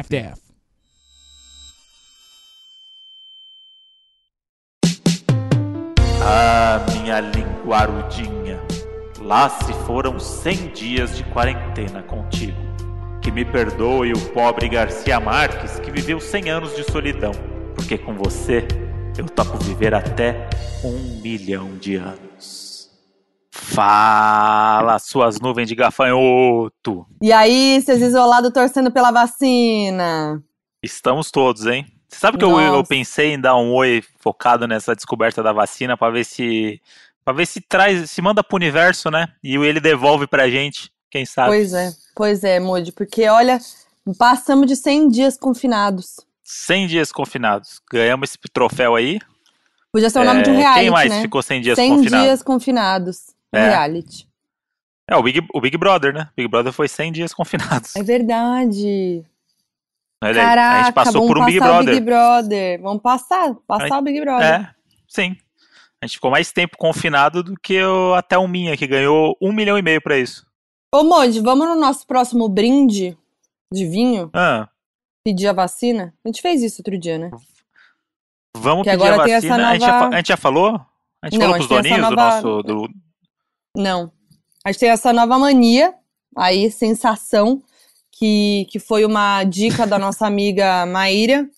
[0.00, 0.40] half-deaf.
[6.22, 8.60] Ah, minha linguarudinha,
[9.20, 12.58] lá se foram cem dias de quarentena contigo.
[13.22, 17.32] Que me perdoe o pobre Garcia Marques que viveu cem anos de solidão,
[17.74, 18.66] porque com você
[19.18, 20.48] eu topo viver até
[20.82, 22.29] um milhão de anos.
[23.70, 27.06] Fala, suas nuvens de gafanhoto!
[27.22, 30.42] E aí, seus isolados torcendo pela vacina?
[30.82, 31.86] Estamos todos, hein?
[32.08, 35.96] Você sabe que eu, eu pensei em dar um oi focado nessa descoberta da vacina
[35.96, 36.80] pra ver se
[37.24, 39.28] para ver se traz, se manda pro universo, né?
[39.42, 41.50] E ele devolve pra gente, quem sabe.
[41.50, 43.60] Pois é, pois é, Moody, porque olha,
[44.18, 46.16] passamos de 100 dias confinados.
[46.42, 47.80] 100 dias confinados.
[47.88, 49.20] Ganhamos esse troféu aí.
[49.92, 51.22] Podia ser o nome de um É, reality, Quem mais né?
[51.22, 52.22] ficou 100 dias 100 confinado?
[52.24, 53.18] dias confinados.
[53.52, 53.68] É.
[53.68, 54.28] reality.
[55.08, 56.28] É, o Big, o Big Brother, né?
[56.36, 57.96] Big Brother foi 100 dias confinados.
[57.96, 59.24] É verdade.
[60.22, 61.94] Olha aí, Caraca, a gente passou por um Big o Brother.
[61.94, 62.80] Big Brother.
[62.82, 64.46] Vamos passar, passar o Big Brother.
[64.46, 64.74] É,
[65.08, 65.36] sim.
[66.02, 69.52] A gente ficou mais tempo confinado do que o até o Minha, que ganhou um
[69.52, 70.46] milhão e meio pra isso.
[70.94, 73.16] Ô, Moody, vamos no nosso próximo brinde
[73.72, 74.68] de vinho Ah,
[75.24, 76.14] pedir a vacina?
[76.24, 77.30] A gente fez isso outro dia, né?
[78.56, 79.68] vamos Que pedir a vacina.
[79.68, 80.80] a, gente já, nova- a gente já falou?
[81.22, 82.62] A gente Não, falou pros doninhos nova- do nosso.
[82.62, 82.88] Do...
[83.76, 84.12] Não.
[84.64, 85.94] A gente tem essa nova mania,
[86.36, 87.62] aí, sensação,
[88.12, 91.48] que, que foi uma dica da nossa amiga Maíra,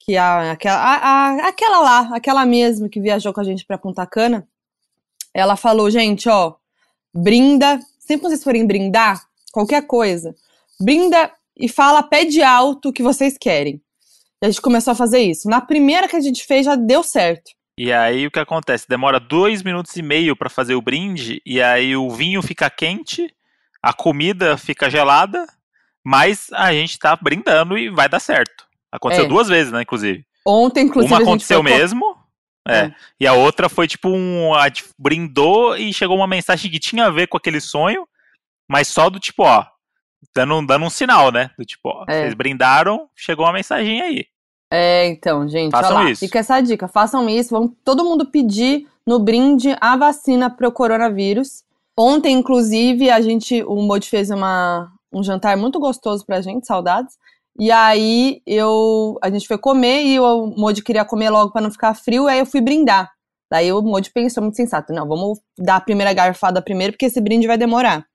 [0.00, 3.78] que a, aquela, a, a- aquela lá, aquela mesmo que viajou com a gente pra
[3.78, 4.46] Punta Cana,
[5.32, 6.54] ela falou, gente, ó,
[7.14, 9.22] brinda, sempre que vocês forem brindar,
[9.52, 10.34] qualquer coisa,
[10.80, 13.80] brinda e fala, pede alto o que vocês querem.
[14.42, 15.48] E a gente começou a fazer isso.
[15.48, 17.52] Na primeira que a gente fez, já deu certo.
[17.84, 18.88] E aí o que acontece?
[18.88, 23.34] Demora dois minutos e meio pra fazer o brinde, e aí o vinho fica quente,
[23.82, 25.44] a comida fica gelada,
[26.04, 28.64] mas a gente tá brindando e vai dar certo.
[28.92, 29.28] Aconteceu É.
[29.28, 30.24] duas vezes, né, inclusive.
[30.46, 32.04] Ontem, inclusive, Uma aconteceu mesmo,
[32.68, 32.94] é, É.
[33.18, 34.54] e a outra foi tipo um.
[34.54, 38.06] A gente brindou e chegou uma mensagem que tinha a ver com aquele sonho,
[38.68, 39.66] mas só do tipo, ó,
[40.32, 41.50] dando, dando um sinal, né?
[41.58, 42.20] Do tipo, ó, É.
[42.22, 44.26] vocês brindaram, chegou uma mensagem aí.
[44.74, 46.20] É, então, gente, Façam olha lá, isso.
[46.20, 50.72] fica essa dica, façam isso, vamos todo mundo pedir no brinde a vacina para o
[50.72, 51.62] coronavírus.
[51.94, 57.18] Ontem, inclusive, a gente, o Modi fez uma, um jantar muito gostoso pra gente, saudades.
[57.60, 61.70] E aí eu, a gente foi comer e o Modi queria comer logo para não
[61.70, 63.12] ficar frio, aí eu fui brindar.
[63.52, 67.20] Daí o Modi pensou muito sensato, não, vamos dar a primeira garfada primeiro, porque esse
[67.20, 68.06] brinde vai demorar.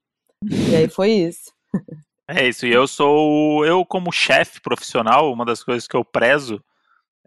[0.71, 1.51] E aí foi isso.
[2.27, 3.65] É isso, e eu sou.
[3.65, 6.61] Eu, como chefe profissional, uma das coisas que eu prezo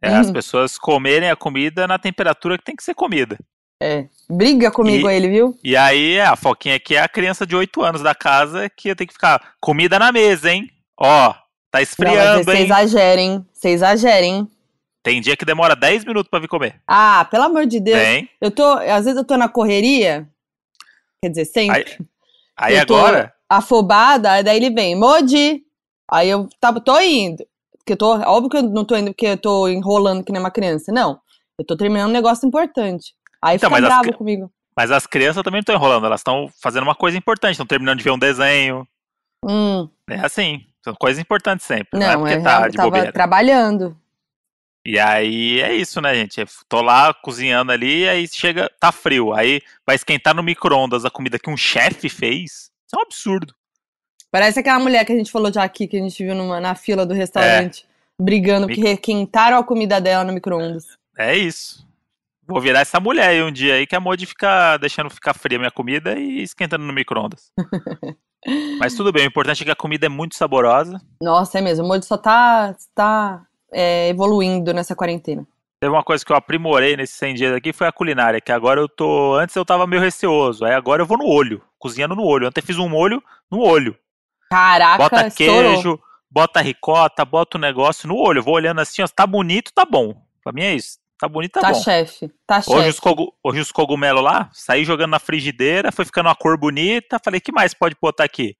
[0.02, 0.20] é Hum.
[0.20, 3.38] as pessoas comerem a comida na temperatura que tem que ser comida.
[3.82, 5.58] É, briga comigo E- ele, viu?
[5.64, 8.96] E aí, a Foquinha aqui é a criança de 8 anos da casa que eu
[8.96, 9.54] tenho que ficar.
[9.58, 10.70] Comida na mesa, hein?
[10.98, 12.64] Ó, tá Não, esfriando, você hein?
[12.64, 14.50] exagerem, você exagerem.
[15.02, 16.78] Tem dia que demora 10 minutos pra vir comer.
[16.86, 17.98] Ah, pelo amor de Deus.
[17.98, 18.28] Tem.
[18.38, 20.28] Eu tô, às vezes eu tô na correria,
[21.22, 21.96] quer dizer, sempre,
[22.54, 23.32] Aí, aí tô- agora.
[23.50, 25.62] Afobada, aí daí ele vem, Modi.
[26.10, 27.44] Aí eu tá, tô indo.
[27.78, 30.40] Porque eu tô, óbvio que eu não tô indo porque eu tô enrolando que nem
[30.40, 30.92] uma criança.
[30.92, 31.20] Não.
[31.58, 33.12] Eu tô terminando um negócio importante.
[33.42, 34.52] Aí Então, fica as bravo cri- comigo.
[34.76, 37.98] Mas as crianças também não estão enrolando, elas estão fazendo uma coisa importante, estão terminando
[37.98, 38.86] de ver um desenho.
[39.44, 40.64] Hum, É assim.
[40.82, 41.98] São coisas importantes sempre.
[41.98, 43.12] Não, é não, porque é, tá real- de tava bobeira.
[43.12, 43.96] trabalhando.
[44.86, 46.40] E aí é isso, né, gente?
[46.40, 49.34] Eu Tô lá cozinhando ali, aí chega, tá frio.
[49.34, 52.69] Aí vai esquentar no micro-ondas a comida que um chefe fez.
[52.90, 53.54] Isso é um absurdo.
[54.32, 56.74] Parece aquela mulher que a gente falou já aqui, que a gente viu numa- na
[56.74, 57.86] fila do restaurante,
[58.20, 60.86] brigando Mi- porque requentaram a comida dela no micro-ondas.
[61.16, 61.86] É isso.
[62.46, 65.56] Vou virar essa mulher aí um dia aí que a Modi fica deixando ficar fria
[65.56, 67.52] a minha comida e esquentando no micro-ondas.
[68.80, 71.00] Mas tudo bem, o importante é que a comida é muito saborosa.
[71.22, 71.84] Nossa, é mesmo.
[71.84, 75.46] O Moody só tá, tá é, evoluindo nessa quarentena.
[75.80, 78.78] Teve uma coisa que eu aprimorei nesses 100 dias aqui, foi a culinária, que agora
[78.80, 79.34] eu tô...
[79.36, 82.46] Antes eu tava meio receoso, aí agora eu vou no olho, cozinhando no olho.
[82.48, 83.96] Ontem eu fiz um molho no olho.
[84.50, 85.72] Caraca, Bota estourou.
[85.74, 86.00] queijo,
[86.30, 88.40] bota ricota, bota o negócio no olho.
[88.40, 90.14] Eu vou olhando assim, ó, tá bonito, tá bom.
[90.44, 90.98] Pra mim é isso.
[91.18, 91.80] Tá bonito, tá, Tá bom.
[91.82, 93.00] chefe, tá Hoje os, chefe.
[93.00, 97.18] cogu- hoje os cogumelos lá, saí jogando na frigideira, foi ficando uma cor bonita.
[97.24, 98.54] Falei, que mais pode botar aqui?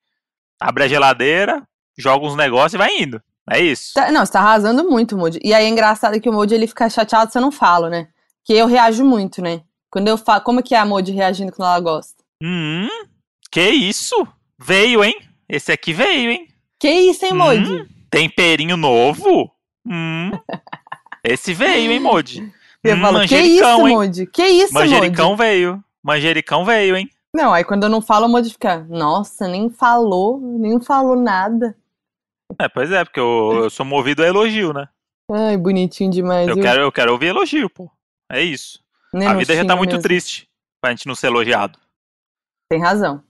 [0.58, 1.66] Abre a geladeira,
[1.98, 3.20] joga uns negócios e vai indo.
[3.50, 3.92] É isso.
[3.94, 5.40] Tá- não, você tá arrasando muito, Moody.
[5.42, 8.08] E aí é engraçado que o Moody ele fica chateado se eu não falo, né?
[8.44, 9.62] Que eu reajo muito, né?
[9.90, 12.14] Quando eu falo, como que é a Moody reagindo quando ela gosta?
[12.42, 12.86] Hum,
[13.50, 14.14] que isso?
[14.58, 15.14] Veio, hein?
[15.48, 16.46] Esse aqui veio, hein?
[16.78, 17.72] Que isso, hein, Moody?
[17.72, 19.50] Hum, temperinho novo?
[19.86, 20.30] Hum.
[21.24, 22.50] Esse veio, hein, Modi?
[22.84, 23.94] eu Hum, falo, que isso, hein?
[23.94, 24.26] Moody?
[24.26, 25.42] Que isso, Manjericão Moody?
[25.42, 25.84] veio.
[26.02, 27.10] Manjericão veio, hein?
[27.34, 31.76] Não, aí quando eu não falo, o Moody fica, nossa, nem falou, nem falou nada.
[32.58, 34.88] É, pois é, porque eu, eu sou movido a elogio, né?
[35.30, 36.48] Ai, bonitinho demais.
[36.48, 36.62] Eu viu?
[36.64, 37.90] quero, eu quero ouvir elogio, pô.
[38.30, 38.80] É isso.
[39.12, 40.02] Nem a vida já tá muito mesmo.
[40.02, 40.48] triste
[40.80, 41.78] pra gente não ser elogiado,
[42.70, 43.22] Tem razão.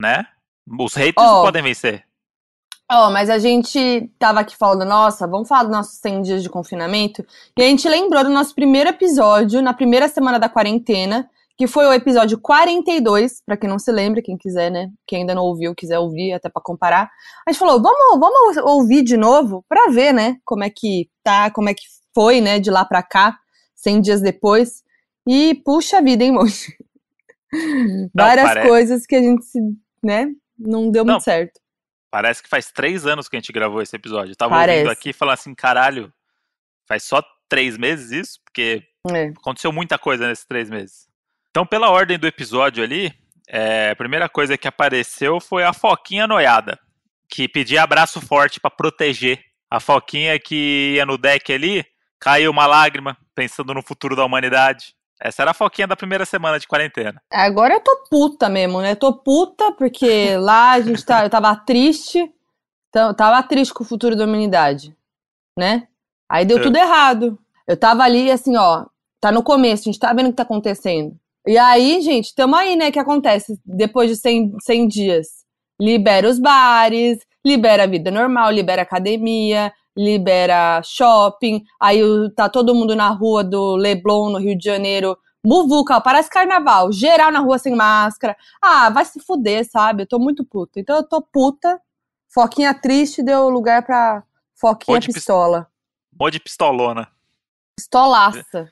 [0.00, 0.26] né?
[0.78, 1.36] Os haters Ó.
[1.36, 2.04] não podem vencer.
[2.92, 6.48] Ó, mas a gente tava aqui falando, nossa, vamos falar dos nossos 100 dias de
[6.50, 7.24] confinamento.
[7.56, 11.30] E a gente lembrou do nosso primeiro episódio, na primeira semana da quarentena,
[11.60, 14.88] que foi o episódio 42, pra quem não se lembra, quem quiser, né?
[15.06, 17.10] Quem ainda não ouviu, quiser ouvir, até pra comparar.
[17.46, 20.38] A gente falou, vamos, vamos ouvir de novo pra ver, né?
[20.42, 21.82] Como é que tá, como é que
[22.14, 22.58] foi, né?
[22.58, 23.38] De lá pra cá,
[23.76, 24.82] 100 dias depois.
[25.28, 26.64] E puxa vida, hein, moço?
[28.14, 29.58] Várias pare- coisas que a gente, se,
[30.02, 30.28] né?
[30.58, 31.60] Não deu Não, muito certo.
[32.10, 34.32] Parece que faz três anos que a gente gravou esse episódio.
[34.32, 34.78] Eu tava Parece.
[34.78, 36.10] ouvindo aqui e falando assim, caralho,
[36.88, 38.40] faz só três meses isso?
[38.44, 38.82] Porque
[39.14, 39.26] É.
[39.26, 41.09] aconteceu muita coisa nesses três meses.
[41.60, 43.12] Então, pela ordem do episódio ali,
[43.46, 46.80] é, a primeira coisa que apareceu foi a Foquinha noiada,
[47.28, 49.38] que pedia abraço forte pra proteger.
[49.70, 51.84] A Foquinha que ia no deck ali,
[52.18, 54.94] caiu uma lágrima, pensando no futuro da humanidade.
[55.20, 57.20] Essa era a Foquinha da primeira semana de quarentena.
[57.30, 58.94] Agora eu tô puta mesmo, né?
[58.94, 62.26] Tô puta porque lá a gente tá, eu tava triste,
[62.90, 64.96] tava triste com o futuro da humanidade,
[65.58, 65.86] né?
[66.26, 66.62] Aí deu É.
[66.62, 67.38] tudo errado.
[67.68, 68.86] Eu tava ali assim, ó,
[69.20, 71.20] tá no começo, a gente tá vendo o que tá acontecendo.
[71.46, 72.90] E aí, gente, tamo aí, né?
[72.90, 75.26] Que acontece depois de 100, 100 dias?
[75.80, 81.64] Libera os bares, libera a vida normal, libera academia, libera shopping.
[81.80, 82.00] Aí
[82.36, 87.32] tá todo mundo na rua do Leblon, no Rio de Janeiro, muvuca, parece carnaval, geral
[87.32, 88.36] na rua sem máscara.
[88.60, 90.02] Ah, vai se fuder, sabe?
[90.02, 90.78] Eu tô muito puta.
[90.78, 91.80] Então eu tô puta.
[92.32, 94.22] Foquinha triste deu lugar pra
[94.54, 95.66] Foquinha Ou de pis- pistola.
[96.18, 97.08] Mó de pistolona.
[97.76, 98.68] Pistolaça.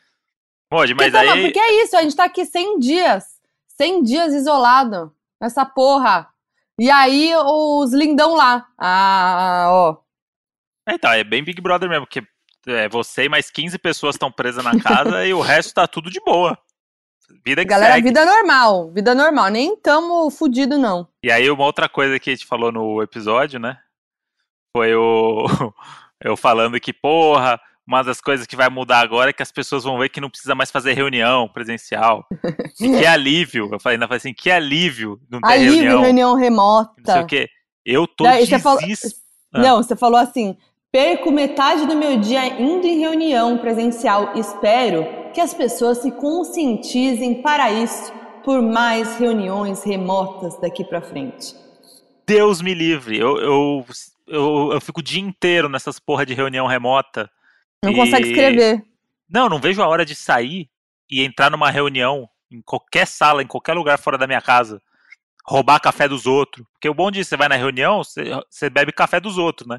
[0.71, 1.43] Mas Porque, aí.
[1.45, 3.25] porque é isso, a gente tá aqui 100 dias.
[3.69, 5.15] 100 dias isolado.
[5.41, 6.29] Nessa porra.
[6.79, 8.67] E aí os lindão lá.
[8.77, 9.97] Ah, ó.
[10.89, 12.23] Então, é bem Big Brother mesmo, porque
[12.67, 16.11] é, você e mais 15 pessoas estão presas na casa e o resto tá tudo
[16.11, 16.59] de boa.
[17.45, 18.09] Vida que Galera, segue.
[18.09, 18.91] vida normal.
[18.91, 19.49] Vida normal.
[19.49, 21.09] Nem tamo fudido, não.
[21.23, 23.79] E aí, uma outra coisa que a gente falou no episódio, né?
[24.75, 25.47] Foi o.
[26.21, 29.83] Eu falando que, porra, uma das coisas que vai mudar agora é que as pessoas
[29.83, 32.27] vão ver que não precisa mais fazer reunião presencial.
[32.79, 33.71] E que alívio.
[33.73, 36.03] Eu falei, ainda falei assim, que alívio não ter Alívio, reunião.
[36.03, 37.21] reunião Não sei remota.
[37.23, 37.49] o quê.
[37.87, 38.81] Eu tô Daí você falou-.
[39.55, 39.63] Ah.
[39.63, 40.55] Não, você falou assim:
[40.93, 44.37] perco metade do meu dia indo em reunião presencial.
[44.37, 48.13] Espero que as pessoas se conscientizem para isso
[48.45, 51.55] por mais reuniões remotas daqui pra frente.
[52.27, 53.17] Deus me livre.
[53.19, 53.87] Eu, eu,
[54.27, 57.31] eu, eu fico o dia inteiro nessas porra de reunião remota.
[57.85, 58.85] Não E- consegue escrever.
[59.29, 60.69] Não, não vejo a hora de sair
[61.11, 64.81] e entrar numa reunião em qualquer sala, em qualquer lugar fora da minha casa.
[65.47, 66.67] Roubar café dos outros.
[66.73, 69.79] Porque o bom disso, você vai na reunião, você, você bebe café dos outros, né?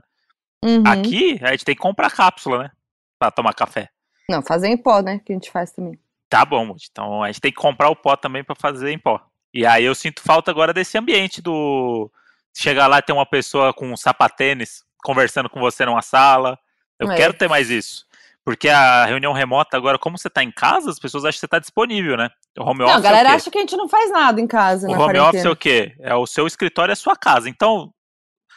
[0.64, 0.84] Uhum.
[0.86, 2.72] Aqui, a gente tem que comprar cápsula, né?
[3.18, 3.90] Pra tomar café.
[4.30, 5.20] Não, fazer em pó, né?
[5.26, 5.98] Que a gente faz também.
[6.30, 9.20] Tá bom, então a gente tem que comprar o pó também pra fazer em pó.
[9.52, 12.12] E aí eu sinto falta agora desse ambiente do
[12.56, 16.60] chegar lá e ter uma pessoa com um sapatênis conversando com você numa sala.
[17.00, 17.16] Eu É.
[17.16, 18.06] quero ter mais isso.
[18.44, 21.48] Porque a reunião remota agora, como você tá em casa, as pessoas acham que você
[21.48, 22.30] tá disponível, né?
[22.58, 23.38] O home Não, office a galera é o quê?
[23.38, 25.52] acha que a gente não faz nada em casa O home office é quarentena.
[25.52, 25.96] o quê?
[26.00, 27.48] É o seu escritório, é a sua casa.
[27.50, 27.94] Então,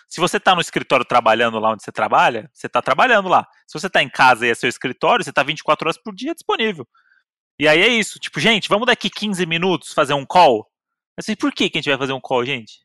[0.08, 3.46] se você tá no escritório trabalhando lá onde você trabalha, você tá trabalhando lá.
[3.66, 6.32] Se você tá em casa e é seu escritório, você tá 24 horas por dia
[6.34, 6.86] disponível.
[7.58, 8.18] E aí é isso.
[8.18, 10.66] Tipo, gente, vamos daqui 15 minutos fazer um call?
[11.18, 12.80] Assim, por que, que a gente vai fazer um call, gente?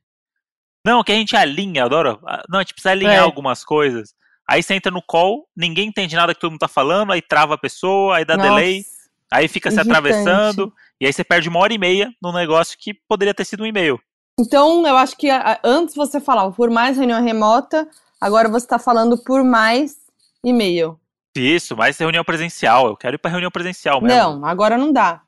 [0.86, 2.20] Não, que a gente alinha, adoro.
[2.28, 3.20] ah, Não, a gente precisa alinhar É.
[3.20, 4.14] algumas coisas.
[4.50, 7.56] Aí você entra no call, ninguém entende nada que todo mundo tá falando, aí trava
[7.56, 8.84] a pessoa, aí dá Nossa, delay,
[9.32, 9.98] aí fica se irritante.
[9.98, 13.64] atravessando, e aí você perde uma hora e meia num negócio que poderia ter sido
[13.64, 14.00] um e-mail.
[14.40, 15.28] Então, eu acho que
[15.64, 17.88] antes você falava por mais reunião remota,
[18.22, 19.98] agora você tá falando por mais
[20.46, 20.98] e-mail.
[21.36, 22.88] Isso, mais reunião presencial.
[22.88, 24.18] Eu quero ir pra reunião presencial mesmo.
[24.18, 25.22] Não, agora não dá.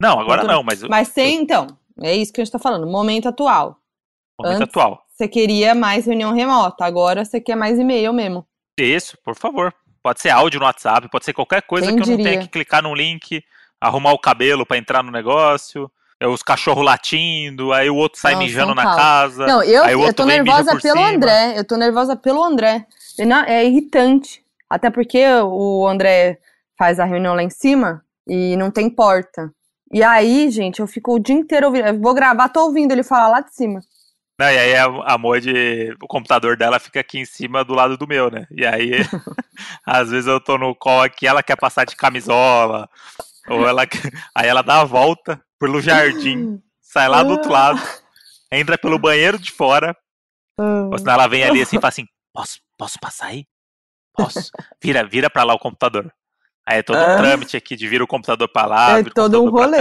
[0.00, 1.66] Não, agora Doutor- não, mas Mas sem, então,
[2.00, 3.78] é isso que a gente tá falando, momento atual.
[4.38, 5.02] momento antes- atual.
[5.08, 8.46] Você queria mais reunião remota, agora você quer mais e-mail mesmo.
[8.78, 9.72] Isso, por favor.
[10.02, 12.32] Pode ser áudio no WhatsApp, pode ser qualquer coisa Quem que eu não diria?
[12.32, 13.42] tenha que clicar num link,
[13.80, 18.32] arrumar o cabelo pra entrar no negócio, é, os cachorros latindo, aí o outro sai
[18.32, 19.46] Nossa, mijando um na casa.
[19.46, 21.08] Não, eu, aí o eu outro tô vem e mija nervosa pelo cima.
[21.10, 21.54] André.
[21.58, 22.86] Eu tô nervosa pelo André.
[23.20, 24.42] Não- É irritante.
[24.68, 26.38] Até porque o André
[26.78, 29.52] faz a reunião lá em cima e não tem porta.
[29.92, 31.86] E aí, gente, eu fico o dia inteiro ouvindo.
[31.86, 33.80] Eu vou gravar, tô ouvindo ele falar lá de cima.
[34.42, 35.52] Não, e aí a, a Modi,
[36.02, 38.44] o computador dela fica aqui em cima do lado do meu, né?
[38.50, 38.90] E aí,
[39.86, 42.90] às vezes eu tô no call aqui, ela quer passar de camisola,
[43.46, 43.86] ou ela
[44.34, 47.80] aí ela dá a volta pelo jardim, sai lá do outro lado,
[48.50, 49.96] entra pelo banheiro de fora,
[50.58, 50.88] Ah.
[50.90, 53.46] ou senão ela vem ali assim e fala assim, posso, posso passar aí?
[54.12, 54.50] Posso?
[54.82, 56.12] Vira, vira pra lá o computador.
[56.66, 58.98] Aí é todo um trâmite aqui de vir o computador pra lá.
[58.98, 59.78] É todo um rolê.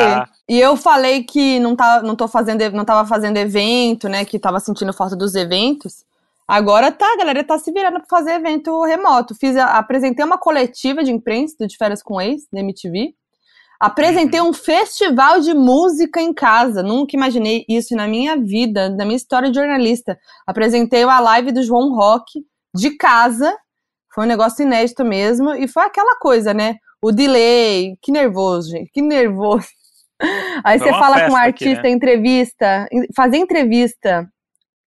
[0.50, 4.26] E eu falei que não, tá, não, tô fazendo, não tava fazendo evento, né?
[4.26, 6.04] Que tava sentindo falta dos eventos.
[6.48, 9.36] Agora tá, a galera tá se virando pra fazer evento remoto.
[9.36, 13.14] Fiz, apresentei uma coletiva de imprensa do De Férias com Ex, da MTV.
[13.80, 14.50] Apresentei uhum.
[14.50, 16.84] um festival de música em casa.
[16.84, 20.18] Nunca imaginei isso na minha vida, na minha história de jornalista.
[20.46, 22.44] Apresentei a live do João Rock
[22.76, 23.56] de casa
[24.14, 25.54] foi um negócio inédito mesmo.
[25.54, 26.76] E foi aquela coisa, né?
[27.02, 27.98] O delay.
[28.02, 28.92] Que nervoso, gente.
[28.92, 29.68] Que nervoso.
[30.64, 31.90] Aí foi você fala com um artista, aqui, né?
[31.90, 32.88] entrevista.
[33.16, 34.30] Fazer entrevista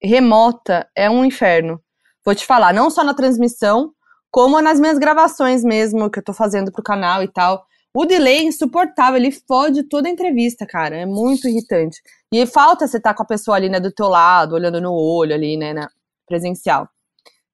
[0.02, 1.80] remota é um inferno.
[2.24, 3.92] Vou te falar, não só na transmissão,
[4.30, 7.64] como nas minhas gravações mesmo, que eu tô fazendo pro canal e tal.
[7.94, 10.96] O delay é insuportável, ele fode toda a entrevista, cara.
[10.96, 12.00] É muito irritante.
[12.32, 14.92] E falta você estar tá com a pessoa ali, né, do teu lado, olhando no
[14.92, 15.88] olho ali, né, na
[16.26, 16.88] presencial.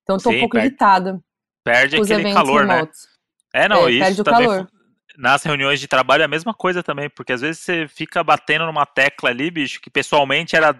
[0.02, 1.20] Então tô Sim, um pouco irritada.
[1.64, 2.74] Perde aquele calor, né?
[2.74, 3.08] remotos.
[3.54, 3.64] né?
[3.64, 4.46] É, não, é, isso também.
[4.46, 4.68] Calor.
[5.16, 8.66] Nas reuniões de trabalho é a mesma coisa também, porque às vezes você fica batendo
[8.66, 10.70] numa tecla ali, bicho, que pessoalmente era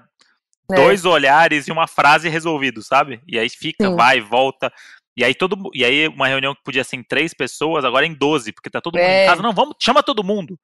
[0.71, 0.75] é.
[0.75, 3.23] dois olhares e uma frase resolvido, sabe?
[3.26, 3.97] E aí fica, Sim.
[3.97, 4.73] vai, volta.
[5.17, 8.09] E aí todo e aí uma reunião que podia ser em três pessoas, agora é
[8.09, 9.25] em doze, porque tá todo mundo é.
[9.25, 9.43] em casa.
[9.43, 10.59] Não, vamos, chama todo mundo.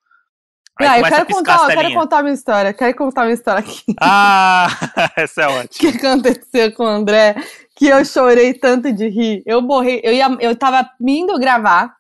[0.88, 3.82] Ah, eu quero contar, eu quero contar minha história, quero contar minha história aqui.
[4.00, 4.68] Ah,
[5.16, 5.66] essa é ótima.
[5.66, 7.34] O que aconteceu com o André?
[7.76, 9.42] Que eu chorei tanto de rir.
[9.46, 11.94] Eu morri, eu ia, eu tava indo gravar.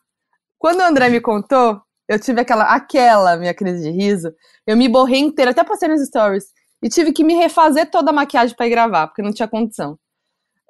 [0.58, 4.32] Quando o André me contou, eu tive aquela, aquela minha crise de riso.
[4.66, 6.46] Eu me borrei inteira, até passei nos stories.
[6.82, 9.98] E tive que me refazer toda a maquiagem para ir gravar, porque não tinha condição.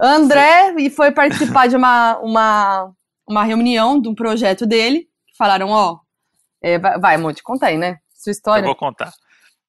[0.01, 2.93] André e foi participar de uma, uma,
[3.29, 5.07] uma reunião de um projeto dele.
[5.37, 6.01] Falaram, ó, oh,
[6.63, 7.99] é, vai, Monte, conta aí, né?
[8.15, 8.63] Sua história.
[8.63, 9.13] Eu vou contar.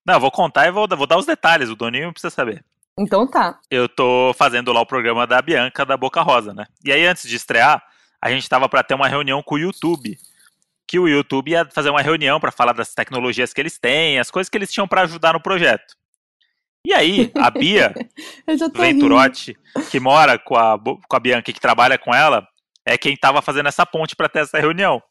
[0.06, 1.70] Não, eu vou contar e vou, vou dar os detalhes.
[1.70, 2.64] O Doninho precisa saber.
[2.98, 3.60] Então tá.
[3.70, 6.66] Eu tô fazendo lá o programa da Bianca da Boca Rosa, né?
[6.84, 7.82] E aí, antes de estrear,
[8.22, 10.18] a gente tava para ter uma reunião com o YouTube.
[10.88, 14.30] Que o YouTube ia fazer uma reunião para falar das tecnologias que eles têm, as
[14.30, 15.96] coisas que eles tinham para ajudar no projeto.
[16.86, 17.94] E aí, a Bia
[18.76, 19.58] Venturotti,
[19.90, 22.46] que mora com a, com a Bianca e que trabalha com ela,
[22.86, 25.02] é quem tava fazendo essa ponte para ter essa reunião.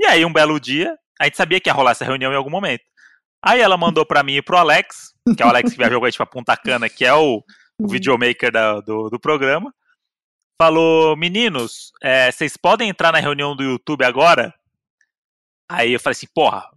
[0.00, 2.50] E aí, um belo dia, a gente sabia que ia rolar essa reunião em algum
[2.50, 2.84] momento.
[3.44, 6.06] Aí ela mandou para mim e pro Alex, que é o Alex que viajou com
[6.06, 7.42] a gente pra Punta Cana, que é o, o
[7.80, 7.88] uhum.
[7.88, 9.74] videomaker da, do, do programa.
[10.60, 14.54] Falou, meninos, é, vocês podem entrar na reunião do YouTube agora?
[15.68, 16.70] Aí eu falei assim, porra,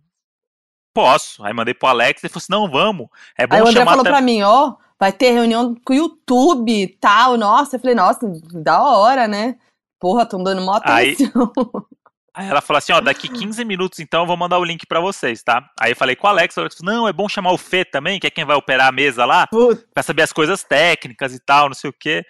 [0.92, 1.44] posso.
[1.46, 3.08] Aí mandei pro Alex e ele falou assim, não, vamos.
[3.38, 4.10] É bom Aí o André falou até...
[4.10, 7.38] pra mim, ó, vai ter reunião com o YouTube e tal.
[7.38, 8.20] Nossa, eu falei, nossa,
[8.54, 9.58] da hora, né?
[10.00, 10.94] Porra, tão dando mó atenção.
[10.96, 11.16] Aí,
[12.36, 15.00] Aí ela falou assim, ó, daqui 15 minutos então eu vou mandar o link para
[15.00, 15.70] vocês, tá?
[15.80, 17.86] Aí eu falei com o Alex, o Alex falou, não, é bom chamar o Fê
[17.86, 19.86] também, que é quem vai operar a mesa lá, Puta.
[19.94, 22.26] pra saber as coisas técnicas e tal, não sei o quê.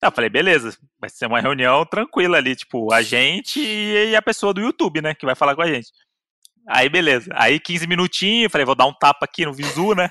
[0.00, 4.54] Eu falei, beleza, vai ser uma reunião tranquila ali, tipo, a gente e a pessoa
[4.54, 5.90] do YouTube, né, que vai falar com a gente.
[6.68, 7.30] Aí, beleza.
[7.34, 10.10] Aí, 15 minutinhos, falei, vou dar um tapa aqui no visu, né?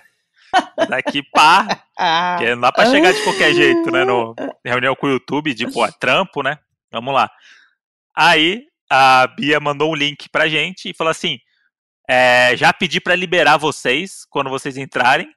[0.90, 1.68] Daqui, pá.
[2.36, 4.04] Porque não dá pra chegar de qualquer jeito, né?
[4.04, 4.36] No
[4.66, 6.58] reunião com o YouTube, tipo, é trampo, né?
[6.92, 7.30] Vamos lá.
[8.16, 11.40] Aí, a Bia mandou um link pra gente e falou assim:
[12.10, 15.30] é, já pedi para liberar vocês quando vocês entrarem.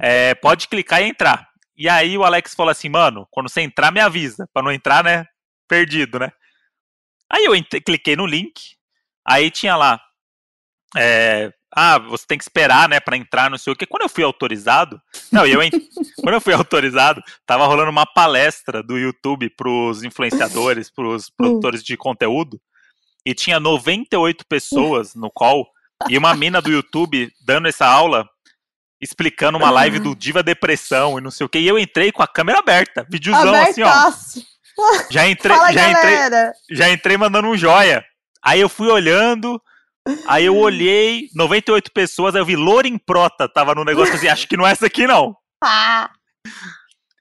[0.00, 1.48] É, pode clicar e entrar.
[1.76, 4.48] E aí o Alex falou assim, mano, quando você entrar, me avisa.
[4.52, 5.26] Pra não entrar, né?
[5.68, 6.32] Perdido, né?
[7.30, 7.52] Aí eu
[7.82, 8.76] cliquei no link.
[9.24, 10.00] Aí tinha lá.
[10.96, 13.86] É, ah, você tem que esperar, né, para entrar, não sei o que.
[13.86, 15.00] Quando eu fui autorizado,
[15.32, 15.60] não, eu
[16.22, 21.96] quando eu fui autorizado, tava rolando uma palestra do YouTube pros influenciadores, pros produtores de
[21.96, 22.60] conteúdo,
[23.26, 25.66] e tinha 98 pessoas no call
[26.08, 28.28] e uma mina do YouTube dando essa aula
[29.00, 31.58] explicando uma live do Diva Depressão e não sei o que.
[31.58, 34.12] E eu entrei com a câmera aberta, videozão assim, ó.
[35.10, 36.26] Já entrei, Fala, já galera.
[36.48, 38.04] entrei, já entrei mandando um joia.
[38.42, 39.60] Aí eu fui olhando,
[40.26, 44.46] Aí eu olhei, 98 pessoas, aí eu vi Lorin Prota, tava no negócio assim, acho
[44.46, 45.34] que não é essa aqui não.
[45.62, 46.10] Ah.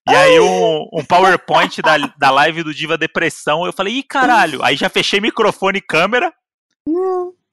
[0.09, 4.61] E aí um, um PowerPoint da, da live do Diva Depressão, eu falei, ih caralho,
[4.61, 6.33] aí já fechei microfone e câmera.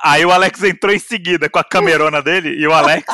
[0.03, 3.05] Aí o Alex entrou em seguida com a camerona dele, e o Alex,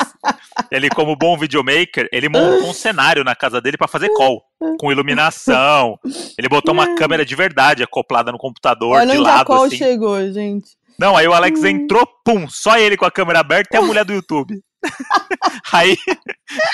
[0.70, 4.42] ele como bom videomaker, ele montou um cenário na casa dele para fazer call,
[4.78, 5.98] com iluminação.
[6.38, 9.34] Ele botou uma câmera de verdade acoplada no computador Olha de lado.
[9.34, 9.76] Onde a call assim.
[9.76, 10.68] chegou, gente.
[10.98, 11.66] Não, aí o Alex hum.
[11.66, 14.60] entrou, pum, só ele com a câmera aberta e a mulher do YouTube.
[15.72, 15.96] aí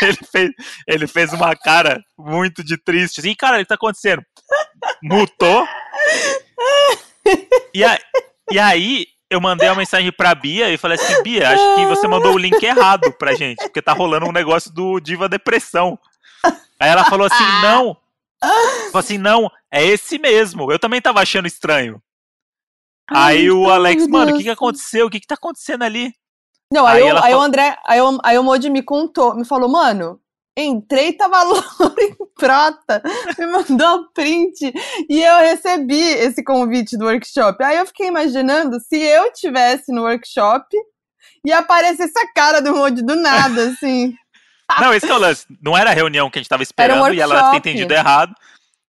[0.03, 0.51] ele fez,
[0.87, 4.23] ele fez uma cara muito de triste, assim, cara, o que tá acontecendo?
[5.03, 5.67] Mutou.
[7.75, 7.99] E, a,
[8.51, 12.07] e aí eu mandei uma mensagem pra Bia e falei assim, Bia, acho que você
[12.07, 15.99] mandou o link errado pra gente, porque tá rolando um negócio do Diva Depressão.
[16.79, 17.97] Aí ela falou assim, não,
[18.43, 20.71] Falei assim, não, é esse mesmo.
[20.71, 22.03] Eu também tava achando estranho.
[23.11, 25.07] Ai, aí o Alex, mano, o que, que aconteceu?
[25.07, 26.13] O que, que tá acontecendo ali?
[26.73, 29.45] Não, aí, aí, eu, aí o André, aí, eu, aí o Modi me contou, me
[29.45, 30.19] falou, mano,
[30.57, 33.03] entrei e tava louro em prata,
[33.39, 34.73] me mandou print
[35.09, 37.63] e eu recebi esse convite do workshop.
[37.63, 40.77] Aí eu fiquei imaginando se eu tivesse no workshop
[41.45, 44.15] e aparecesse a cara do Modi do nada, assim.
[44.81, 45.45] Não, esse é o lance.
[45.61, 48.35] Não era a reunião que a gente tava esperando um e ela tinha entendido errado.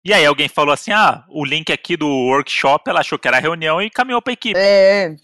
[0.06, 3.40] E aí alguém falou assim: ah, o link aqui do workshop, ela achou que era
[3.40, 4.60] reunião e caminhou pra equipe.
[4.60, 5.16] É.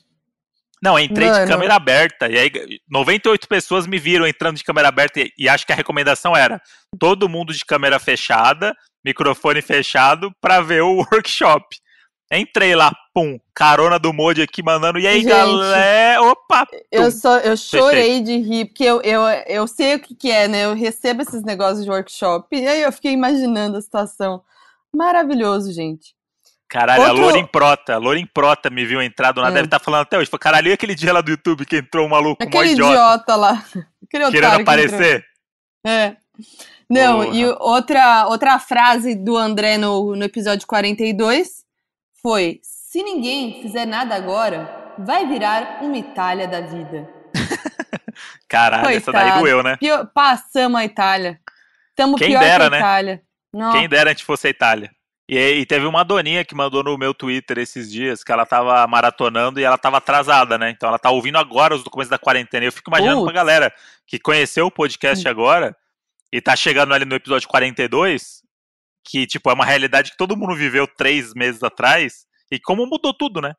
[0.82, 1.46] Não, entrei Mano.
[1.46, 2.30] de câmera aberta.
[2.30, 2.52] E aí
[2.90, 6.62] 98 pessoas me viram entrando de câmera aberta e, e acho que a recomendação era
[6.98, 11.78] todo mundo de câmera fechada, microfone fechado, pra ver o workshop.
[12.32, 15.00] Entrei lá, pum, carona do Modi aqui mandando.
[15.00, 16.22] E aí, Gente, galera?
[16.22, 16.68] Opa!
[16.92, 20.48] Eu, só, eu chorei de rir, porque eu, eu, eu sei o que, que é,
[20.48, 20.66] né?
[20.66, 22.56] Eu recebo esses negócios de workshop.
[22.56, 24.44] E aí eu fiquei imaginando a situação.
[24.96, 26.14] Maravilhoso, gente.
[26.70, 27.18] Caralho, Outro...
[27.18, 29.56] a Lorin Prota, a Lorin Prota me viu entrar do nada, hum.
[29.56, 30.30] deve estar tá falando até hoje.
[30.30, 32.94] Falei, caralho, e aquele dia lá do YouTube que entrou um maluco, aquele um idiota.
[32.94, 33.66] idiota lá.
[34.04, 35.24] Aquele Querendo aparecer?
[35.86, 36.16] É.
[36.90, 37.36] Não, Porra.
[37.38, 41.64] e outra, outra frase do André no, no episódio 42
[42.22, 47.08] foi: Se ninguém fizer nada agora, vai virar uma Itália da vida.
[48.50, 49.18] Caralho, Coitado.
[49.18, 49.78] essa daí doeu, né?
[49.78, 51.40] Pior, passamos a Itália.
[51.96, 52.78] Tamo Quem pior dera, que a né?
[52.80, 53.16] Itália.
[53.16, 53.22] Né?
[53.72, 54.92] Quem dera a gente fosse a Itália.
[55.30, 58.86] E, e, teve uma doninha que mandou no meu Twitter esses dias que ela tava
[58.88, 60.72] maratonando e ela tava atrasada, né?
[60.72, 62.66] Então ela tá ouvindo agora os documentos da quarentena.
[62.66, 63.32] E eu fico imaginando Putz.
[63.32, 63.74] pra galera
[64.08, 65.30] que conheceu o podcast hum.
[65.30, 65.76] agora
[66.34, 68.42] e tá chegando ali no episódio 42,
[69.04, 73.14] que, tipo, é uma realidade que todo mundo viveu três meses atrás e como mudou
[73.14, 73.50] tudo, né?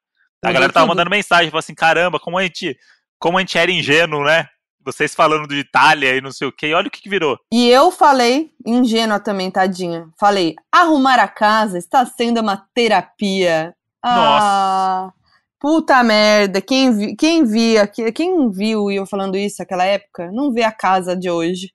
[0.43, 0.97] A mudou galera tava tudo.
[0.97, 2.77] mandando mensagem, falando assim, caramba, como a gente,
[3.17, 4.49] como a gente era ingênuo, né?
[4.91, 7.39] Vocês falando de Itália e não sei o que, olha o que, que virou.
[7.53, 10.09] E eu falei, ingênua também, tadinha.
[10.19, 13.75] Falei, arrumar a casa está sendo uma terapia.
[14.05, 14.47] Nossa.
[14.47, 15.13] Ah,
[15.61, 16.61] puta merda.
[16.61, 21.17] Quem, vi, quem via, quem viu eu falando isso naquela época, não vê a casa
[21.17, 21.73] de hoje.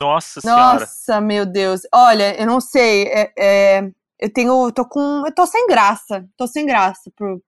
[0.00, 0.80] Nossa senhora.
[0.80, 1.82] Nossa, meu Deus.
[1.94, 3.04] Olha, eu não sei.
[3.04, 4.66] É, é, eu tenho.
[4.66, 5.22] Eu tô com.
[5.24, 6.26] Eu tô sem graça.
[6.36, 7.40] Tô sem graça por,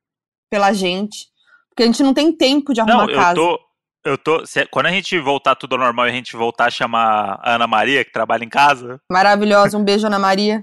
[0.48, 1.26] pela gente.
[1.70, 3.40] Porque a gente não tem tempo de arrumar não, casa.
[3.40, 3.60] Eu tô,
[4.04, 4.44] eu tô.
[4.46, 7.54] Se, quando a gente voltar tudo ao normal e a gente voltar a chamar a
[7.54, 9.00] Ana Maria, que trabalha em casa.
[9.10, 10.62] Maravilhosa, um beijo, Ana Maria.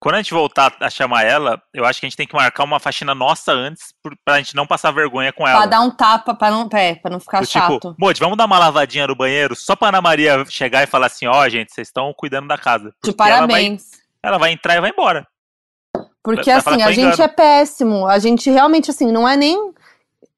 [0.00, 2.62] Quando a gente voltar a chamar ela, eu acho que a gente tem que marcar
[2.62, 3.92] uma faxina nossa antes
[4.24, 5.62] pra gente não passar vergonha com ela.
[5.62, 7.74] Pra dar um tapa, pra não, é, pra não ficar Do tipo, chato.
[7.74, 11.06] Tipo, Moody, vamos dar uma lavadinha no banheiro só pra Ana Maria chegar e falar
[11.06, 12.94] assim: ó, oh, gente, vocês estão cuidando da casa.
[13.02, 13.90] De parabéns.
[14.22, 15.26] Ela vai, ela vai, entrar e vai embora.
[16.22, 18.06] Porque assim, a gente é péssimo.
[18.06, 19.72] A gente realmente, assim, não é nem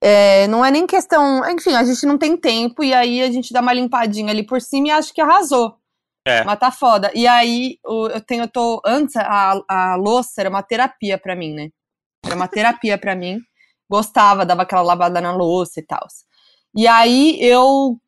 [0.01, 1.49] é, não é nem questão.
[1.51, 4.61] Enfim, a gente não tem tempo e aí a gente dá uma limpadinha ali por
[4.61, 5.77] cima e acho que arrasou.
[6.27, 6.45] É.
[6.45, 7.11] Mas tá foda.
[7.15, 8.81] E aí, eu tenho, eu tô.
[8.85, 11.71] Antes, a, a louça era uma terapia para mim, né?
[12.25, 13.41] Era uma terapia para mim.
[13.89, 16.07] Gostava, dava aquela lavada na louça e tal.
[16.77, 17.99] E aí eu.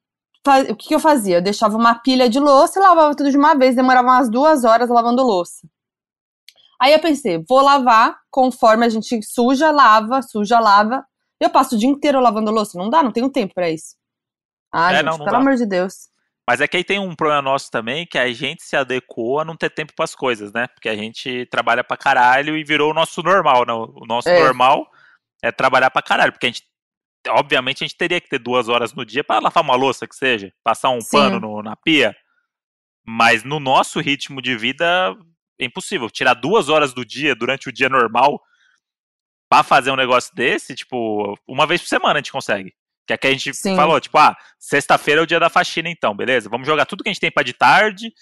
[0.70, 1.36] O que, que eu fazia?
[1.36, 4.64] Eu deixava uma pilha de louça e lavava tudo de uma vez, demorava umas duas
[4.64, 5.68] horas lavando louça.
[6.80, 11.06] Aí eu pensei, vou lavar conforme a gente suja, lava, suja, lava,
[11.44, 12.78] eu passo o dia inteiro lavando louça.
[12.78, 13.96] Não dá, não tenho tempo para isso.
[14.72, 15.38] Ah, é, gente, não, não pelo dá.
[15.38, 16.10] amor de Deus.
[16.48, 19.44] Mas é que aí tem um problema nosso também, que a gente se adequou a
[19.44, 20.66] não ter tempo para as coisas, né?
[20.66, 23.72] Porque a gente trabalha pra caralho e virou o nosso normal, né?
[23.72, 24.42] O nosso é.
[24.42, 24.90] normal
[25.42, 26.64] é trabalhar pra caralho, porque a gente,
[27.28, 30.16] obviamente, a gente teria que ter duas horas no dia para lavar uma louça, que
[30.16, 31.16] seja, passar um Sim.
[31.16, 32.14] pano no, na pia.
[33.06, 35.16] Mas no nosso ritmo de vida
[35.60, 36.10] é impossível.
[36.10, 38.40] Tirar duas horas do dia durante o dia normal
[39.52, 42.72] para fazer um negócio desse, tipo, uma vez por semana a gente consegue.
[43.06, 43.76] Que é que a gente Sim.
[43.76, 46.48] falou, tipo, ah, sexta-feira é o dia da faxina, então, beleza?
[46.48, 48.14] Vamos jogar tudo que a gente tem para de tarde.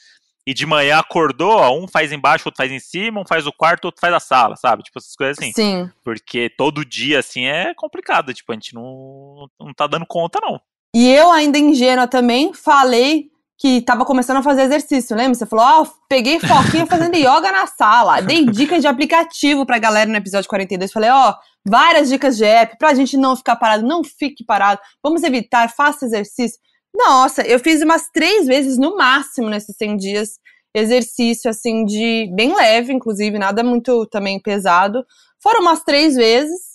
[0.45, 3.53] E de manhã acordou, ó, um faz embaixo, outro faz em cima, um faz o
[3.53, 4.83] quarto, outro faz a sala, sabe?
[4.83, 5.53] Tipo, essas coisas assim.
[5.53, 5.89] Sim.
[6.03, 8.35] Porque todo dia, assim, é complicado.
[8.35, 10.61] Tipo, a gente não, não tá dando conta, não.
[10.97, 13.31] E eu, ainda ingênua também, falei
[13.61, 15.35] que tava começando a fazer exercício, lembra?
[15.35, 18.23] Você falou, ó, oh, peguei foquinha fazendo yoga na sala.
[18.23, 20.91] Dei dicas de aplicativo pra galera no episódio 42.
[20.91, 21.35] Falei, ó, oh,
[21.69, 23.87] várias dicas de app pra gente não ficar parado.
[23.87, 24.81] Não fique parado.
[25.03, 26.59] Vamos evitar, faça exercício.
[26.97, 30.39] Nossa, eu fiz umas três vezes no máximo nesses 100 dias.
[30.75, 35.05] Exercício, assim, de bem leve, inclusive, nada muito também pesado.
[35.43, 36.71] Foram umas três vezes.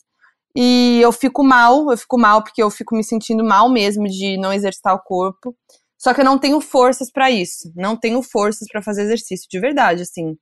[0.56, 4.38] E eu fico mal, eu fico mal porque eu fico me sentindo mal mesmo de
[4.38, 5.56] não exercitar o corpo.
[5.98, 7.72] Só que eu não tenho forças para isso.
[7.76, 10.38] Não tenho forças para fazer exercício, de verdade, assim.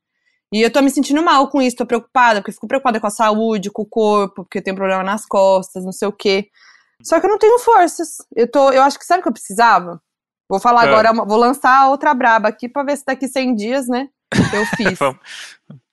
[0.52, 3.08] E eu tô me sentindo mal com isso, tô preocupada, porque eu fico preocupada com
[3.08, 6.48] a saúde, com o corpo, porque eu tenho problema nas costas, não sei o quê.
[7.04, 8.18] Só que eu não tenho forças.
[8.36, 10.02] Eu tô, eu acho que sabe o que eu precisava?
[10.48, 10.90] Vou falar é.
[10.90, 14.10] agora, vou lançar outra braba aqui pra ver se daqui 100 dias, né?
[14.54, 15.00] eu fiz.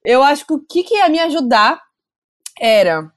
[0.04, 1.80] eu acho que o que, que ia me ajudar
[2.58, 3.10] era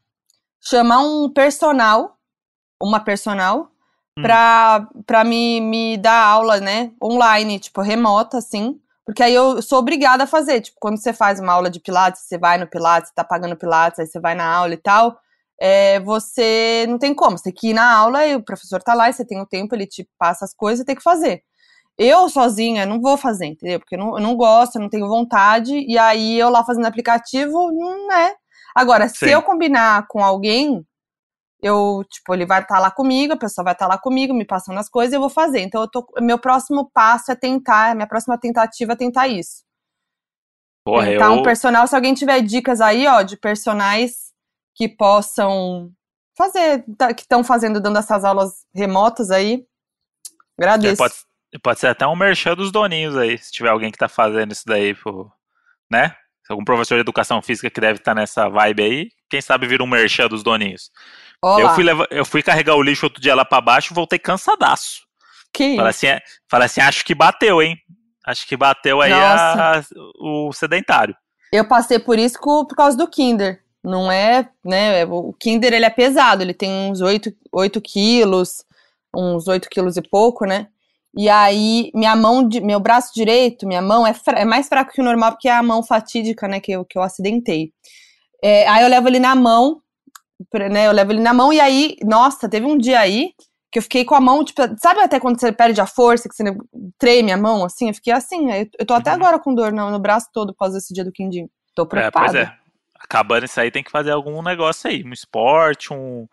[0.62, 2.18] chamar um personal,
[2.82, 3.70] uma personal,
[4.18, 4.22] hum.
[4.22, 8.80] pra, pra me, me dar aula, né, online, tipo, remota, assim.
[9.06, 10.62] Porque aí eu sou obrigada a fazer.
[10.62, 13.58] Tipo, quando você faz uma aula de Pilates, você vai no Pilates, você tá pagando
[13.58, 15.18] Pilates, aí você vai na aula e tal.
[15.60, 17.38] É, você não tem como.
[17.38, 19.46] Você tem que ir na aula e o professor tá lá e você tem o
[19.46, 21.44] tempo, ele te passa as coisas e tem que fazer.
[21.98, 23.80] Eu sozinha não vou fazer, entendeu?
[23.80, 26.88] Porque eu não, eu não gosto, eu não tenho vontade, e aí eu lá fazendo
[26.88, 28.36] aplicativo, não é.
[28.76, 29.16] Agora, Sim.
[29.16, 30.84] se eu combinar com alguém,
[31.64, 34.34] eu, tipo, ele vai estar tá lá comigo, a pessoa vai estar tá lá comigo,
[34.34, 35.62] me passando as coisas, e eu vou fazer.
[35.62, 39.64] Então, eu tô, meu próximo passo é tentar, minha próxima tentativa é tentar isso.
[40.86, 41.32] Porra, tentar eu...
[41.32, 44.34] um personal, se alguém tiver dicas aí, ó, de personagens
[44.76, 45.90] que possam
[46.38, 49.66] fazer, tá, que estão fazendo, dando essas aulas remotas aí,
[50.60, 51.02] agradeço.
[51.02, 51.16] É, pode,
[51.64, 54.64] pode ser até um merchan dos doninhos aí, se tiver alguém que tá fazendo isso
[54.66, 54.94] daí,
[55.90, 56.14] né?
[56.50, 59.82] Algum professor de educação física que deve estar tá nessa vibe aí, quem sabe vira
[59.82, 60.92] um merchan dos doninhos.
[61.60, 64.18] Eu fui, levar, eu fui carregar o lixo outro dia lá pra baixo e voltei
[64.18, 65.02] cansadaço.
[65.54, 67.78] Que Falei assim, é, falei assim, acho que bateu, hein?
[68.26, 69.84] Acho que bateu aí a,
[70.20, 71.16] o sedentário.
[71.52, 73.62] Eu passei por isso por causa do Kinder.
[73.84, 75.06] Não é, né?
[75.06, 78.64] O Kinder ele é pesado, ele tem uns 8, 8 quilos,
[79.14, 80.68] uns 8 quilos e pouco, né?
[81.16, 85.04] E aí, minha mão, meu braço direito, minha mão é, é mais fraco que o
[85.04, 87.72] normal, porque é a mão fatídica, né, que eu, que eu acidentei.
[88.42, 89.80] É, aí eu levo ele na mão,
[90.70, 93.34] né, eu levo ele na mão, e aí, nossa, teve um dia aí
[93.72, 96.36] que eu fiquei com a mão, tipo, sabe até quando você perde a força, que
[96.36, 96.44] você
[97.00, 97.88] treme a mão, assim?
[97.88, 99.16] Eu fiquei assim, eu tô até uhum.
[99.16, 101.50] agora com dor no, no braço todo por causa desse dia do quindim.
[101.74, 102.26] Tô preocupada.
[102.28, 102.58] É, pois é.
[103.00, 106.28] Acabando isso aí, tem que fazer algum negócio aí, um esporte, um,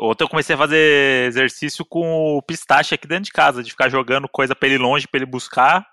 [0.00, 3.88] Ontem eu comecei a fazer exercício com o pistache aqui dentro de casa, de ficar
[3.88, 5.84] jogando coisa pra ele longe, pra ele buscar,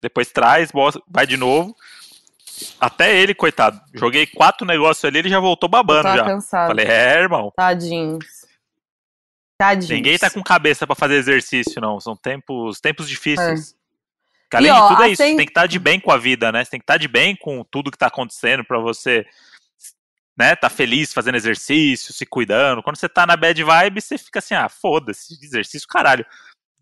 [0.00, 0.70] depois traz,
[1.08, 1.74] vai de novo.
[2.80, 3.80] Até ele, coitado.
[3.94, 6.24] Joguei quatro negócios ali, ele já voltou babando já.
[6.24, 6.68] Cansado.
[6.68, 7.52] Falei, é, irmão.
[7.56, 8.24] Tadinhos.
[9.58, 9.90] Tadinhos.
[9.90, 12.00] Ninguém tá com cabeça para fazer exercício, não.
[12.00, 13.72] São tempos, tempos difíceis.
[14.52, 14.56] É.
[14.56, 16.16] Além e, ó, de tudo é isso, tem que estar tá de bem com a
[16.16, 16.64] vida, né?
[16.64, 19.26] Você tem que estar tá de bem com tudo que tá acontecendo para você
[20.38, 22.80] né, tá feliz fazendo exercício, se cuidando.
[22.80, 26.24] Quando você tá na bad vibe, você fica assim, ah, foda-se, exercício, caralho.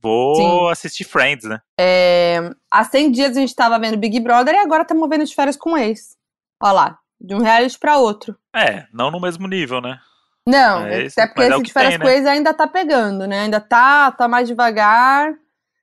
[0.07, 0.71] Vou Sim.
[0.71, 1.61] assistir Friends, né?
[1.81, 5.35] É, há 100 dias a gente tava vendo Big Brother e agora estamos vendo de
[5.35, 6.16] férias com ex.
[6.62, 8.37] Olha lá, de um reality pra outro.
[8.55, 9.99] É, não no mesmo nível, né?
[10.49, 12.14] Não, é até porque é esse de férias tem, com né?
[12.14, 13.40] ex ainda tá pegando, né?
[13.40, 15.35] Ainda tá, tá mais devagar.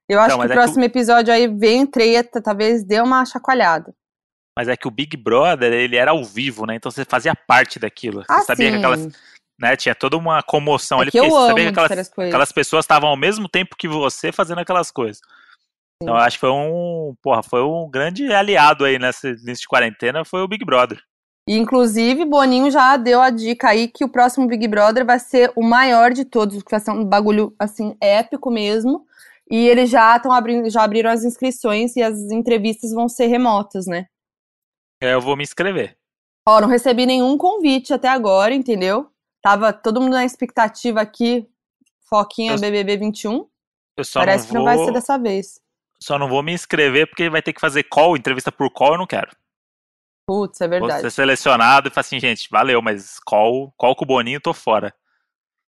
[0.07, 0.85] Eu acho então, que o é próximo que...
[0.85, 3.93] episódio aí vem treta, talvez dê uma chacoalhada.
[4.57, 6.75] Mas é que o Big Brother, ele era ao vivo, né?
[6.75, 8.23] Então você fazia parte daquilo.
[8.23, 8.71] Você ah, sabia sim.
[8.71, 9.32] que aquelas.
[9.63, 13.07] Né, tinha toda uma comoção é ali, porque você sabia que aquelas, aquelas pessoas estavam
[13.07, 15.19] ao mesmo tempo que você fazendo aquelas coisas.
[15.19, 15.99] Sim.
[16.01, 17.15] Então eu acho que foi um.
[17.21, 20.99] Porra, foi um grande aliado aí nesse início de quarentena, foi o Big Brother.
[21.47, 25.63] Inclusive, Boninho já deu a dica aí que o próximo Big Brother vai ser o
[25.63, 29.05] maior de todos, que vai ser um bagulho assim épico mesmo.
[29.49, 33.87] E eles já estão abrindo, já abriram as inscrições e as entrevistas vão ser remotas,
[33.87, 34.07] né?
[35.01, 35.95] É, eu vou me inscrever.
[36.45, 39.12] Ó, não recebi nenhum convite até agora, entendeu?
[39.43, 41.45] Tava todo mundo na expectativa aqui,
[42.09, 43.45] Foquinha eu, BBB 21.
[43.97, 45.59] Eu só Parece não que não vai ser dessa vez.
[46.01, 48.97] Só não vou me inscrever porque vai ter que fazer call, entrevista por call, eu
[48.97, 49.29] não quero.
[50.25, 50.93] Putz, é verdade.
[50.93, 54.53] Vou ser selecionado e falar assim, gente, valeu, mas call, call com o Boninho, tô
[54.53, 54.95] fora.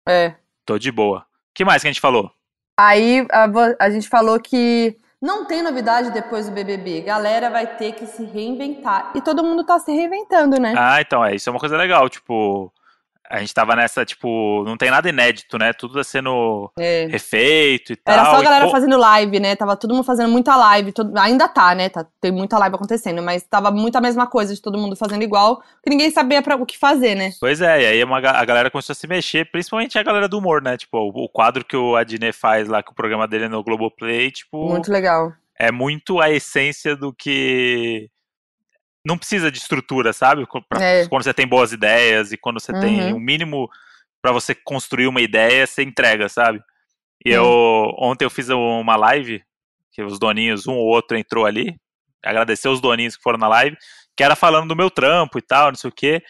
[0.08, 0.36] É.
[0.64, 1.22] Tô de boa.
[1.22, 1.24] O
[1.56, 2.32] que mais que a gente falou?
[2.80, 3.48] Aí a,
[3.80, 7.02] a gente falou que não tem novidade depois do BBB.
[7.02, 9.14] Galera vai ter que se reinventar.
[9.16, 10.76] E todo mundo tá se reinventando, né?
[10.78, 11.34] Ah, então, é.
[11.34, 12.08] Isso é uma coisa legal.
[12.08, 12.72] Tipo,
[13.34, 15.74] a gente tava nessa, tipo, não tem nada inédito, né?
[15.74, 17.08] Tudo tá sendo é.
[17.10, 18.14] refeito e tal.
[18.14, 19.56] Era só a galera e, fazendo live, né?
[19.56, 20.92] Tava todo mundo fazendo muita live.
[20.92, 21.18] Todo...
[21.18, 21.90] Ainda tá, né?
[21.90, 25.24] Tá, tem muita live acontecendo, mas tava muito a mesma coisa de todo mundo fazendo
[25.24, 27.32] igual, que ninguém sabia pra, o que fazer, né?
[27.40, 30.38] Pois é, e aí uma, a galera começou a se mexer, principalmente a galera do
[30.38, 30.78] humor, né?
[30.78, 33.64] Tipo, o, o quadro que o Adnet faz lá, que o programa dele é no
[33.64, 34.70] Globoplay, tipo.
[34.70, 38.10] Muito legal é muito a essência do que
[39.06, 40.46] não precisa de estrutura, sabe?
[40.70, 41.08] Pra, é.
[41.08, 42.80] Quando você tem boas ideias e quando você uhum.
[42.80, 43.70] tem o um mínimo
[44.22, 46.62] para você construir uma ideia, você entrega, sabe?
[47.26, 49.44] E eu ontem eu fiz uma live
[49.92, 51.76] que os doninhos, um ou outro entrou ali,
[52.24, 53.78] agradecer os doninhos que foram na live,
[54.16, 56.24] que era falando do meu trampo e tal, não sei o quê.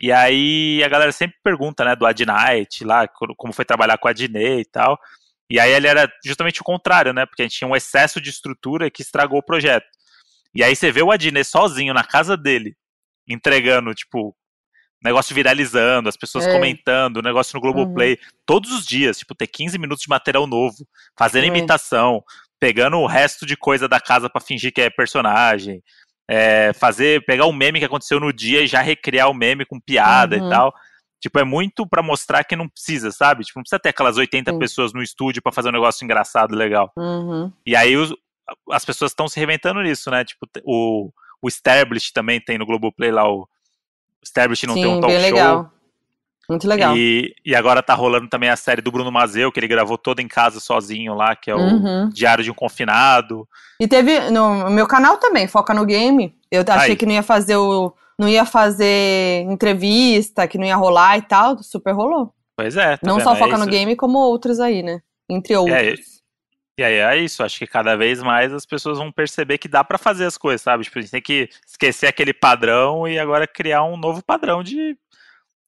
[0.00, 4.10] E aí a galera sempre pergunta, né, do Adnight lá, como foi trabalhar com a
[4.10, 4.98] Adnei e tal.
[5.50, 7.24] E aí ele era justamente o contrário, né?
[7.24, 9.86] Porque a gente tinha um excesso de estrutura que estragou o projeto.
[10.54, 12.74] E aí você vê o Adnet sozinho na casa dele,
[13.28, 14.34] entregando, tipo,
[15.02, 16.52] negócio viralizando, as pessoas é.
[16.52, 18.30] comentando, o negócio no Globoplay, uhum.
[18.46, 20.76] todos os dias, tipo, ter 15 minutos de material novo,
[21.16, 21.50] fazendo uhum.
[21.56, 22.22] imitação,
[22.58, 25.82] pegando o resto de coisa da casa para fingir que é personagem.
[26.30, 29.80] é, fazer, pegar um meme que aconteceu no dia e já recriar o meme com
[29.80, 30.46] piada Uhum.
[30.46, 30.74] e tal.
[31.22, 33.44] Tipo, é muito pra mostrar que não precisa, sabe?
[33.44, 34.58] Tipo, não precisa ter aquelas 80 Sim.
[34.58, 36.92] pessoas no estúdio pra fazer um negócio engraçado, legal.
[36.98, 37.50] Uhum.
[37.66, 38.12] E aí os-
[38.70, 40.24] as pessoas estão se reinventando nisso, né?
[40.24, 41.10] Tipo, o,
[41.42, 43.48] o Established também tem no Globoplay lá o
[44.22, 45.30] Established não Sim, tem um talk bem show.
[45.32, 45.72] legal.
[46.48, 46.96] Muito legal.
[46.96, 50.22] E, e agora tá rolando também a série do Bruno Mazeu, que ele gravou toda
[50.22, 52.08] em casa sozinho lá, que é o Uhum.
[52.08, 53.46] Diário de um Confinado.
[53.78, 56.34] E teve no meu canal também, Foca no Game.
[56.50, 56.96] Eu achei Aí.
[56.96, 57.92] que não ia fazer o.
[58.18, 61.62] Não ia fazer entrevista, que não ia rolar e tal.
[61.62, 62.32] Super rolou.
[62.56, 63.24] Pois é, tá não vendo?
[63.24, 63.66] só É Foca no.
[63.66, 65.00] Game, como outros aí, né?
[65.28, 66.17] Entre outros.
[66.78, 69.82] E aí é isso, acho que cada vez mais as pessoas vão perceber que dá
[69.82, 70.84] pra fazer as coisas, sabe?
[70.84, 74.96] Tipo, a gente tem que esquecer aquele padrão e agora criar um novo padrão de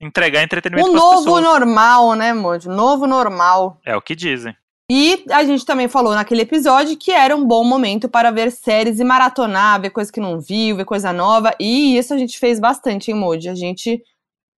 [0.01, 1.43] entregar entretenimento pras novo pessoas.
[1.43, 2.71] normal, né, Mojo?
[2.71, 3.79] Novo normal.
[3.85, 4.57] É o que dizem.
[4.89, 8.99] E a gente também falou naquele episódio que era um bom momento para ver séries
[8.99, 11.55] e maratonar, ver coisa que não viu, ver coisa nova.
[11.61, 13.49] E isso a gente fez bastante em Moji.
[13.49, 14.03] A gente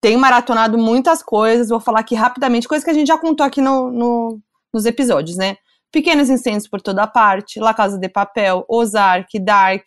[0.00, 1.68] tem maratonado muitas coisas.
[1.68, 4.40] Vou falar aqui rapidamente, coisas que a gente já contou aqui no, no-
[4.72, 5.56] nos episódios, né?
[5.92, 9.84] Pequenos incêndios por toda parte, La Casa de Papel, Ozark, Dark.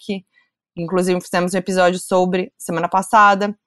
[0.77, 3.57] Inclusive fizemos um episódio sobre semana passada.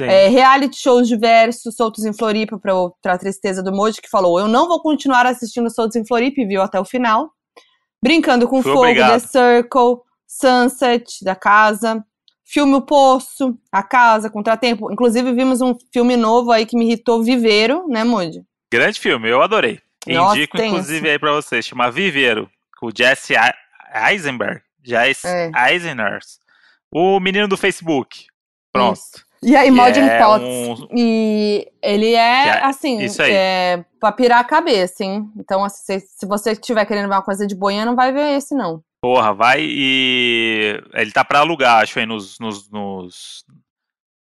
[0.00, 4.48] É, reality shows diversos, Soltos em Floripa, pra, pra tristeza do Moji, que falou: Eu
[4.48, 7.30] não vou continuar assistindo Soltos em Floripa e viu até o final.
[8.02, 9.20] Brincando com Fui Fogo, obrigado.
[9.20, 12.02] The Circle, Sunset, da casa.
[12.44, 14.92] Filme O Poço, A Casa, Contratempo.
[14.92, 18.44] Inclusive, vimos um filme novo aí que me irritou, Viveiro, né, Moji?
[18.70, 19.80] Grande filme, eu adorei.
[20.06, 23.34] Nossa, Indico, inclusive, aí pra vocês, chama Viveiro, com o Jesse
[24.10, 24.60] Eisenberg.
[24.82, 25.50] Jesse É.
[25.70, 26.40] Eiseners.
[26.90, 28.26] O menino do Facebook.
[28.72, 28.96] Pronto.
[28.96, 29.24] Isso.
[29.44, 35.02] E aí, Modern é um- E ele é, é- assim, é pra pirar a cabeça,
[35.04, 35.28] hein?
[35.36, 38.54] Então, assim, se, você estiver querendo ver uma coisa de boinha, não vai ver esse,
[38.54, 38.82] não.
[39.00, 40.80] Porra, vai e.
[40.94, 42.38] Ele tá pra alugar, acho aí, nos.
[42.38, 43.44] nos, nos-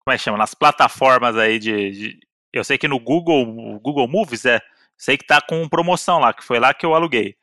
[0.04, 0.38] Como é que chama?
[0.38, 1.90] Nas plataformas aí de.
[1.90, 2.20] de-
[2.52, 3.44] Eu sei que no Google,
[3.80, 4.60] Google Movies, é.
[5.00, 7.34] Sei que tá com promoção lá, que foi lá que eu aluguei.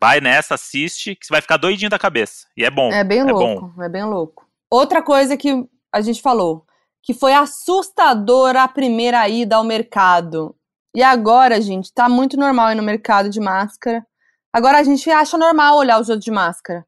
[0.00, 2.48] Vai nessa, assiste, que você vai ficar doidinho da cabeça.
[2.56, 2.90] E é bom.
[2.92, 4.44] É bem é louco, é bem louco.
[4.68, 6.66] Outra coisa que a gente falou,
[7.00, 10.56] que foi assustadora a primeira ida ao mercado.
[10.94, 14.04] E agora, gente, tá muito normal ir no mercado de máscara.
[14.52, 16.84] Agora a gente acha normal olhar os outros de máscara.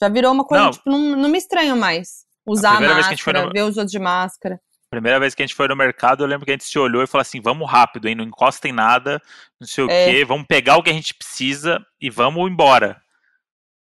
[0.00, 0.70] Já virou uma coisa, Não.
[0.70, 2.24] tipo, não, não me estranho mais.
[2.46, 4.60] Usar a primeira vez que a máscara, no- ver os outros de máscara.
[4.90, 7.02] Primeira vez que a gente foi no mercado, eu lembro que a gente se olhou
[7.02, 8.14] e falou assim: vamos rápido, hein?
[8.14, 9.20] Não encosta em nada,
[9.60, 10.04] não sei o É.
[10.12, 13.00] quê, vamos pegar o que a gente precisa e vamos embora.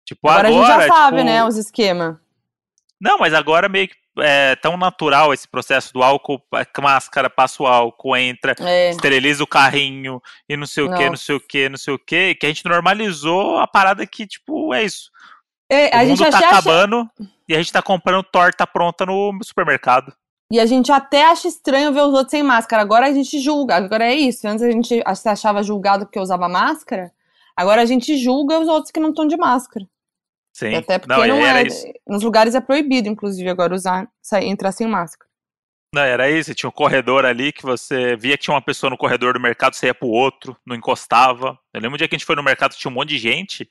[0.06, 0.66] Tipo, Agora, agora.
[0.66, 2.18] a gente já sabe, tipo, né, os esquemas.
[3.00, 7.62] Não, mas agora meio que é tão natural esse processo do álcool, a máscara, passa
[7.64, 11.40] o álcool, entra, É, esteriliza o carrinho e não sei o que, não sei o
[11.40, 15.12] que, não sei o que, que a gente normalizou a parada que, tipo, é isso.
[15.72, 17.08] É, O mundo tá acha, acabando
[17.48, 20.12] e a gente tá comprando torta pronta no supermercado.
[20.52, 22.82] E a gente até acha estranho ver os outros sem máscara.
[22.82, 23.76] Agora a gente julga.
[23.76, 24.48] Agora é isso.
[24.48, 27.12] Antes a gente se achava julgado porque usava máscara.
[27.56, 29.86] Agora a gente julga os outros que não estão de máscara.
[30.56, 30.76] Sim.
[30.76, 31.64] Até porque não, não, é.
[31.64, 31.86] isso.
[32.08, 35.30] Nos lugares é proibido, inclusive, agora usar, sair, entrar sem máscara.
[35.94, 36.54] Não, era isso.
[36.56, 39.76] Tinha um corredor ali que você via que tinha uma pessoa no corredor do mercado,
[39.76, 41.58] você ia pro outro, não encostava.
[41.74, 43.70] Eu lembro um dia que a gente foi no mercado, tinha um monte de gente,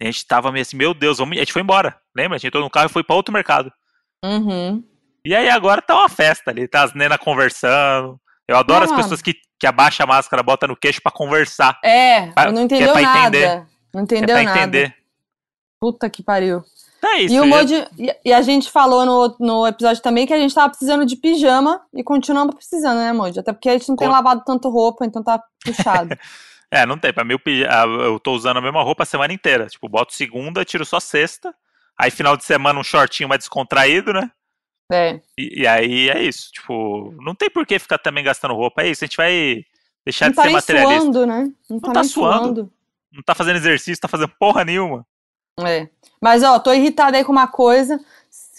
[0.00, 1.36] e a gente tava meio assim, meu Deus, vamos...
[1.36, 1.98] a gente foi embora.
[2.16, 2.36] Lembra?
[2.36, 3.72] A gente entrou no carro e foi pra outro mercado.
[4.24, 4.82] Uhum.
[5.26, 8.18] E aí agora tá uma festa ali, tá as nenas conversando.
[8.46, 11.78] Eu adoro Não, as pessoas que, que abaixam a máscara, bota no queixo pra conversar.
[11.84, 13.18] É, Pra- não é entendeu pra nada.
[13.38, 13.66] entender.
[13.92, 14.58] Não É entendeu pra nada.
[14.60, 14.94] entender.
[15.80, 16.62] Puta que pariu.
[16.98, 17.34] Então é isso.
[17.34, 20.54] E, o Moji, e, e a gente falou no, no episódio também que a gente
[20.54, 23.38] tava precisando de pijama e continuamos precisando, né, Moji?
[23.40, 26.16] Até porque a gente não tem Com- lavado tanto roupa, então tá puxado.
[26.68, 27.12] É, não tem.
[27.12, 27.36] Pra mim,
[28.04, 29.66] eu tô usando a mesma roupa a semana inteira.
[29.68, 31.54] Tipo, boto segunda, tiro só sexta.
[31.96, 34.28] Aí, final de semana, um shortinho mais descontraído, né?
[34.92, 35.20] É.
[35.38, 36.50] E, e aí é isso.
[36.52, 38.82] Tipo, não tem por que ficar também gastando roupa.
[38.82, 39.04] É isso.
[39.04, 39.64] A gente vai
[40.04, 41.00] deixar Não de tá ser materialista.
[41.02, 41.52] suando, né?
[41.68, 42.42] Não tá, tá nem suando.
[42.44, 42.72] suando.
[43.12, 45.06] Não tá fazendo exercício, tá fazendo porra nenhuma.
[45.60, 45.88] É.
[46.20, 47.98] Mas, ó, tô irritada aí com uma coisa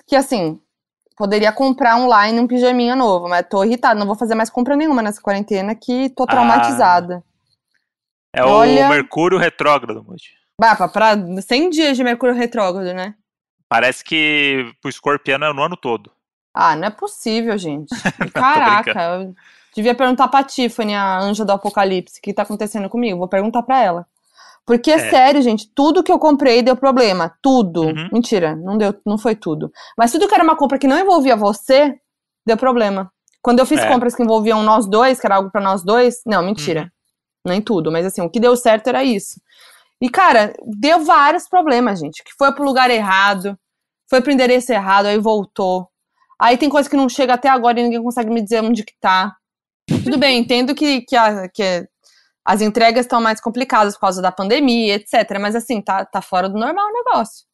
[0.08, 0.60] que, assim,
[1.16, 4.00] poderia comprar online um pijaminha novo, mas tô irritada.
[4.00, 6.28] Não vou fazer mais compra nenhuma nessa quarentena que tô Ah.
[6.28, 7.24] traumatizada.
[8.34, 10.36] É Olha- o Mercúrio retrógrado, Moji.
[10.60, 13.14] Bah, pra, pra 100 dias de Mercúrio retrógrado, né?
[13.70, 16.12] Parece que pro escorpiano é no ano todo.
[16.60, 17.90] Ah, não é possível, gente.
[18.34, 19.36] Caraca, eu
[19.76, 23.20] devia perguntar pra Tiffany, a anja do apocalipse, o que tá acontecendo comigo.
[23.20, 24.06] Vou perguntar pra ela.
[24.66, 25.10] Porque, É.
[25.10, 27.34] sério, gente, tudo que eu comprei deu problema.
[27.42, 27.84] Tudo.
[27.84, 28.10] Uhum.
[28.12, 29.72] Mentira, não deu, não foi tudo.
[29.98, 31.96] Mas tudo que era uma compra que não envolvia você,
[32.46, 33.12] deu problema.
[33.42, 33.88] Quando eu fiz É.
[33.88, 36.82] compras que envolviam nós dois, que era algo pra nós dois, não, mentira.
[36.82, 36.90] Uhum.
[37.52, 39.40] Nem tudo, mas assim, o que deu certo era isso.
[40.02, 42.22] E, cara, deu vários problemas, gente.
[42.24, 43.58] Que foi pro lugar errado.
[44.10, 45.90] foi pro endereço errado, aí voltou.
[46.40, 48.94] Aí tem coisa que não chega até agora e ninguém consegue me dizer onde que
[49.00, 49.36] tá.
[50.04, 51.88] Tudo bem, entendo que, que, a, que
[52.46, 55.40] as entregas estão mais complicadas por causa da pandemia, etc.
[55.40, 57.46] Mas assim, tá, tá fora do normal o negócio.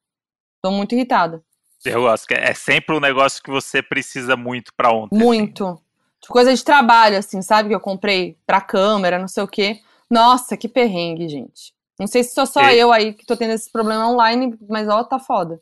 [0.62, 1.41] Tô muito irritada.
[1.86, 5.15] Eu gosto, que é sempre um negócio que você precisa muito pra ontem.
[5.15, 5.26] assim.
[5.26, 5.80] Muito.
[6.22, 7.69] Tipo, coisa de trabalho, assim, sabe?
[7.69, 9.82] Que eu comprei pra câmera, não sei o quê.
[10.10, 11.74] Nossa, que perrengue, gente.
[12.00, 14.88] Não sei se sou só E- eu aí que tô tendo esse problema online, mas
[14.88, 15.60] ó, tá foda.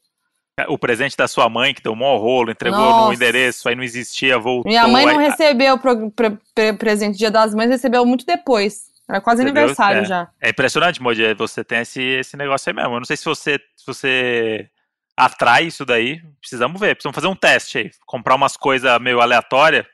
[0.70, 3.14] O presente da sua mãe, que deu um maior rolo, entregou no Nossa.
[3.14, 4.70] endereço, aí não existia, voltou.
[4.70, 8.90] Minha mãe não aí- recebeu pro, pre- pre- presente Dia das Mães, recebeu muito depois.
[9.10, 9.64] Era quase Entendeu?
[9.64, 10.06] aniversário É.
[10.06, 10.28] já.
[10.42, 12.96] É impressionante, Modi, você tem esse, esse negócio aí mesmo.
[12.96, 14.70] Eu não sei se você, se você
[15.18, 17.92] atrai isso daí, precisamos ver, precisamos fazer um teste aí.
[18.06, 19.86] Comprar umas coisas meio aleatórias.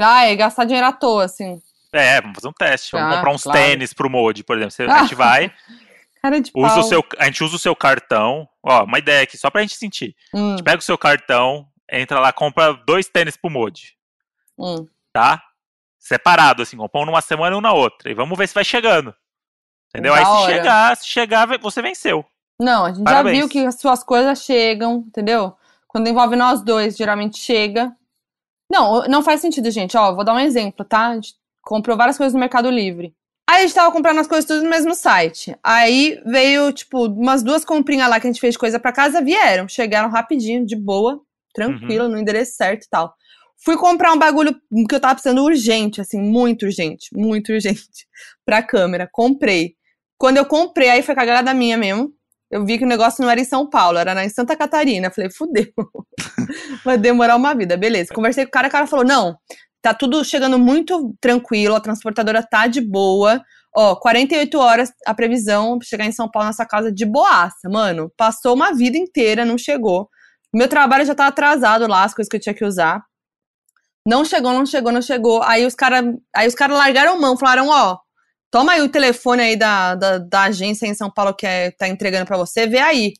[0.00, 1.60] Ah, é gastar dinheiro à toa, assim.
[1.92, 2.92] É, vamos fazer um teste.
[2.92, 3.58] Vamos Ah, comprar uns claro.
[3.58, 4.72] tênis pro Modi, por exemplo.
[4.72, 5.52] Você- A gente vai,
[6.22, 6.80] Cara de usa pau.
[6.80, 8.48] o seu, a gente usa o seu cartão.
[8.68, 10.14] Ó, uma ideia aqui, só pra gente sentir.
[10.34, 13.96] A Hum, gente pega o seu cartão, entra lá, compra dois tênis pro Modi,
[14.58, 14.86] hum.
[15.12, 15.42] tá?
[15.98, 18.10] Separado, assim, compra um numa semana e um na outra.
[18.10, 19.14] E vamos ver se vai chegando.
[19.88, 20.12] Entendeu?
[20.14, 20.52] Da Aí se hora.
[20.54, 22.24] chegar, se chegar, você venceu.
[22.60, 23.36] Não, a gente Parabéns.
[23.36, 25.56] já viu que as suas coisas chegam, entendeu?
[25.86, 27.94] Quando envolve nós dois, geralmente chega.
[28.70, 29.96] Não, não faz sentido, gente.
[29.96, 31.08] Ó, vou dar um exemplo, tá?
[31.08, 33.14] A gente comprou várias coisas no Mercado Livre.
[33.48, 35.56] Aí a gente tava comprando as coisas tudo no mesmo site.
[35.64, 39.66] Aí veio, tipo, umas duas comprinhas lá que a gente fez coisa pra casa, vieram.
[39.66, 41.20] Chegaram rapidinho, de boa,
[41.54, 43.14] tranquilo, no endereço certo e tal.
[43.64, 44.54] Fui comprar um bagulho
[44.88, 48.06] que eu tava precisando urgente, assim, muito urgente, muito urgente,
[48.44, 49.08] pra câmera.
[49.10, 49.74] Comprei.
[50.18, 52.12] Quando eu comprei, aí foi cagada minha mesmo.
[52.50, 55.10] Eu vi que o negócio não era em São Paulo, era na- em Santa Catarina.
[55.10, 55.66] Falei, fudeu.
[56.84, 57.76] Vai demorar uma vida.
[57.76, 58.12] Beleza.
[58.14, 59.36] Conversei com o cara, o cara falou: não,
[59.82, 63.42] tá tudo chegando muito tranquilo, a transportadora tá de boa.
[63.76, 67.68] Ó, 48 horas a previsão chegar em São Paulo nessa casa de boaça.
[67.70, 70.08] Mano, passou uma vida inteira, não chegou.
[70.54, 73.02] Meu trabalho já tá atrasado lá, as coisas que eu tinha que usar.
[74.06, 75.42] Não chegou, não chegou, não chegou.
[75.42, 77.98] Aí os caras aí os cara largaram mão, falaram: ó,
[78.50, 81.88] toma aí o telefone aí da, da, da agência em São Paulo que é, tá
[81.88, 83.12] entregando pra você, vê aí.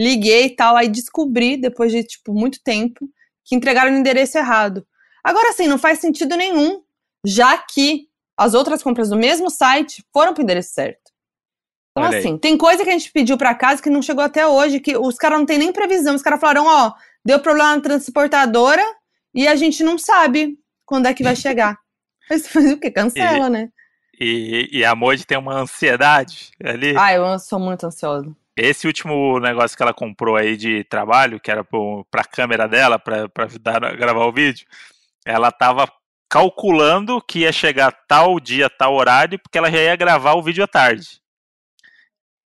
[0.00, 3.00] Liguei e tal, aí descobri, depois de, tipo, muito tempo,
[3.44, 4.86] que entregaram no endereço errado.
[5.22, 6.82] Agora, assim, não faz sentido nenhum,
[7.24, 11.10] já que as outras compras do mesmo site foram pro endereço certo.
[11.90, 12.18] Então, Olha aí.
[12.18, 14.96] assim, tem coisa que a gente pediu pra casa que não chegou até hoje, que
[14.96, 16.14] os caras não tem nem previsão.
[16.14, 16.92] Os caras falaram, ó,
[17.24, 18.84] deu problema na transportadora
[19.34, 21.76] e a gente não sabe quando é que vai chegar.
[22.30, 22.90] Mas fazer o quê?
[22.90, 23.70] Cancela, né?
[24.20, 26.94] E, e a Modi tem uma ansiedade ali.
[26.96, 28.34] Ah, eu sou muito ansiosa.
[28.56, 32.98] Esse último negócio que ela comprou aí de trabalho, que era pro, pra câmera dela,
[32.98, 34.66] pra ajudar a gravar o vídeo,
[35.28, 35.86] ela tava
[36.30, 40.64] calculando que ia chegar tal dia, tal horário, porque ela já ia gravar o vídeo
[40.64, 41.20] à tarde.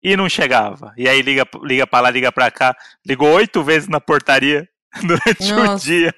[0.02, 0.92] E não chegava.
[0.96, 2.74] E aí liga, liga pra lá, liga pra cá.
[3.04, 4.68] Ligou oito vezes na portaria
[5.02, 5.84] durante o Nossa.
[5.84, 6.14] dia.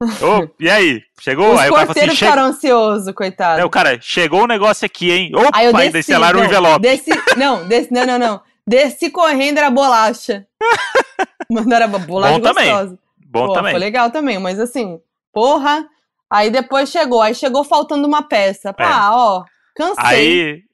[0.00, 1.02] Ô, e aí?
[1.20, 1.54] Chegou?
[1.54, 3.60] Os aí o cara assim, ficaram ansiosos, coitado.
[3.60, 5.32] Não, o cara, chegou o negócio aqui, hein?
[5.34, 6.82] Opa, Aí eu ainda desci, instalaram o não, envelope.
[6.82, 8.40] Desci, não, desci, não, não, não.
[8.66, 10.46] Desci correndo, era bolacha.
[11.50, 12.70] Mandaram bo- bolacha Bom também.
[12.70, 12.98] gostosa.
[13.26, 13.72] Bom Pô, também.
[13.72, 15.00] Foi legal também, mas assim,
[15.32, 15.86] porra.
[16.30, 18.70] Aí depois chegou, aí chegou faltando uma peça.
[18.78, 18.84] É.
[18.84, 20.04] Ah, ó, cansei.
[20.04, 20.64] Aí,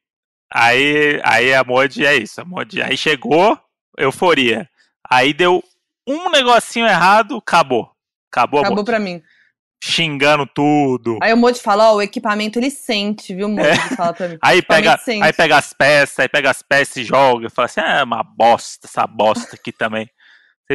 [0.53, 2.41] aí, aí a Mod é isso.
[2.41, 3.59] A Mod, aí chegou,
[3.97, 4.69] euforia.
[5.09, 5.63] Aí deu
[6.07, 7.91] um negocinho errado, acabou.
[8.33, 8.87] Acabou, a Acabou Mod.
[8.87, 9.23] pra mim.
[9.83, 11.19] Xingando tudo.
[11.23, 13.79] Aí o Modi fala, ó, o equipamento ele sente, viu, Modi?
[13.95, 14.39] Fala pra mim.
[14.43, 15.23] Aí pega, sente.
[15.23, 17.51] aí pega as peças, aí pega as peças e joga.
[17.51, 20.09] Fala assim, ah, é uma bosta, essa bosta aqui também.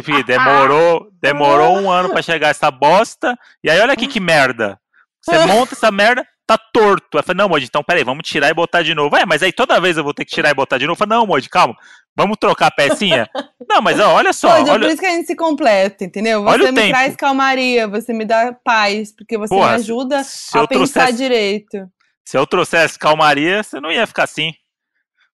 [0.02, 3.38] Você demorou, demorou um ano pra chegar essa bosta.
[3.64, 4.80] E aí olha aqui que merda.
[5.22, 7.18] Você monta essa merda, tá torto.
[7.18, 9.16] Aí fala, não, Mod, então peraí, vamos tirar e botar de novo.
[9.16, 10.98] É, mas aí toda vez eu vou ter que tirar e botar de novo.
[10.98, 11.76] Fala, não, Mod, calma.
[12.16, 13.30] Vamos trocar a pecinha?
[13.70, 14.50] não, mas ó, olha só.
[14.50, 16.44] Modi, é por olha, isso que a gente se completa, entendeu?
[16.44, 16.90] Você Olha o me tempo.
[16.90, 21.14] traz calmaria, você me dá paz, porque você Porra, me ajuda a eu pensar trouxesse,
[21.18, 21.90] direito.
[22.26, 24.52] se eu trouxesse calmaria, você não ia ficar assim.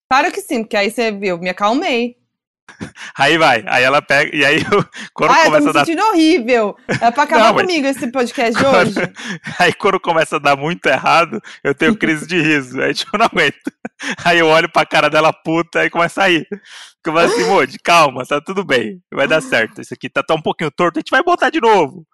[0.10, 2.18] Claro que sim, porque aí você viu, me acalmei.
[3.18, 5.74] Aí vai, aí ela pega, e aí eu- quando ah, eu tô começa me a
[5.74, 6.76] dar sentindo horrível.
[7.02, 8.96] É pra acabar Não, mas- comigo esse podcast de hoje.
[9.58, 12.82] Aí quando começa a dar muito errado, eu tenho crise de riso.
[12.82, 13.72] Aí tipo, eu não aguento.
[14.26, 16.46] Aí eu olho pra cara dela puta e começa a rir.
[16.50, 19.00] Porque eu falo assim, Modi, calma, tá tudo bem.
[19.14, 19.80] Vai dar certo.
[19.82, 22.06] Isso aqui tá, tá um pouquinho torto, a gente vai botar de novo.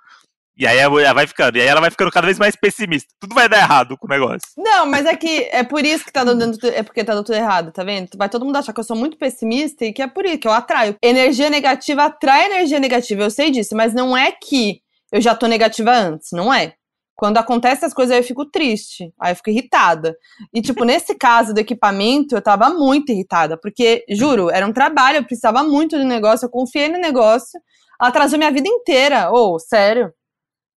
[0.58, 3.08] E aí ela vai ficando, e aí ela vai ficando cada vez mais pessimista.
[3.20, 4.41] Tudo vai dar errado com o negócio.
[4.58, 7.36] Não, mas é que é por isso que tá dando é porque tá dando tudo
[7.36, 8.10] errado, tá vendo?
[8.16, 10.47] Vai todo mundo achar que eu sou muito pessimista e que é por isso que
[10.47, 10.95] eu atraio.
[11.02, 14.82] Energia negativa atrai energia negativa, eu sei disso, mas não é que
[15.12, 16.74] eu já tô negativa antes, não é.
[17.16, 20.16] Quando acontecem as coisas, eu fico triste, aí eu fico irritada.
[20.54, 25.18] E, tipo, nesse caso do equipamento, eu tava muito irritada, porque, juro, era um trabalho,
[25.18, 27.60] eu precisava muito do negócio, eu confiei no negócio,
[27.99, 29.32] atrasou minha vida inteira.
[29.32, 30.12] Ô, sério.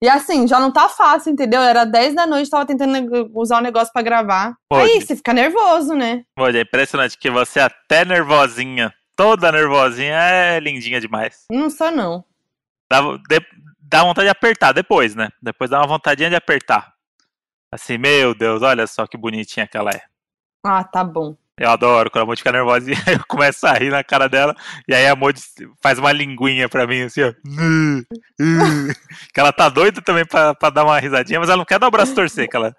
[0.02, 1.60] E assim, já não tá fácil, entendeu?
[1.62, 4.56] Era 10 da noite, tava tentando usar o negócio pra gravar.
[4.68, 4.90] Pode.
[4.90, 6.24] Aí, você fica nervoso, né?
[6.36, 11.44] Olha, é impressionante que você até nervosinha, toda nervosinha, é lindinha demais.
[11.50, 12.24] Não sou, não.
[12.90, 13.46] Dá, de-
[13.80, 15.28] dá vontade de apertar depois, né?
[15.40, 16.92] Depois dá uma vontadinha de apertar.
[17.70, 20.02] Assim, meu Deus, olha só que bonitinha que ela é.
[20.64, 21.36] Ah, tá bom.
[21.62, 24.52] Eu adoro quando a Moody fica nervosinha, eu começo a rir na cara dela,
[24.88, 25.40] e aí a Moody
[25.80, 27.32] faz uma linguinha pra mim, assim, ó.
[29.32, 31.86] que ela tá doida também pra, pra dar uma risadinha, mas ela não quer dar
[31.86, 32.74] o braço torcer, que ela,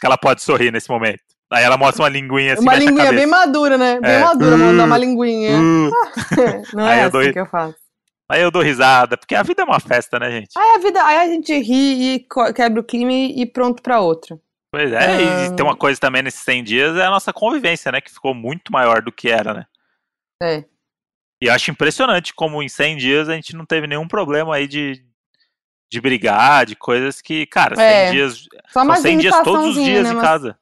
[0.00, 1.20] que ela pode sorrir nesse momento.
[1.52, 4.00] Aí ela mostra uma linguinha assim, uma linguinha bem madura, né?
[4.00, 4.20] Bem É.
[4.20, 5.58] madura, vou dar uma linguinha.
[5.60, 5.90] Uh.
[6.72, 7.74] Não Aí é eu assim dou- que eu faço.
[8.30, 10.48] Aí eu dou risada, porque a vida é uma festa, né, gente?
[10.56, 14.00] Aí a vida, aí a gente ri e quebra o clima e, e pronto pra
[14.00, 14.38] outra.
[14.72, 15.54] Pois é, e Ah.
[15.54, 18.72] tem uma coisa também nesses 100 dias, é a nossa convivência, né, que ficou muito
[18.72, 19.66] maior do que era, né?
[20.42, 20.64] É.
[21.42, 24.66] E eu acho impressionante como em 100 dias a gente não teve nenhum problema aí
[24.66, 25.04] de,
[25.90, 29.84] de brigar, de coisas que, cara, 100 É, dias, Só mais 100 dias todos os
[29.84, 30.10] dias né?
[30.12, 30.58] em Mas- casa.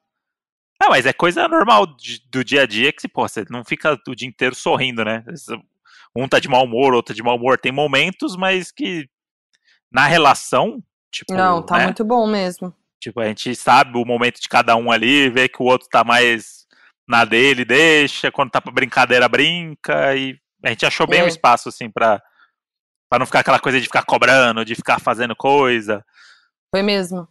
[0.81, 3.97] Não, mas é coisa normal de- do dia a dia que, pô, você não fica
[4.07, 5.23] o dia inteiro sorrindo, né?
[6.15, 7.59] Um tá de mau humor, outro tá de mau humor.
[7.59, 9.07] Tem momentos, mas que
[9.91, 11.83] na relação, tipo, Não, tá né?
[11.85, 12.75] muito bom mesmo.
[13.01, 16.03] Tipo, a gente sabe o momento de cada um ali, vê que o outro tá
[16.03, 16.65] mais
[17.07, 21.23] na dele, deixa, quando tá pra brincadeira, brinca, e a gente achou bem É.
[21.23, 22.21] o espaço, assim, pra,
[23.09, 26.05] pra não ficar aquela coisa de ficar cobrando, de ficar fazendo coisa.
[26.73, 27.27] Foi mesmo.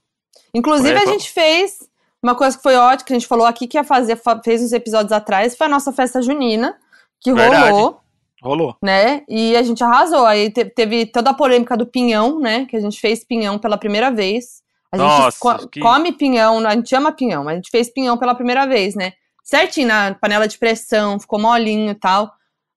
[0.53, 1.13] Inclusive, Foi, a foi.
[1.13, 1.79] gente fez
[2.23, 4.61] uma coisa que foi ótima, que a gente falou aqui que ia fazer, fa- fez
[4.61, 6.77] uns episódios atrás, foi a nossa festa junina,
[7.21, 7.71] que Verdade.
[7.71, 8.03] rolou,
[8.43, 8.77] Rolou.
[8.83, 9.23] né?
[9.29, 10.27] E a gente arrasou.
[10.27, 12.67] Aí te- teve toda a polêmica do pinhão, né?
[12.67, 14.60] Que a gente fez pinhão pela primeira vez.
[14.93, 17.93] A gente Nossa, co- que- come pinhão, a gente ama pinhão, mas a gente fez
[17.93, 19.13] pinhão pela primeira vez, né?
[19.45, 22.31] Certinho na panela de pressão, ficou molinho e tal.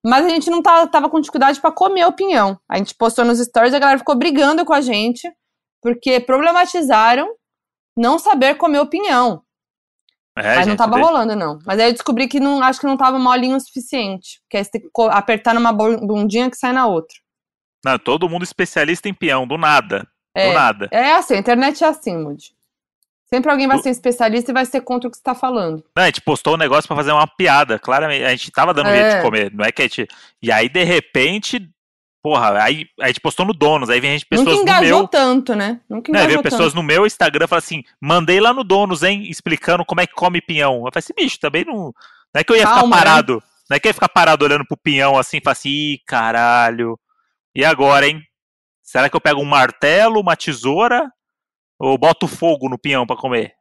[0.06, 2.58] Mas a gente não tá- tava com dificuldade pra comer o pinhão.
[2.68, 5.28] A gente postou nos stories e a galera ficou brigando com a gente,
[5.82, 7.28] porque problematizaram
[7.96, 9.42] não saber comer o pinhão.
[10.36, 11.58] É, não gente, tava deixa- rolando, não.
[11.64, 14.40] Mas aí eu descobri que não, acho que não tava molinho o suficiente.
[14.42, 17.16] Porque aí você tem que apertar numa bu- bundinha que sai na outra.
[17.84, 20.06] Não, todo mundo especialista em peão, do nada.
[20.34, 20.88] Do É, nada.
[20.90, 22.52] é assim, a internet é assim, Moody.
[23.26, 25.82] Sempre alguém vai Do- ser especialista e vai ser contra o que você tá falando.
[25.96, 28.24] Não, a gente postou um negócio pra fazer uma piada, claramente.
[28.24, 28.96] A gente tava dando É.
[29.00, 30.06] jeito de comer, não é que a gente.
[30.42, 31.68] E aí, de repente,
[32.22, 35.08] porra, aí a gente postou no Donos, aí vem gente, pessoas Nunca no engajou meu.
[35.08, 35.80] tanto, né?
[35.88, 36.76] Nunca Né, engajou veio pessoas tanto.
[36.76, 39.24] no meu Instagram falando assim: mandei lá no Donos, hein?
[39.28, 40.74] Explicando como é que come pinhão.
[40.84, 41.76] Eu falei assim, bicho, também não.
[42.32, 42.96] Não é que eu ia Calma, ficar né?
[42.96, 43.42] parado.
[43.70, 45.98] Não é que eu ia ficar parado olhando pro pinhão assim e falar assim, ih,
[46.06, 46.98] caralho.
[47.54, 48.22] E agora, hein?
[48.84, 51.10] Será que eu pego um martelo, uma tesoura?
[51.80, 53.54] Ou boto fogo no pinhão pra comer?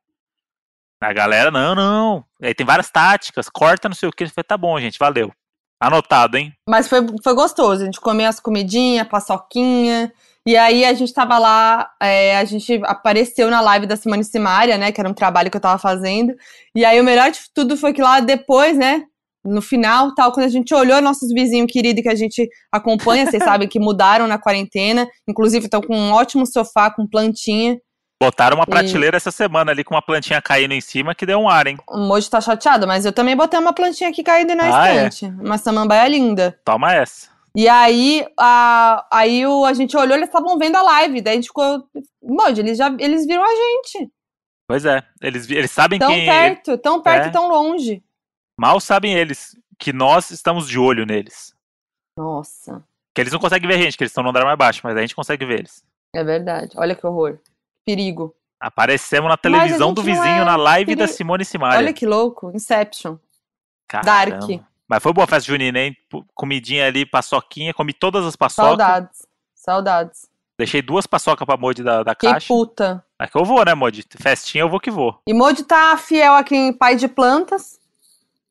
[1.01, 2.25] A galera, não, não.
[2.41, 4.27] Aí tem várias táticas, corta, não sei o que.
[4.27, 5.31] Falei, tá bom, gente, valeu.
[5.79, 6.53] Anotado, hein?
[6.67, 7.81] Mas foi, foi gostoso.
[7.81, 10.13] A gente comeu as comidinhas, paçoquinha.
[10.45, 14.77] E aí a gente tava lá, é, a gente apareceu na live da Simone Simaria,
[14.77, 14.91] né?
[14.91, 16.35] Que era um trabalho que eu tava fazendo.
[16.75, 19.05] E aí o melhor de tudo foi que lá depois, né?
[19.45, 23.43] No final, tal, quando a gente olhou nossos vizinhos queridos que a gente acompanha, vocês
[23.43, 25.07] sabem que mudaram na quarentena.
[25.27, 27.77] Inclusive, estão com um ótimo sofá com plantinha.
[28.21, 31.39] Botaram uma E- prateleira essa semana ali com uma plantinha caindo em cima que deu
[31.39, 31.77] um ar, hein?
[31.89, 35.07] O Moji tá chateado, mas eu também botei uma plantinha aqui caída na Ah, é?
[35.07, 35.25] estante.
[35.41, 36.57] Uma samambaia linda.
[36.63, 37.27] Toma essa.
[37.55, 41.21] E aí, a, aí o, a gente olhou, eles estavam vendo a live.
[41.21, 41.83] Daí a gente ficou.
[42.23, 44.09] Moji, eles já eles viram a gente.
[44.67, 46.25] Pois é, eles, eles sabem Tão que.
[46.25, 47.27] perto, tão perto É.
[47.27, 48.01] e tão longe.
[48.59, 51.53] Mal sabem eles que nós estamos de olho neles.
[52.17, 52.83] Nossa,
[53.15, 54.95] Que eles não conseguem ver a gente, que eles estão no andar mais baixo, mas
[54.95, 55.83] a gente consegue ver eles.
[56.15, 56.71] é verdade.
[56.77, 57.39] Olha que horror.
[57.85, 58.35] Perigo.
[58.61, 61.79] Aparecemos na televisão do vizinho é na live da peri- Simone Simaria.
[61.79, 62.51] Olha que louco.
[62.55, 63.17] Inception.
[63.89, 64.37] Caramba.
[64.47, 64.61] Dark.
[64.87, 65.97] Mas foi boa a festa junina, hein?
[66.33, 68.69] Comidinha ali, paçoquinha, comi todas as paçocas.
[68.69, 69.27] Saudades.
[69.55, 70.29] Saudades.
[70.57, 72.47] Deixei duas paçocas pra Modi da, da Fiquei caixa.
[72.47, 73.03] puta.
[73.19, 74.05] É que eu vou, né, Modi?
[74.17, 75.19] Festinha eu vou que vou.
[75.27, 77.79] E Moji tá fiel aqui em Pai de Plantas.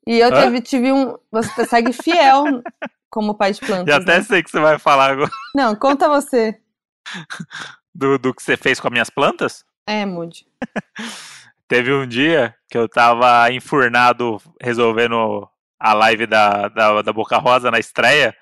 [0.05, 0.41] E eu Hã?
[0.41, 1.17] teve, tive um.
[1.31, 2.61] Você segue fiel
[3.09, 3.85] como pai de plantas.
[3.93, 4.23] Já até né?
[4.23, 6.59] sei que você vai falar agora Não, conta você.
[7.93, 9.65] do, do que você fez com as minhas plantas.
[9.87, 10.47] É, Moody.
[11.67, 15.47] Teve um dia que eu tava enfurnado resolvendo
[15.79, 18.35] a live da, da, da Boca Rosa na estreia.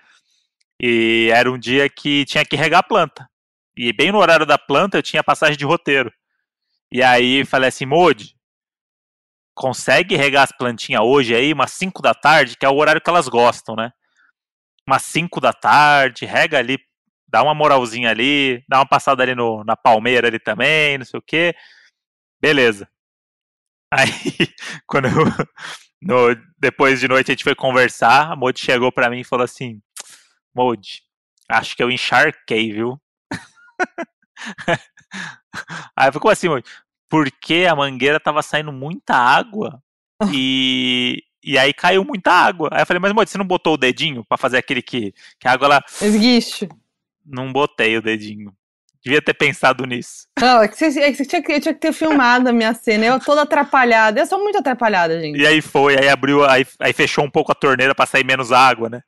[0.81, 3.29] E era um dia que tinha que regar a planta.
[3.77, 6.11] E bem no horário da planta eu tinha passagem de roteiro.
[6.91, 8.35] E aí falei assim, Modi,
[9.55, 13.09] consegue regar as plantinhas hoje aí, umas 5 da tarde, que é o horário que
[13.09, 13.91] elas gostam, né?
[14.87, 16.79] Umas 5 da tarde, rega ali,
[17.27, 21.19] dá uma moralzinha ali, dá uma passada ali no, na palmeira ali também, não sei
[21.19, 21.55] o quê.
[22.41, 22.89] Beleza.
[23.91, 24.09] Aí,
[24.87, 25.25] quando eu,
[26.01, 29.45] no- depois de noite a gente foi conversar, a Modi chegou pra mim e falou
[29.45, 29.81] assim:
[30.55, 31.03] Modi,
[31.49, 33.01] Acho que eu encharquei, viu?
[35.95, 36.67] Aí ficou assim, Moody,
[37.11, 39.83] porque a mangueira tava saindo muita água
[40.33, 42.69] e, e aí caiu muita água.
[42.71, 45.47] Aí eu falei, mas Moody, você não botou o dedinho pra fazer aquele que, que
[45.47, 45.83] a água lá.
[46.01, 46.67] Esguicho.
[47.25, 48.53] Não botei o dedinho.
[49.03, 50.27] Devia ter pensado nisso.
[50.39, 52.73] Não, é que você, é que você tinha, que- tinha que ter filmado a minha
[52.73, 53.03] cena.
[53.05, 54.19] Eu toda atrapalhada.
[54.19, 55.39] Eu sou muito atrapalhada, gente.
[55.39, 58.51] E aí foi, aí abriu, aí, aí fechou um pouco a torneira pra sair menos
[58.51, 59.01] água, né?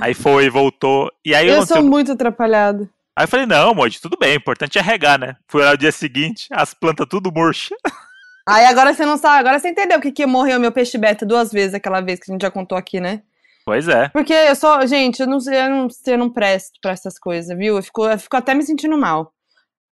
[0.00, 1.10] Aí foi, voltou.
[1.24, 2.88] E aí Eu aconteceu- sou muito atrapalhada.
[3.16, 5.36] Aí eu falei, não, Moody, tudo bem, o importante é regar, né?
[5.48, 7.74] Fui lá no dia seguinte, as plantas tudo murcha.
[8.48, 11.24] Aí agora você não sabe, agora você entendeu o que, que morreu meu peixe beta
[11.26, 13.22] duas vezes aquela vez que a gente já contou aqui, né?
[13.64, 14.08] Pois é.
[14.10, 17.76] Porque eu só, gente, eu não, eu não, eu não presto pra essas coisas, viu?
[17.76, 19.32] Eu fico, eu fico até me sentindo mal.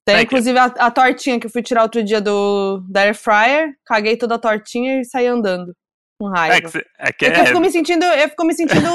[0.06, 3.02] Tem, É que- inclusive, a, a tortinha que eu fui tirar outro dia do, da
[3.02, 5.74] Air Fryer, caguei toda a tortinha e saí andando.
[6.20, 6.56] Com raiva.
[6.58, 8.88] É que, é que É que eu é- fico me sentindo, eu fico me sentindo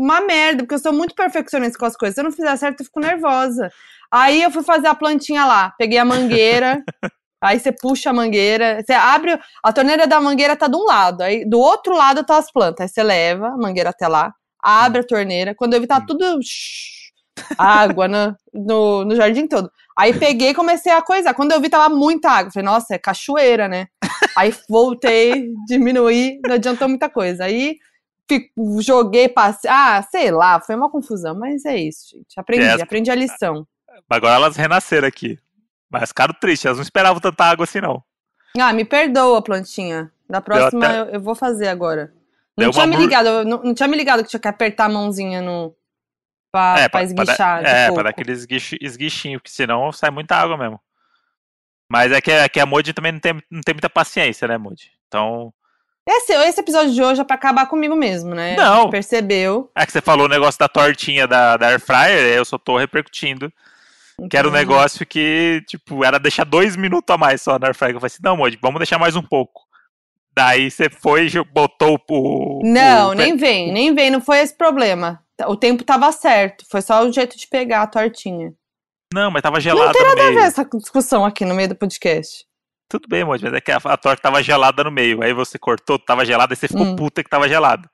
[0.00, 2.14] uma merda, porque eu sou muito perfeccionista com as coisas.
[2.14, 3.70] Se eu não fizer certo, eu fico nervosa.
[4.10, 6.82] Aí eu fui fazer a plantinha lá, peguei a mangueira,
[7.42, 11.22] aí você puxa a mangueira, você abre, a torneira da mangueira tá de um lado,
[11.22, 14.32] aí do outro lado tá as plantas, aí você leva a mangueira até lá,
[14.62, 16.98] abre a torneira, quando eu vi tá tudo shhh,
[17.58, 19.70] água no, no, no jardim todo.
[19.96, 21.34] Aí peguei e comecei a coisar.
[21.34, 22.52] Quando eu vi, tava muita água.
[22.52, 23.88] Falei, nossa, é cachoeira, né?
[24.36, 27.44] Aí voltei, diminuí, não adiantou muita coisa.
[27.44, 27.76] Aí
[28.28, 29.70] fi- joguei, passei.
[29.70, 32.38] Ah, sei lá, foi uma confusão, mas é isso, gente.
[32.38, 32.80] Aprendi, Yes.
[32.82, 33.66] aprendi a lição.
[34.08, 35.38] Agora elas renasceram aqui.
[35.90, 38.02] Mas ficaram tristes, elas não esperavam tanta água assim, não.
[38.58, 40.12] Ah, me perdoa, plantinha.
[40.28, 42.12] Da próxima até- eu, eu vou fazer agora.
[42.56, 44.88] Não Deu tinha me ligado, não, não tinha me ligado que tinha que apertar a
[44.88, 45.74] mãozinha no.
[46.50, 47.62] Pra, pra, pra- esguichar.
[47.62, 47.94] de é, pouco.
[47.94, 50.80] pra dar aquele esguicho- esguichinho, porque senão sai muita água mesmo.
[51.90, 54.58] Mas é que, é que a Moody também não tem, não tem muita paciência, né,
[54.58, 54.90] Moody?
[55.06, 55.52] Então.
[56.10, 58.56] Esse, esse episódio de hoje é pra acabar comigo mesmo, né?
[58.56, 58.88] Não.
[58.88, 59.70] percebeu.
[59.76, 62.78] É que você falou o negócio da tortinha da, da Air Fryer, eu só tô
[62.78, 63.52] repercutindo.
[64.30, 64.66] Que era um Entendi.
[64.66, 67.94] negócio que, tipo, era deixar dois minutos a mais só na Air Fryer.
[67.94, 69.60] Eu falei assim, não, Moody, vamos deixar mais um pouco.
[70.34, 72.60] Daí você foi e botou o.
[72.64, 75.22] Não, o- nem vem, nem vem, não foi esse problema.
[75.46, 78.52] O tempo tava certo, foi só o jeito de pegar a tortinha.
[79.12, 81.74] Não, mas tava gelada Não tem nada a ver essa discussão aqui no meio do
[81.76, 82.44] podcast.
[82.88, 85.22] Tudo bem, Moody, mas é que a, a torta tava gelada no meio.
[85.22, 86.96] Aí você cortou, tava gelada, aí você ficou Hum.
[86.96, 87.88] puta que tava gelada.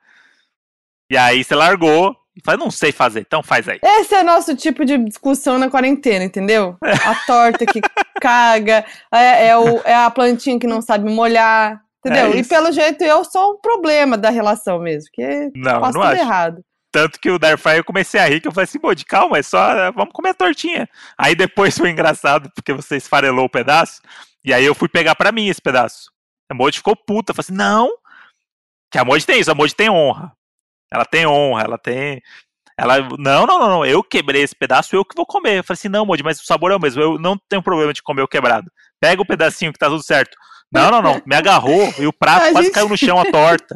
[1.11, 3.79] E aí você largou e falou, não sei fazer, então faz aí.
[3.83, 6.77] Esse é nosso tipo de discussão na quarentena, entendeu?
[6.81, 7.81] A torta que
[8.21, 12.33] caga, é, é o- é a plantinha que não sabe molhar, entendeu?
[12.33, 15.99] É e pelo jeito eu sou um problema da relação mesmo, que Não, eu faço
[15.99, 16.23] não tudo acho.
[16.23, 16.63] errado.
[16.95, 19.37] Tanto que o Dark Fry eu comecei a rir, que eu falei assim, Moody, calma,
[19.37, 20.89] é só, é, vamos comer a tortinha.
[21.19, 24.01] Aí depois foi engraçado, porque você esfarelou o pedaço,
[24.45, 26.09] e aí eu fui pegar pra mim esse pedaço.
[26.49, 27.91] A Moody ficou puta, falou assim, não,
[28.93, 30.31] que a Moody tem isso, a Moody tem honra.
[30.89, 32.23] Ela tem honra, ela tem...
[32.79, 35.59] Ela, não, não, não, não, eu quebrei esse pedaço, eu que vou comer.
[35.59, 37.93] Eu falei assim, não, Moody, mas o sabor é o mesmo, eu não tenho problema
[37.93, 38.71] de comer o quebrado.
[39.01, 40.37] Pega o pedacinho que tá tudo certo.
[40.71, 43.25] Não, não, não, me agarrou e o prato A quase gente- caiu no chão a
[43.25, 43.75] torta.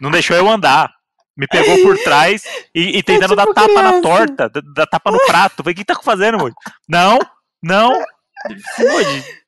[0.00, 0.99] Não deixou eu andar.
[1.40, 2.42] Me pegou por trás
[2.74, 4.02] e, e tentando dar tipo tapa na criança.
[4.02, 5.56] torta, dar- dar tapa no prato.
[5.62, 6.54] Falei, o que tá fazendo, Moody?
[6.86, 7.18] Não,
[7.62, 7.92] não.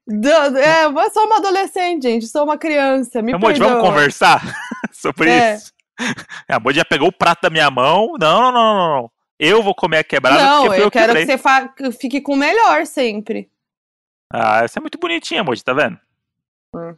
[0.07, 3.69] Do- É, eu sou uma adolescente, gente, sou uma criança, me perdoa.
[3.69, 4.43] vamos conversar
[4.93, 5.55] sobre É.
[5.55, 5.73] isso?
[6.49, 8.15] A Moody já pegou o prato da minha mão.
[8.19, 9.11] Não, não, não, não, não.
[9.39, 11.27] Eu vou comer a quebrada Não, eu eu que quero quebrei.
[11.27, 13.51] que você fique com o melhor sempre.
[14.33, 15.99] Ah, você é muito bonitinha, Moody, tá vendo?
[16.75, 16.95] Hum.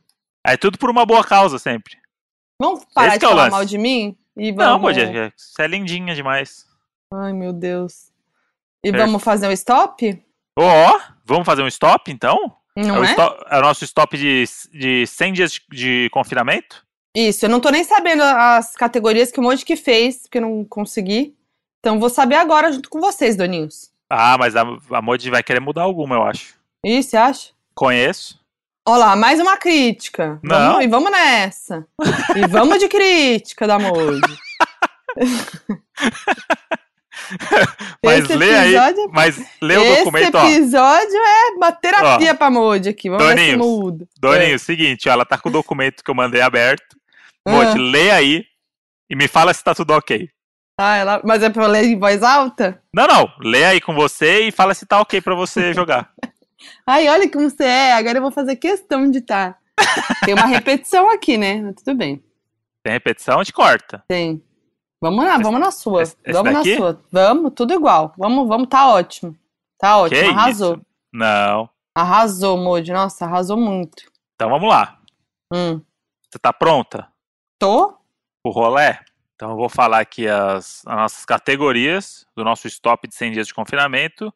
[0.46, 1.96] É tudo por uma boa causa sempre.
[2.60, 4.16] Vamos parar Esse de é falar mal de mim?
[4.36, 4.72] E vamos...
[4.72, 6.66] Não, Moody, é- você é lindinha demais.
[7.12, 8.10] Ai, meu Deus.
[8.82, 9.06] E Perfeito.
[9.06, 10.22] vamos fazer um stop?
[10.58, 12.56] Ó, vamos fazer um stop, então?
[12.76, 13.12] Não é, o é?
[13.12, 16.84] sto- é o nosso stop de, de 100 dias de, de confinamento?
[17.16, 20.42] Isso, eu não tô nem sabendo as categorias que o Monte que fez, porque eu
[20.42, 21.36] não consegui.
[21.78, 23.92] Então vou saber agora junto com vocês, Doninhos.
[24.10, 26.54] Ah, mas a, a vai querer mudar alguma, eu acho.
[26.84, 27.50] Isso, você acha?
[27.74, 28.40] Conheço.
[28.86, 30.38] Olha lá, mais uma crítica.
[30.42, 30.56] Não.
[30.72, 31.86] Vamos, e vamos nessa.
[32.36, 34.20] E vamos de crítica da Moji.
[38.04, 38.74] Mas Esse lê aí.
[38.74, 40.46] episódio- Mas lê o Esse documento, ó.
[40.46, 43.08] episódio é uma terapia pra Moji aqui.
[43.08, 44.06] Vamos ver se muda.
[44.20, 46.96] Doninho, seguinte, ó, ela tá com o documento que eu mandei aberto.
[47.48, 47.82] Moody, Ah.
[47.90, 48.44] lê aí
[49.08, 50.28] e me fala se tá tudo ok.
[50.78, 51.20] Ah, ela...
[51.24, 52.82] Mas é pra eu ler em voz alta?
[52.92, 56.10] Não, não, lê aí com você e fala se tá ok pra você jogar.
[56.86, 57.92] Ai, olha como você é.
[57.94, 59.58] Agora eu vou fazer questão de estar.
[60.24, 61.60] Tem uma repetição aqui, né?
[61.62, 62.22] Mas tudo bem.
[62.82, 64.04] Tem repetição, a gente corta.
[64.08, 64.42] Tem.
[65.00, 66.02] Vamos lá, vamos na sua.
[66.02, 66.70] esse- esse vamos daqui?
[66.72, 67.02] na sua.
[67.10, 68.14] Vamos, tudo igual.
[68.16, 69.36] Vamos, vamos, tá ótimo.
[69.78, 70.74] Tá ótimo, Que arrasou.
[70.76, 70.86] isso?
[71.12, 71.68] Não.
[71.94, 72.92] Arrasou, Moody.
[72.92, 74.04] Nossa, arrasou muito.
[74.34, 74.98] Então vamos lá.
[75.52, 75.80] Hum.
[76.30, 77.06] Você tá pronta?
[77.58, 77.96] Tô?
[78.44, 79.00] O rolé?
[79.34, 83.46] Então eu vou falar aqui as, as nossas categorias do nosso stop de 100 dias
[83.46, 84.32] de confinamento.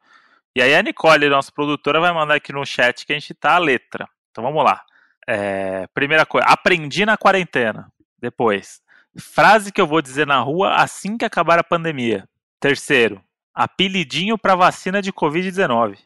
[0.59, 3.54] E aí a Nicole, nossa produtora, vai mandar aqui no chat que a gente tá
[3.54, 4.09] a letra.
[4.28, 4.82] Então vamos lá.
[5.24, 7.86] É, primeira coisa, aprendi na quarentena.
[8.20, 8.80] Depois,
[9.16, 12.28] frase que eu vou dizer na rua assim que acabar a pandemia.
[12.59, 13.22] Terceiro,
[13.54, 15.96] apelidinho para vacina de Covid-19.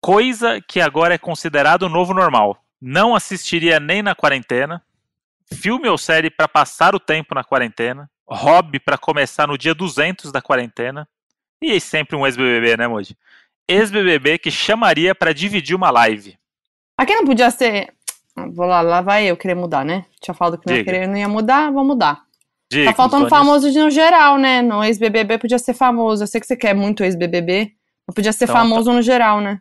[0.00, 2.64] Coisa que agora é considerado o novo normal.
[2.80, 4.82] Não assistiria nem na quarentena.
[5.52, 8.10] Filme ou série para passar o tempo na quarentena.
[8.26, 11.06] Hobby para começar no dia 200 da quarentena.
[11.60, 13.14] E sempre um ex-BBB, né, Moji?
[13.68, 16.36] Ex-BBB que chamaria para dividir uma live.
[16.96, 17.92] Aqui não podia ser.
[18.36, 20.06] Ah, Vou lá, lá vai eu querer mudar, né?
[20.20, 20.92] Tinha falado que não ia Diga.
[20.92, 22.22] querer, não ia mudar, vou mudar.
[22.70, 24.62] Diga, Tá faltando famoso de no geral, né?
[24.62, 26.22] No ex-BBB podia ser famoso.
[26.22, 27.72] Eu sei que você quer muito ex-BBB.
[28.06, 29.60] Mas podia ser Então, famoso no geral, né?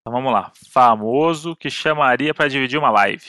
[0.00, 0.52] Então vamos lá.
[0.72, 3.24] Famoso que chamaria para dividir uma live.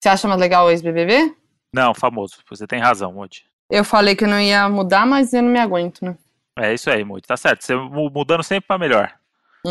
[0.00, 1.34] Você acha mais legal o ex-BBB?
[1.72, 2.36] Não, famoso.
[2.48, 3.44] Você tem razão, Moji.
[3.70, 6.16] Eu falei que eu não ia mudar, mas eu não me aguento, né?
[6.58, 7.22] É isso aí, Moji.
[7.22, 7.62] Tá certo.
[7.64, 9.12] Você mu- mudando sempre para melhor.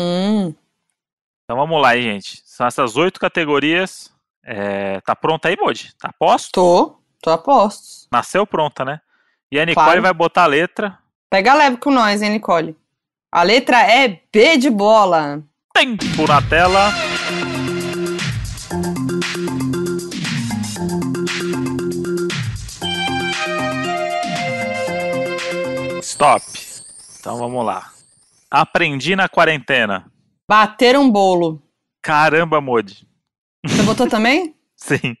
[0.00, 0.54] Hum.
[1.44, 2.40] Então vamos lá, hein, gente.
[2.44, 4.12] São essas oito categorias.
[4.44, 5.92] É, Tá pronta aí, Moji?
[5.98, 6.52] Tá posto?
[6.52, 6.98] Tô.
[7.20, 8.06] Tô a postos.
[8.12, 9.00] Nasceu pronta, né?
[9.50, 10.02] E a Nicole Claro.
[10.02, 10.96] vai botar a letra.
[11.28, 12.76] Pega leve com nós, hein, Nicole?
[13.32, 15.42] A letra é B de bola.
[15.74, 16.90] Tempo na tela.
[26.02, 26.42] Stop.
[27.20, 27.90] Então vamos lá.
[28.50, 30.10] Aprendi na quarentena.
[30.48, 31.62] Bater um bolo.
[32.02, 33.06] Caramba, Modi.
[33.66, 34.54] Você botou também?
[34.76, 35.16] Sim.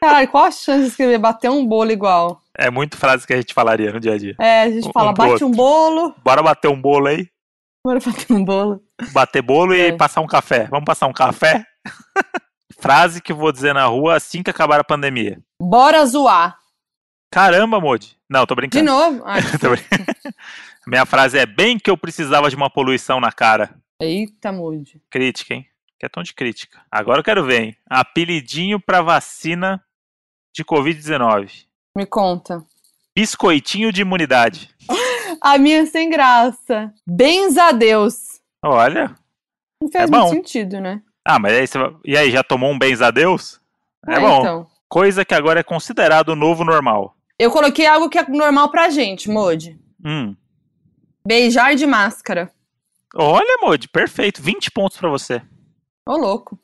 [0.00, 2.40] Caralho, qual a chance de escrever bater um bolo igual?
[2.56, 4.34] É muito frase que a gente falaria no dia a dia.
[4.38, 6.14] É, a gente Um fala, pro bate um bolo.
[6.22, 7.28] Bora bater um bolo aí?
[7.84, 8.82] Bora bater um bolo.
[9.12, 9.88] Bater bolo É.
[9.88, 10.66] e passar um café.
[10.70, 11.64] Vamos passar um café?
[12.78, 15.40] frase que vou dizer na rua assim que acabar a pandemia.
[15.60, 16.58] Bora zoar.
[17.32, 18.16] Caramba, Modi.
[18.28, 18.84] Não, tô De brincando.
[18.84, 19.22] novo.
[19.24, 20.04] Ai, Tô brincando.
[20.86, 23.74] Minha frase é bem que eu precisava de uma poluição na cara.
[24.00, 25.00] eita, Moody.
[25.10, 25.66] Crítica, hein?
[25.98, 26.80] Que é tom de crítica.
[26.90, 27.76] Agora eu quero ver, hein?
[27.88, 29.82] Apelidinho pra vacina
[30.54, 31.64] de Covid-19.
[31.96, 32.62] Me conta.
[33.16, 34.70] Biscoitinho de imunidade.
[35.40, 36.92] A minha é sem graça.
[37.06, 38.40] Bens a Deus.
[38.64, 39.14] Olha.
[39.82, 40.28] Não faz É muito bom.
[40.30, 41.02] sentido, né?
[41.24, 41.78] Ah, mas aí você.
[42.04, 43.60] E aí, já tomou um bens a Deus?
[44.08, 44.40] É Ah, bom.
[44.40, 44.66] Então.
[44.88, 47.16] Coisa que agora é considerado o novo normal.
[47.42, 49.76] Eu coloquei algo que é normal pra gente, Moody.
[50.04, 50.36] Hum.
[51.26, 52.52] Beijar de máscara.
[53.16, 54.40] Olha, Modi, perfeito.
[54.40, 55.42] 20 pontos pra você.
[56.06, 56.56] Ô, louco.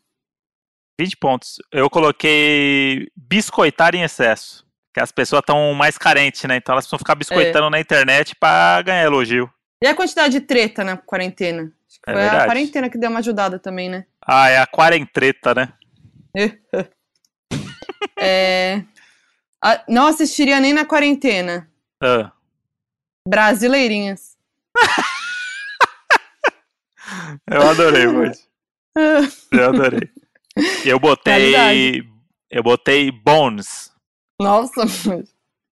[1.01, 1.57] 20 pontos.
[1.73, 4.65] Eu coloquei biscoitar em excesso.
[4.95, 6.57] Que as pessoas estão mais carentes, né?
[6.57, 9.51] Então elas precisam ficar biscoitando na internet pra ganhar elogio.
[9.83, 11.73] E a quantidade de treta na quarentena?
[11.89, 12.47] Acho que É foi a verdade.
[12.47, 14.07] quarentena que deu uma ajudada também, né?
[14.25, 15.73] Ah, é a quarentreta, né?
[18.21, 18.83] É...
[19.63, 21.69] a- Não assistiria nem na quarentena.
[22.03, 22.31] Ah,
[23.27, 24.37] Brasileirinhas.
[27.51, 28.39] eu adorei, Modi.
[29.53, 30.11] Eu adorei.
[30.85, 31.51] Eu botei.
[31.51, 32.09] Realidade.
[32.51, 33.93] Eu botei Bones.
[34.41, 34.83] Nossa.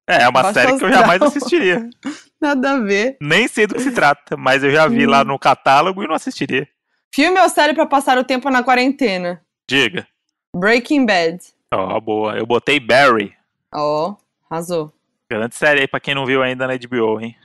[0.09, 1.89] É, é uma Baixa série que eu jamais assistiria.
[2.41, 3.17] nada a ver.
[3.21, 5.11] Nem sei do que se trata, mas eu já vi Hum.
[5.11, 6.69] lá no catálogo e não assistiria.
[7.15, 9.41] Filme ou série pra passar o tempo na quarentena?
[9.69, 10.07] Diga.
[10.55, 11.39] Breaking Bad.
[11.73, 12.37] Ó, boa.
[12.37, 13.35] Eu botei Barry.
[13.75, 14.17] Ó,
[14.51, 14.93] arrasou.
[15.31, 17.37] Grande série aí pra quem não viu ainda na HBO, hein?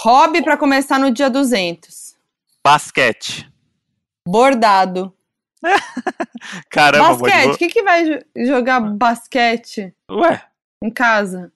[0.00, 2.16] Hobby pra começar no dia 200.
[2.64, 3.50] Basquete.
[4.26, 5.14] Bordado.
[6.70, 7.54] Caramba, basquete.
[7.54, 10.42] O que, que vai jo- jogar basquete Ué,
[10.82, 11.52] em casa?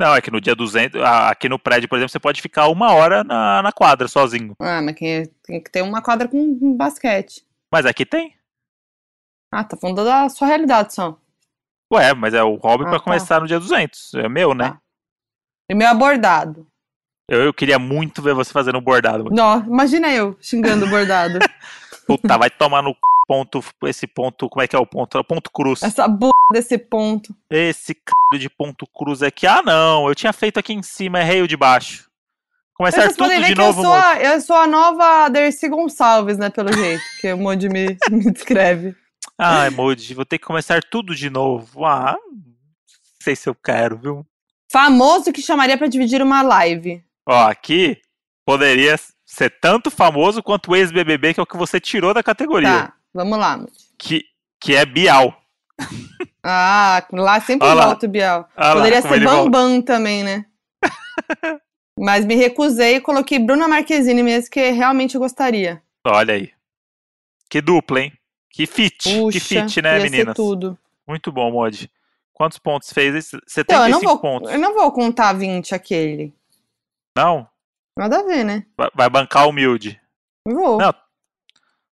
[0.00, 2.68] não, é que no dia 200, ah, aqui no prédio, por exemplo, você pode ficar
[2.68, 4.54] uma hora na, na quadra sozinho.
[4.58, 7.46] Ah, mas quem- tem que ter uma quadra com basquete.
[7.70, 8.34] Mas aqui tem.
[9.52, 11.18] Ah, tá falando da sua realidade só.
[11.92, 13.04] Ué, mas é o hobby Ah, pra tá.
[13.04, 14.14] começar no dia 200.
[14.14, 14.70] É meu, né?
[14.70, 14.78] Tá.
[15.70, 16.66] E meu abordado.
[17.28, 19.24] Eu, eu queria muito ver você fazendo um bordado.
[19.30, 21.38] Nó, imagina eu xingando o bordado.
[22.06, 22.96] Puta, vai tomar no c...
[23.28, 25.16] ponto, esse ponto, como é que é o ponto?
[25.16, 25.82] É o ponto cruz.
[25.82, 27.34] Essa b desse ponto.
[27.48, 28.38] Esse c...
[28.38, 29.46] de ponto cruz aqui.
[29.46, 32.10] Ah, não, eu tinha feito aqui em cima, errei o de baixo.
[32.74, 36.50] Começar Vocês tudo de novo, eu sou, a, eu sou a nova Dercy Gonçalves, né?
[36.50, 38.96] Pelo jeito que o Moody me, me descreve.
[39.44, 41.84] Ai, Modi, vou ter que começar tudo de novo.
[41.84, 42.54] Ah, não
[43.20, 44.26] sei se eu quero, viu?
[44.70, 47.04] Famoso que chamaria pra dividir uma live.
[47.26, 48.00] Ó, aqui
[48.46, 52.68] poderia ser tanto famoso quanto o ex-BBB, que é o que você tirou da categoria.
[52.68, 53.72] Tá, vamos lá, Moody.
[53.98, 54.24] Que,
[54.60, 55.36] que é Bial.
[56.44, 57.86] Ah, lá sempre Olha lá.
[57.86, 58.44] volta o Biel.
[58.56, 59.48] Olha lá Poderia como ser ele volta.
[59.48, 60.44] Bambam também, né?
[61.96, 65.80] Mas me recusei e coloquei Bruna Marquezine mesmo, que realmente gostaria.
[66.04, 66.50] Olha aí.
[67.48, 68.12] Que dupla, hein?
[68.52, 69.02] Que fit.
[69.18, 70.34] Puxa, que fit, né, meninas?
[70.36, 70.78] tudo.
[71.06, 71.90] Muito bom, Mod.
[72.32, 73.14] Quantos pontos fez?
[73.14, 73.36] esse?
[73.58, 74.50] Então, eu 75 não, vou, pontos.
[74.52, 76.34] eu não vou contar 20 aquele.
[77.16, 77.48] Não?
[77.98, 78.66] Nada a ver, né?
[78.76, 80.00] Vai- Vai bancar humilde.
[80.46, 80.78] Vou.
[80.78, 80.94] Não.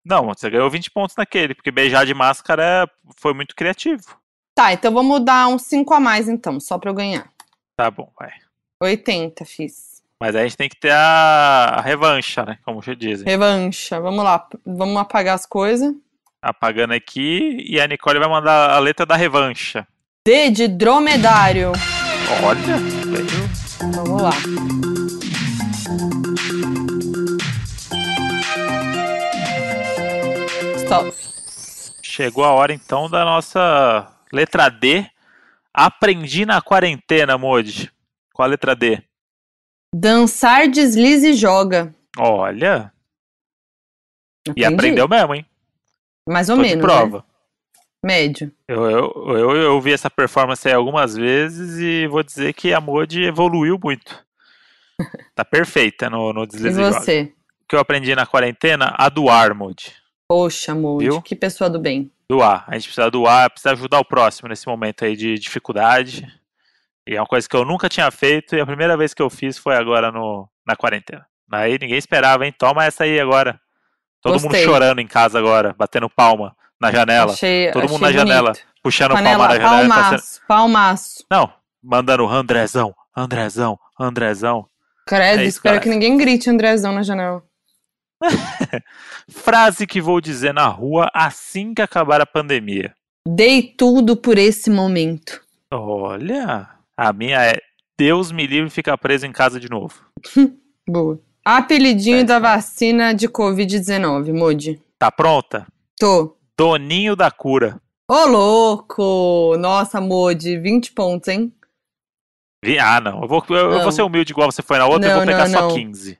[0.04, 4.18] Não, você ganhou 20 pontos naquele, porque beijar de máscara foi muito criativo.
[4.54, 7.30] Tá, então vamos dar uns 5 a mais então, só pra eu ganhar.
[7.76, 8.32] Tá bom, vai.
[8.82, 10.02] 80, fiz.
[10.20, 12.58] Mas aí a gente tem que ter a, a revancha, né?
[12.64, 13.26] Como já dizem.
[13.26, 14.00] Revancha.
[14.00, 14.46] Vamos lá.
[14.66, 15.94] Vamos apagar as coisas.
[16.42, 19.86] Apagando aqui e a Nicole vai mandar a letra da revancha.
[20.26, 21.70] D de dromedário.
[22.42, 22.78] Olha.
[23.94, 24.32] Vamos lá.
[30.78, 31.12] Stop.
[32.02, 35.06] Chegou a hora então da nossa letra D.
[35.72, 37.90] Aprendi na quarentena, Modi.
[38.34, 39.02] Qual a letra D?
[39.94, 41.94] Dançar, deslize e joga.
[42.18, 42.92] Olha,
[44.56, 44.74] e Aprendi.
[44.74, 45.46] aprendeu mesmo, hein?
[46.28, 46.84] Mais ou Tô de menos.
[46.84, 47.18] prova.
[47.18, 47.24] Né?
[48.04, 48.52] Médio.
[48.66, 52.80] Eu, eu, eu, eu vi essa performance aí algumas vezes e vou dizer que a
[52.80, 54.24] Modi evoluiu muito.
[55.34, 57.00] Tá perfeita no, no E deslize e joga.
[57.00, 57.32] você?
[57.62, 58.94] O que eu aprendi na quarentena?
[58.96, 59.92] A doar, Modi.
[60.28, 61.22] Poxa, Moody, Viu?
[61.22, 62.10] que pessoa do bem.
[62.28, 62.64] Doar.
[62.68, 66.26] A gente precisa doar, precisa ajudar o próximo nesse momento aí de dificuldade.
[67.08, 69.30] E é uma coisa que eu nunca tinha feito e a primeira vez que eu
[69.30, 71.26] fiz foi agora no, na quarentena.
[71.50, 72.54] Aí ninguém esperava, hein?
[72.56, 73.60] Toma essa aí agora.
[74.22, 74.64] Todo mundo Gostei.
[74.64, 78.66] chorando em casa agora, batendo palma na janela, Achei, Todo mundo achei na janela, bonito.
[78.82, 79.84] puxando Panela, palma na janela.
[79.84, 81.24] e fazendo- palmaço, palmaço.
[81.30, 81.52] Não,
[81.82, 84.66] mandando Andrezão, Andrezão, Andrezão.
[85.06, 85.80] Credo, É isso, espero cara.
[85.82, 87.42] que ninguém grite Andrezão na janela.
[89.28, 92.94] Frase que vou dizer na rua assim que acabar a pandemia.
[93.26, 95.40] Dei tudo por esse momento.
[95.72, 97.58] Olha, a minha é
[97.98, 99.94] Deus me livre ficar preso em casa de novo.
[100.88, 101.20] Boa.
[101.44, 102.28] Apelidinho Péssimo.
[102.28, 104.80] da vacina de Covid-19, Moody.
[104.98, 105.66] Tá pronta?
[105.98, 106.36] Tô.
[106.56, 107.80] Doninho da cura.
[108.08, 109.56] Ô, louco!
[109.58, 111.52] Nossa, Moody, 20 pontos, hein?
[112.80, 113.22] Ah, não.
[113.22, 113.82] Eu vou, eu, eu Não.
[113.82, 115.74] vou ser humilde igual você foi na outra, eu Não, vou pegar não, só não.
[115.74, 116.18] 15.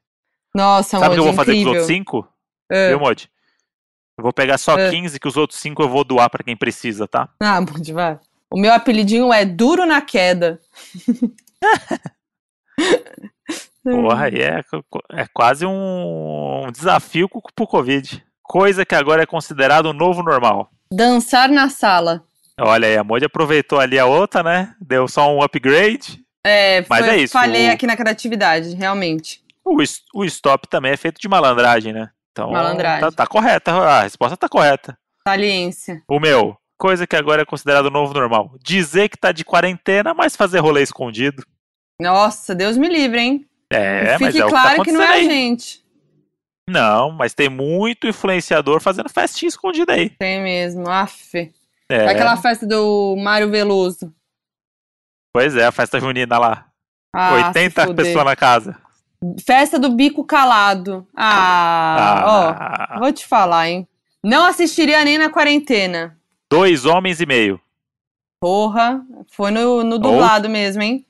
[0.55, 2.29] Nossa, Sabe o que eu vou fazer com os outros 5?
[2.71, 2.89] É.
[2.89, 3.31] Viu, Modi?
[4.19, 4.91] Eu vou pegar só É.
[4.91, 7.29] 15, que os outros 5 eu vou doar pra quem precisa, tá?
[7.41, 8.19] Ah, Moody, vai.
[8.51, 10.61] O meu apelidinho é Duro na Queda.
[13.85, 14.61] Porra, aí é,
[15.13, 18.25] é quase um desafio co- pro Covid.
[18.43, 20.71] Coisa que agora é considerado o novo normal.
[20.93, 22.23] Dançar na sala.
[22.61, 24.75] Olha aí, a Modi aproveitou ali a outra, né?
[24.81, 26.21] Deu só um upgrade.
[26.45, 29.41] É, Mas foi- é isso, falei o- aqui na criatividade, realmente.
[29.65, 29.77] O,
[30.15, 32.11] o stop também é feito de malandragem, né?
[32.33, 33.01] Então, Malandragem.
[33.01, 34.97] Tá, tá correta, a resposta tá correta.
[35.27, 36.03] Saliência.
[36.09, 38.55] O meu, coisa que agora é considerado o novo normal.
[38.63, 41.45] Dizer que tá de quarentena, mas fazer rolê escondido.
[42.03, 43.47] Nossa, Deus me livre, hein?
[43.73, 45.83] É, mas Fique é o que tá claro que, não é a gente.
[46.69, 50.11] Não, mas tem muito influenciador fazendo festinha escondida aí.
[50.11, 50.89] Tem mesmo.
[50.91, 51.51] Aff.
[51.89, 54.13] É, Aquela festa do Mário Veloso.
[55.35, 56.67] Pois é, a festa junina lá.
[57.15, 58.05] Ah, se 80 fuder.
[58.07, 58.77] pessoas na casa.
[59.45, 61.07] Festa do bico calado.
[61.17, 62.55] Ah, ó.
[62.95, 63.87] Ah, Vou te falar, hein?
[64.23, 66.17] Não assistiria nem na quarentena.
[66.51, 67.61] dois homens e meio.
[68.41, 69.01] Porra,
[69.31, 71.07] foi no, no dublado mesmo, hein?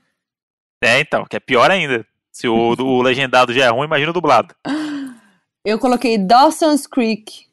[0.82, 2.04] É, então, que é pior ainda.
[2.32, 4.54] Se o, o legendado já é ruim, imagina o dublado.
[5.64, 7.46] Eu coloquei Dawson's Creek.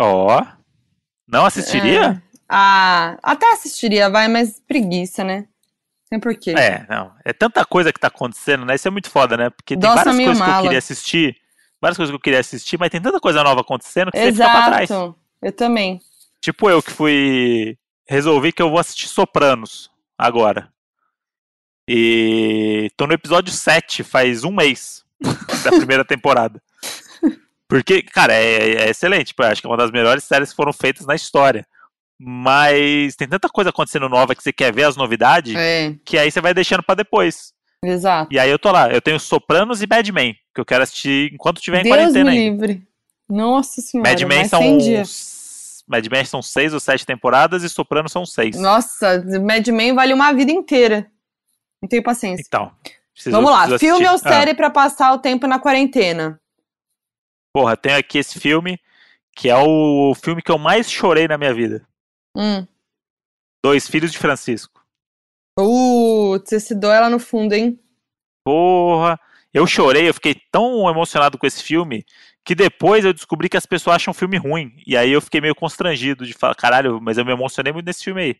[0.00, 0.44] Ó.
[1.28, 2.22] Não assistiria?
[2.48, 5.46] Ah, até assistiria, vai, mas preguiça, né?
[6.08, 6.52] Tem porquê.
[6.52, 7.12] É, não.
[7.24, 8.76] É tanta coisa que tá acontecendo, né?
[8.76, 9.50] Isso é muito foda, né?
[9.50, 10.62] Porque tem Nossa, várias coisas que eu mala.
[10.62, 11.36] queria assistir.
[11.80, 14.48] Várias coisas que eu queria assistir, mas tem tanta coisa nova acontecendo que você fica
[14.48, 14.90] pra trás.
[14.90, 15.16] Exato.
[15.42, 16.00] Eu também.
[16.40, 17.76] Tipo eu que fui.
[18.08, 20.72] Resolvi que eu vou assistir Sopranos agora.
[21.88, 25.04] E tô no episódio 7, faz um mês
[25.64, 26.60] da primeira temporada.
[27.68, 29.28] Porque, cara, é, é excelente.
[29.28, 31.66] Tipo, eu acho que é uma das melhores séries que foram feitas na história.
[32.18, 36.30] Mas tem tanta coisa acontecendo nova que você quer ver as novidades, É, que aí
[36.30, 37.52] você vai deixando pra depois.
[37.84, 38.32] exato.
[38.32, 41.30] E aí eu tô lá, eu tenho Sopranos e Bad Men, que eu quero assistir
[41.34, 42.66] enquanto tiver em Deus quarentena me ainda.
[42.66, 42.86] livre.
[43.28, 44.62] Nossa senhora, Mad Men são.
[45.88, 48.56] Mad Men são seis ou sete temporadas e Sopranos são seis.
[48.58, 51.06] Nossa, Mad Men vale uma vida inteira.
[51.82, 52.44] Não tenho paciência.
[52.46, 52.72] Então.
[53.12, 54.28] preciso- Vamos lá, filme ou assistir.
[54.28, 56.40] Ah, série pra passar o tempo na quarentena?
[57.54, 58.78] porra, tenho aqui esse filme,
[59.34, 61.86] que é o filme que eu mais chorei na minha vida.
[62.36, 62.66] Hum.
[63.64, 64.84] Dois Filhos de Francisco.
[65.58, 67.80] Putz, esse dó ela no fundo, hein?
[68.44, 69.18] Porra,
[69.54, 72.04] eu chorei, eu fiquei tão emocionado com esse filme
[72.44, 74.76] que depois eu descobri que as pessoas acham o filme ruim.
[74.86, 78.04] E aí eu fiquei meio constrangido de falar, caralho, mas eu me emocionei muito nesse
[78.04, 78.36] filme aí.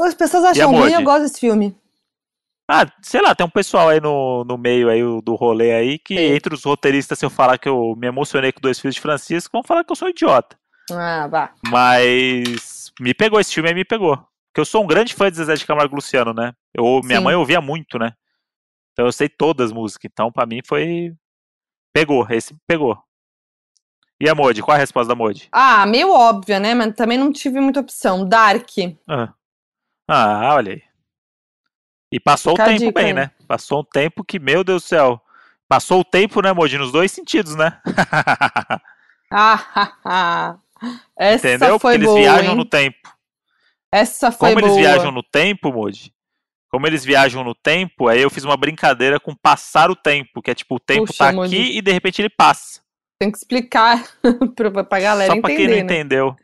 [0.00, 1.76] As pessoas acham ruim, eu gosto desse filme.
[2.68, 6.16] Ah, sei lá, tem um pessoal aí no, no meio aí do rolê aí que
[6.16, 6.34] Sim.
[6.34, 9.52] entre os roteiristas, se eu falar que eu me emocionei com Dois Filhos de Francisco,
[9.52, 10.58] vão falar que eu sou idiota.
[10.90, 11.54] Ah, vá.
[11.68, 14.16] Mas me pegou esse filme aí, me pegou.
[14.16, 16.54] Porque eu sou um grande fã de Zezé de Camargo Luciano, né?
[16.74, 17.24] Eu, minha Sim.
[17.24, 18.12] mãe ouvia muito, né?
[18.92, 20.10] Então eu sei todas as músicas.
[20.10, 21.14] Então pra mim foi.
[21.92, 22.98] Pegou, esse pegou.
[24.18, 24.62] E a Modi?
[24.62, 25.48] Qual a resposta da Modi?
[25.52, 26.74] Ah, meio óbvia, né?
[26.74, 28.26] Mas também não tive muita opção.
[28.26, 28.70] Dark.
[29.06, 29.34] Ah,
[30.08, 30.82] ah olha aí.
[32.12, 33.30] E passou Fica o tempo dica bem, né?
[33.48, 35.20] Passou um tempo que, meu Deus do céu.
[35.68, 36.78] Passou o tempo, né, Modi?
[36.78, 37.80] Nos dois sentidos, né?
[39.30, 40.56] Ah,
[41.18, 41.78] essa Entendeu?
[41.78, 42.56] foi Porque eles boa, viajam hein?
[42.56, 43.16] no tempo.
[43.90, 44.72] Essa foi Como boa.
[44.72, 46.12] eles viajam no tempo, Modi?
[46.70, 50.50] Como eles viajam no tempo, aí eu fiz uma brincadeira com passar o tempo, que
[50.50, 52.80] é tipo, o tempo Puxa, tá aqui e de repente ele passa.
[53.18, 54.04] Tem que explicar
[54.54, 55.80] pra, pra galera Só pra entender, quem não né?
[55.80, 56.36] entendeu.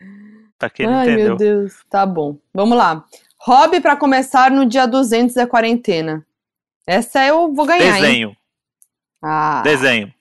[0.59, 1.27] Pra quem não Ai, entendeu.
[1.27, 1.75] meu Deus.
[1.91, 2.39] Tá bom.
[2.55, 3.05] Vamos lá.
[3.45, 6.25] Hobby pra começar no dia 200 da quarentena.
[6.87, 8.03] Essa eu vou ganhar, hein?
[8.03, 8.37] Desenho,
[9.23, 10.15] Ah, desenho.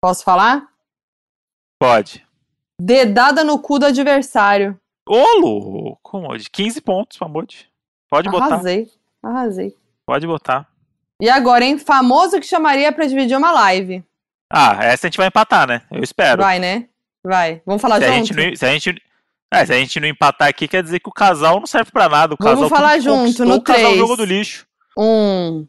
[0.00, 0.68] posso falar?
[1.78, 2.24] Pode.
[2.80, 4.78] Dedada no cu do adversário.
[5.08, 6.48] Ô, louco, Modi.
[6.50, 7.68] 15 pontos pra Modi.
[8.08, 8.90] Pode botar, Arrasei.
[9.22, 9.76] Arrasei.
[10.06, 10.68] pode botar.
[11.20, 11.78] E agora, hein?
[11.78, 14.04] Famoso que chamaria pra dividir uma live.
[14.50, 15.82] Ah, essa a gente vai empatar, né?
[15.90, 16.42] Eu espero.
[16.42, 16.88] Vai, né?
[17.24, 17.62] Vai.
[17.66, 18.26] Vamos falar Se a, junto?
[18.26, 19.02] gente não, se, a gente,
[19.52, 22.08] é, se a gente não empatar aqui, quer dizer que o casal não serve pra
[22.08, 22.34] nada.
[22.34, 24.66] O Vamos casal falar tudo junto, no O casal jogou do lixo.
[24.96, 25.66] Um,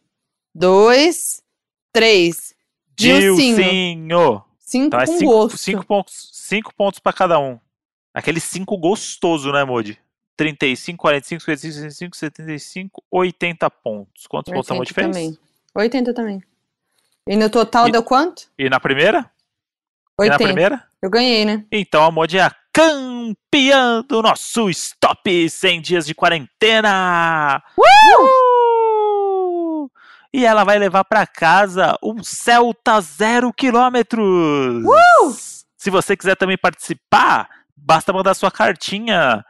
[0.53, 1.41] dois,
[1.91, 2.53] três.
[2.95, 3.55] Dilcinho.
[3.55, 4.43] Dilcinho.
[4.59, 5.57] Cinco Então é com cinco, gosto.
[5.57, 7.59] cinco pontos, cinco pontos pra cada um.
[8.13, 9.99] Aquele cinco gostoso, né, Modi?
[10.37, 14.25] 35, 45, 55, 65, 75, 80 pontos.
[14.27, 15.07] Quantos pontos a 80 Modi fez?
[15.07, 15.37] também.
[15.75, 16.43] 80 também.
[17.27, 18.49] E no total E- deu quanto?
[18.57, 19.29] E na primeira?
[20.19, 20.39] E 80.
[20.39, 20.87] na primeira?
[21.01, 21.65] Eu ganhei, né?
[21.71, 27.61] Então a Modi é a campeã do nosso Stop 100 dias de quarentena!
[27.77, 29.89] Uh!
[30.33, 34.85] E ela vai levar pra casa um Celta zero quilômetros!
[35.75, 39.43] Se você quiser também participar, basta mandar sua cartinha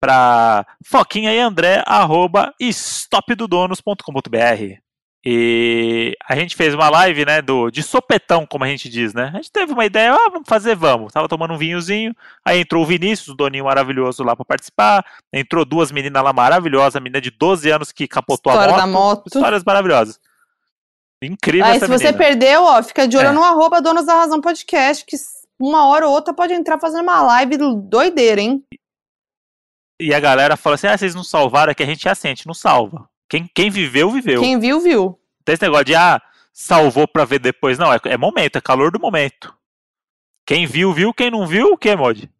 [0.00, 4.83] para foquinha e andré arroba stopdodonos.com.br
[5.26, 9.30] e a gente fez uma live, né, do, de sopetão, como a gente diz, né?
[9.32, 11.12] A gente teve uma ideia, ah, vamos fazer, vamos.
[11.12, 12.14] Tava tomando um vinhozinho,
[12.44, 15.04] aí entrou o Vinícius, o doninho maravilhoso lá para participar.
[15.32, 19.18] Entrou duas meninas lá maravilhosas, a menina de 12 anos que capotou História a moto.
[19.20, 19.26] moto.
[19.34, 20.20] Histórias maravilhosas.
[21.22, 22.18] Incrível Aí, essa se você menina.
[22.18, 23.32] perdeu, ó, fica de olho É.
[23.32, 25.16] no arroba Donos da Razão Podcast, que
[25.58, 27.56] uma hora ou outra pode entrar fazendo uma live
[27.88, 28.62] doideira, hein?
[29.98, 32.28] E a galera fala assim: ah, vocês não salvaram, é que a gente é assim,
[32.28, 33.08] a gente não salva.
[33.28, 34.40] Quem, quem viveu, viveu.
[34.40, 35.20] Quem viu, viu.
[35.44, 36.20] Tem esse negócio de, ah,
[36.52, 37.78] salvou pra ver depois.
[37.78, 39.54] Não, é, é momento, é calor do momento.
[40.46, 41.12] Quem viu, viu.
[41.12, 42.30] Quem não viu, o que, Mod?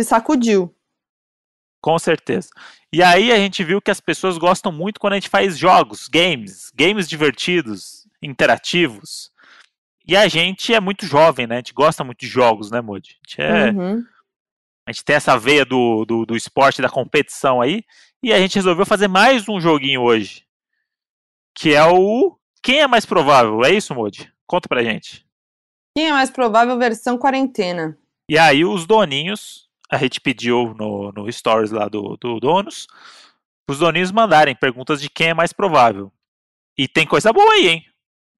[0.00, 0.74] Se sacudiu.
[1.82, 2.48] Com certeza.
[2.92, 6.08] E aí a gente viu que as pessoas gostam muito quando a gente faz jogos,
[6.08, 9.30] games, games divertidos, interativos.
[10.06, 11.56] E a gente é muito jovem, né?
[11.56, 13.08] A gente gosta muito de jogos, né, Mod?
[13.08, 14.04] A gente, é, Uhum.
[14.86, 17.84] a gente tem essa veia do, do, do esporte, da competição aí.
[18.22, 20.44] E a gente resolveu fazer mais um joguinho hoje.
[21.54, 22.36] Que é o.
[22.62, 23.64] Quem é mais provável?
[23.64, 24.30] É isso, Mod?
[24.46, 25.24] Conta pra gente.
[25.96, 27.98] Quem é mais provável versão quarentena?
[28.28, 32.86] E aí os doninhos, a gente pediu no, no stories lá do, do donos,
[33.68, 36.12] os doninhos mandarem perguntas de quem é mais provável.
[36.76, 37.84] E tem coisa boa aí, hein?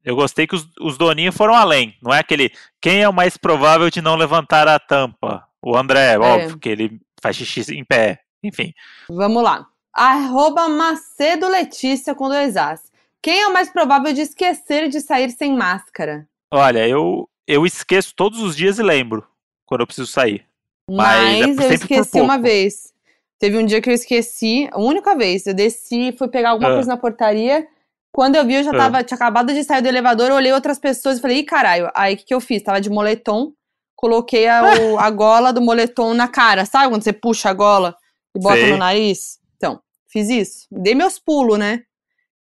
[0.04, 1.96] Eu gostei que os, os doninhos foram além.
[2.02, 5.46] Não é aquele quem é o mais provável de não levantar a tampa.
[5.62, 8.22] O André, óbvio, que ele faz xixi em pé.
[8.42, 8.72] Enfim.
[9.08, 9.66] Vamos lá.
[9.92, 12.90] Arroba Macedo Letícia com dois As.
[13.22, 16.26] Quem é o mais provável de esquecer de sair sem máscara?
[16.52, 19.26] Olha, eu, eu esqueço todos os dias e lembro
[19.66, 20.46] quando eu preciso sair.
[20.90, 22.92] Mas é Mas eu sempre por esqueci uma vez.
[23.38, 25.46] Teve um dia que eu esqueci, a única vez.
[25.46, 26.74] Eu desci, fui pegar alguma Ah.
[26.74, 27.66] coisa na portaria.
[28.12, 28.76] Quando eu vi, eu já Ah.
[28.76, 31.90] tava, tinha acabado de sair do elevador, eu olhei outras pessoas e falei, ih, caralho.
[31.94, 32.62] Aí o que, que eu fiz?
[32.62, 33.52] Tava de moletom,
[33.96, 34.62] coloquei a,
[34.94, 36.64] o- a gola do moletom na cara.
[36.64, 37.96] Sabe quando você puxa a gola
[38.36, 38.70] e bota Sei.
[38.70, 39.38] no nariz?
[39.56, 40.66] Então, fiz isso.
[40.70, 41.84] Dei meus pulos, né?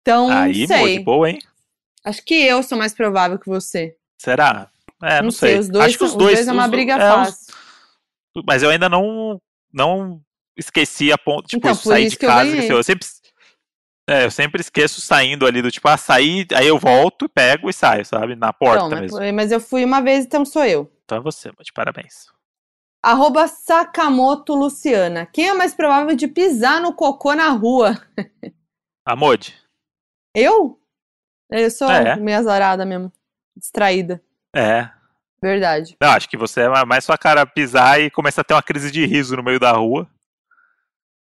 [0.02, 0.78] Então, aí, sei.
[0.78, 1.38] Mod, boa, hein?
[2.04, 3.96] Acho que eu sou mais provável que você.
[4.20, 4.70] Será?
[5.02, 5.58] É, não, não sei, sei.
[5.60, 7.54] os dois, Acho que os são- dois, é uma os- briga é, os- fácil.
[8.46, 9.40] Mas eu ainda não
[9.72, 10.20] não
[10.56, 12.72] esqueci a ponto, tipo, Então, sair de eu casa, esqueci.
[12.72, 13.06] eu sempre
[14.08, 17.72] é, eu sempre esqueço saindo ali do tipo, ah, sair, aí eu volto, pego e
[17.72, 18.36] saio, sabe?
[18.36, 19.34] Na porta Então, mas, mesmo.
[19.34, 20.92] mas eu fui uma vez, então sou eu.
[21.04, 22.26] Então é você, de parabéns.
[23.04, 25.26] Arroba Sakamoto Luciana.
[25.26, 28.00] Quem é mais provável de pisar no cocô na rua?
[29.04, 29.54] Amode.
[30.34, 30.80] Eu?
[31.50, 32.16] Eu sou É.
[32.16, 33.12] meio azarada mesmo.
[33.56, 34.22] Distraída.
[34.56, 34.88] É.
[35.42, 35.94] Verdade.
[36.00, 38.90] Não, acho que você é mais sua cara pisar e começa a ter uma crise
[38.90, 40.08] de riso no meio da rua.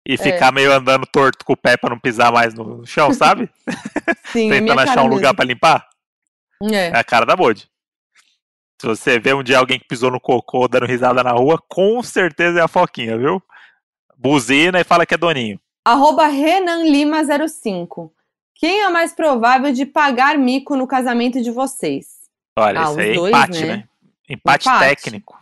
[0.08, 0.12] É.
[0.14, 3.48] E ficar meio andando torto com o pé pra não pisar mais no chão, sabe?
[4.32, 5.88] Sim, é Tentando achar um lugar pra limpar.
[6.60, 6.74] mesmo.
[6.74, 6.96] É É.
[6.96, 7.69] a cara da Bode.
[8.80, 12.02] Se você vê um dia alguém que pisou no cocô dando risada na rua, com
[12.02, 13.42] certeza é a Foquinha, viu?
[14.16, 15.60] Buzina e fala que é doninho.
[15.84, 18.10] Arroba Renan Lima 05.
[18.54, 22.06] Quem é mais provável de pagar mico no casamento de vocês?
[22.58, 23.76] Olha, Ah, isso aí é dois, empate, né?
[23.76, 23.84] né?
[24.30, 24.88] Empate, Empate.
[24.88, 25.38] técnico.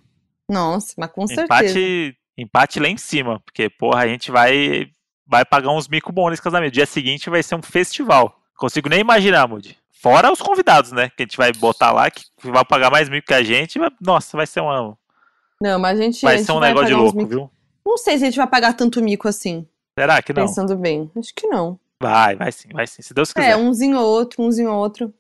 [0.51, 1.45] Nossa, mas com certeza.
[1.45, 3.41] Empate, empate lá em cima.
[3.45, 4.89] Porque, porra, a gente vai,
[5.25, 6.73] vai pagar uns mico bons nesse casamento.
[6.75, 8.37] Dia seguinte vai ser um festival.
[8.57, 9.79] Consigo nem imaginar, Moody.
[10.01, 11.11] Fora os convidados, né?
[11.11, 13.79] Que a gente vai botar lá, que vai pagar mais mico que a gente.
[14.01, 14.97] Nossa, vai ser, uma,
[15.61, 17.31] Não, mas a gente, a vai gente ser um vai negócio de louco, mico.
[17.31, 17.51] viu?
[17.85, 19.67] Não sei se a gente vai pagar tanto mico assim,
[19.99, 20.47] Será que não?
[20.47, 21.11] pensando bem.
[21.17, 21.81] Acho que não.
[22.01, 23.03] Vai, vai sim, vai sim.
[23.03, 23.51] Se Deus quiser.
[23.51, 25.13] É, umzinho ou outro, umzinho ou outro.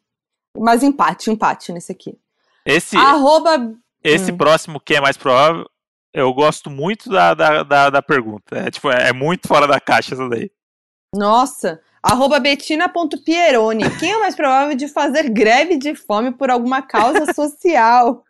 [0.56, 2.16] Mas empate, empate nesse aqui.
[2.64, 3.74] Esse, Arroba.
[4.04, 4.36] esse hum.
[4.36, 5.68] próximo que é mais provável,
[6.12, 8.56] eu gosto muito da, da, da, da pergunta.
[8.56, 10.50] É, tipo, é muito fora da caixa essa daí.
[11.14, 11.80] Nossa.
[12.02, 13.84] Arroba betina.pieroni.
[13.98, 18.24] Quem é mais provável de fazer greve de fome por alguma causa social?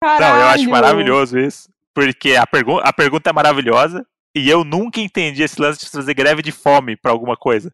[0.00, 0.34] Caralho.
[0.34, 1.68] Não, eu acho maravilhoso isso.
[1.92, 6.14] Porque a, pergu a pergunta é maravilhosa e eu nunca entendi esse lance de fazer
[6.14, 7.72] greve de fome pra alguma coisa.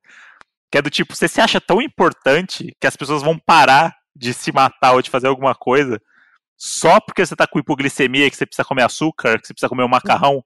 [0.70, 4.34] Que é do tipo, você se acha tão importante que as pessoas vão parar de
[4.34, 6.00] se matar ou de fazer alguma coisa
[6.60, 9.82] só porque você tá com hipoglicemia, que você precisa comer açúcar, que você precisa comer
[9.82, 10.44] um macarrão?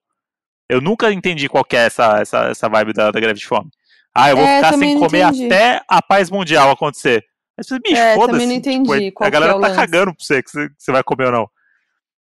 [0.69, 3.71] Eu nunca entendi qual que é essa, essa, essa vibe da, da greve de fome.
[4.15, 7.25] Ah, eu vou É, ficar sem não comer até a paz mundial acontecer.
[7.59, 8.33] Você, bicho, É, foda-se.
[8.33, 10.75] também não entendi tipo, a é galera o tá cagando pra você que você, que
[10.79, 11.51] você vai comer ou não.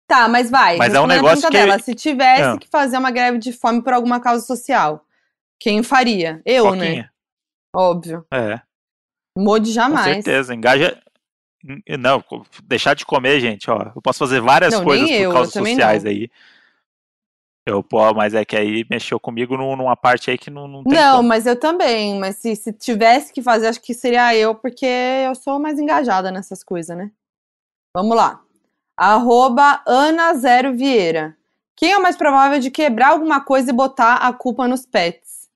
[0.07, 0.75] Tá, mas vai.
[0.77, 1.79] Mas é um a negócio que- dela.
[1.79, 2.57] Se tivesse Ah.
[2.57, 5.05] que fazer uma greve de fome por alguma causa social,
[5.59, 6.41] quem faria?
[6.45, 6.85] Eu, né?
[6.85, 7.11] Coquinha.
[7.73, 8.25] Óbvio.
[8.33, 8.59] É.
[9.37, 10.05] Mode Com jamais.
[10.15, 10.97] certeza, engaja.
[11.63, 12.21] en- Não,
[12.63, 13.91] deixar de comer, gente, ó.
[13.95, 16.11] Eu posso fazer várias Não, coisas por eu, causas eu sociais não.
[16.11, 16.29] aí.
[17.65, 20.83] Eu, pô, mas é que aí mexeu comigo num- numa parte aí que não, não
[20.83, 21.29] tem Não, como.
[21.29, 22.19] mas eu também.
[22.19, 26.31] Mas se, se tivesse que fazer, acho que seria eu, porque eu sou mais engajada
[26.31, 27.11] nessas coisas, né?
[27.95, 28.41] Vamos lá.
[28.97, 31.37] Arroba Ana Zero Vieira.
[31.75, 35.49] Quem é o mais provável de quebrar alguma coisa e botar a culpa nos pets?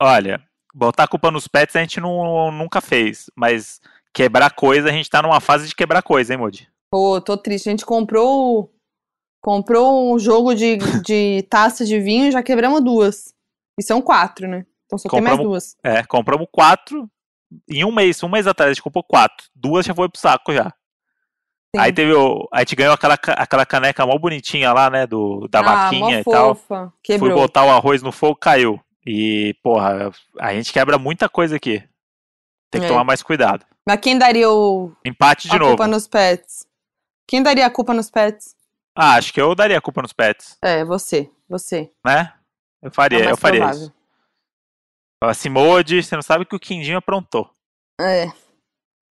[0.00, 0.40] Olha,
[0.74, 3.80] botar a culpa nos pets a gente não, nunca fez, mas
[4.12, 6.68] quebrar coisa, a gente tá numa fase de quebrar coisa, hein, Moody?
[6.90, 7.68] Pô, tô triste.
[7.68, 8.70] A gente comprou, o-
[9.40, 13.34] comprou um jogo de, de taça de vinho e já quebramos duas.
[13.78, 14.66] E são quatro, né?
[14.86, 15.76] Então só tem mais Compramos- duas.
[15.84, 17.08] É, compramos quatro
[17.68, 19.46] em um mês, um mês atrás a gente comprou quatro.
[19.54, 20.72] Duas já foi pro saco já.
[21.74, 21.82] Sim.
[21.82, 22.48] Aí teve o.
[22.52, 25.06] A gente ganhou aquela, aquela caneca mó bonitinha lá, né?
[25.06, 26.54] Do, da ah, vaquinha e tal.
[26.54, 26.86] fofa.
[26.86, 27.34] Fui Quebrou.
[27.34, 28.80] botar o arroz no fogo, caiu.
[29.06, 30.10] E, porra,
[30.40, 31.82] a gente quebra muita coisa aqui.
[32.70, 32.88] Tem que É.
[32.90, 33.64] tomar mais cuidado.
[33.86, 35.70] Mas quem daria o, Empate de a novo.
[35.72, 36.66] culpa nos pets?
[37.26, 38.54] Quem daria a culpa nos pets?
[39.00, 41.30] Ah, acho que eu daria a culpa nos pets, É, você.
[41.48, 41.90] Você.
[42.04, 42.32] né?
[42.82, 43.82] Eu É faria, mais eu faria provável.
[43.82, 43.94] isso.
[45.22, 47.50] Assim, Modi, você não sabe o que o Quindinho aprontou.
[48.00, 48.26] É.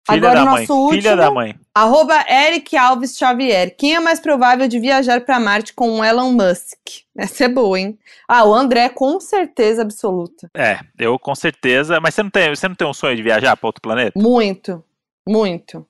[0.09, 1.15] Filha Agora da o mãe, nosso filha último.
[1.17, 1.59] da mãe.
[1.75, 3.75] Arroba Eric Alves Xavier.
[3.77, 6.79] Quem é mais provável de viajar para Marte com o Elon Musk?
[7.15, 7.99] Essa é boa, hein?
[8.27, 10.49] Ah, o André, com certeza absoluta.
[10.57, 11.99] É, eu com certeza.
[11.99, 14.19] Mas você não tem, você não tem um sonho de viajar para outro planeta?
[14.19, 14.83] Muito,
[15.27, 15.85] muito.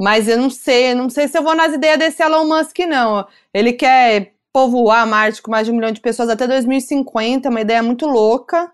[0.00, 3.26] Mas eu não sei, não sei se eu vou nas ideias desse Elon Musk, não.
[3.52, 7.82] Ele quer povoar Marte com mais de um milhão de pessoas até 2050, uma ideia
[7.82, 8.70] muito louca.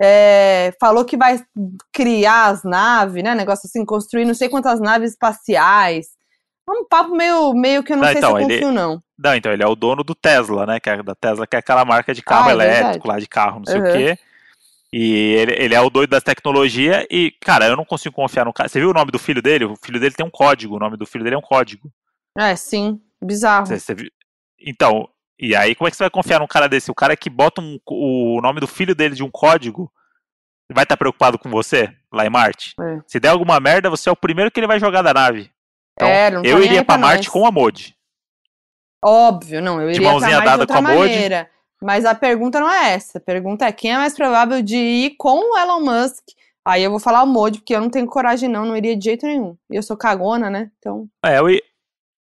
[0.00, 1.40] É, falou que vai
[1.92, 3.34] criar as naves, né?
[3.34, 6.08] Negócio assim, construir não sei quantas naves espaciais.
[6.68, 8.72] É um papo meio, meio que eu não Não, sei então, se eu ele- confio,
[8.72, 9.02] não.
[9.18, 10.80] Não, então ele é o dono do Tesla, né?
[10.80, 13.08] Que é da Tesla, que é aquela marca de carro Ah, é elétrico verdade.
[13.08, 13.88] lá, de carro, não sei Uhum.
[13.88, 14.18] o quê.
[14.92, 18.52] E ele, ele é o doido das tecnologias e, cara, eu não consigo confiar no
[18.52, 18.68] cara.
[18.68, 19.64] Você viu o nome do filho dele?
[19.64, 21.90] O filho dele tem um código, o nome do filho dele é um código.
[22.36, 23.00] É, sim.
[23.22, 23.66] Bizarro.
[23.66, 24.10] Você- você?
[24.60, 26.90] Então, e aí como é que você vai confiar num cara desse?
[26.90, 29.90] O cara que bota um- o nome do filho dele de um código
[30.70, 32.74] vai estar preocupado com você lá em Marte?
[32.78, 33.00] É.
[33.06, 35.50] Se der alguma merda, você é o primeiro que ele vai jogar da nave.
[35.94, 37.32] Então, É, não eu iria aí pra pra Marte nós.
[37.32, 37.96] com a Modi.
[39.04, 41.50] Óbvio, não, eu De iria pra mãozinha Marte de dada outra com a maneira.
[41.82, 43.18] Mas a pergunta não é essa.
[43.18, 46.22] A pergunta é quem é mais provável de ir com o Elon Musk.
[46.64, 49.04] Aí eu vou falar o Modi, porque eu não tenho coragem não, não iria de
[49.04, 49.56] jeito nenhum.
[49.70, 50.70] E eu sou cagona, né?
[50.78, 51.46] Então, É, eu,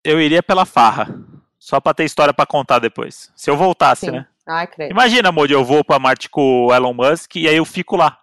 [0.05, 1.15] eu iria pela farra.
[1.59, 3.31] Só pra ter história pra contar depois.
[3.37, 4.13] Se eu voltasse, sim.
[4.13, 4.27] né?
[4.49, 4.91] Ai, credo.
[4.91, 8.19] Imagina, Modi, eu vou pra Marte com o Elon Musk e aí eu fico lá,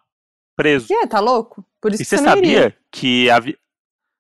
[0.58, 0.88] preso.
[0.92, 1.64] E aí, tá louco?
[1.80, 2.64] Por isso E que você não iria.
[2.64, 3.58] sabia que a, vi-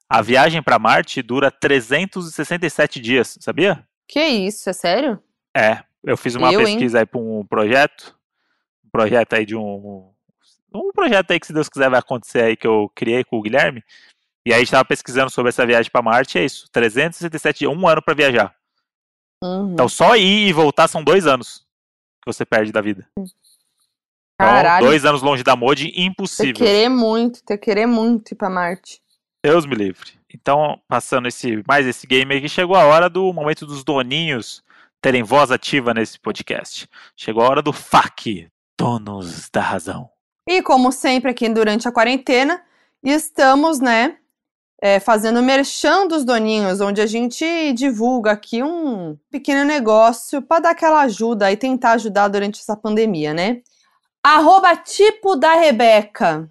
[0.10, 3.84] a viagem pra Marte dura 367 dias, sabia?
[4.08, 5.22] Que isso, é sério?
[5.58, 6.66] É, eu fiz uma Eu, hein?
[6.68, 8.16] pesquisa aí pra um projeto.
[8.86, 10.12] Um projeto aí de um.
[10.74, 13.42] Um projeto aí que, se Deus quiser, vai acontecer aí que eu criei com o
[13.42, 13.84] Guilherme.
[14.46, 16.70] E aí a gente tava pesquisando sobre essa viagem pra Marte, é isso.
[16.72, 18.56] 367 dias, um ano pra viajar.
[19.44, 19.74] Uhum.
[19.74, 21.66] Então só ir e voltar são dois anos
[22.22, 23.08] que você perde da vida.
[23.18, 23.28] Então,
[24.38, 26.56] Caralho, dois anos longe da Modi, impossível.
[26.56, 29.02] querer muito, ter querer muito ir pra Marte.
[29.44, 30.20] Deus me livre.
[30.34, 34.64] Então, passando esse mais esse game aqui, chegou a hora do momento dos doninhos
[35.02, 36.90] terem voz ativa nesse podcast.
[37.16, 40.10] Chegou a hora do FAQ, donos da razão.
[40.48, 42.62] E como sempre aqui durante a quarentena,
[43.04, 44.18] estamos, né,
[44.82, 50.70] é, fazendo merchan dos doninhos, onde a gente divulga aqui um pequeno negócio para dar
[50.72, 53.62] aquela ajuda e tentar ajudar durante essa pandemia, né?
[54.24, 56.50] Arroba tipo da Rebeca.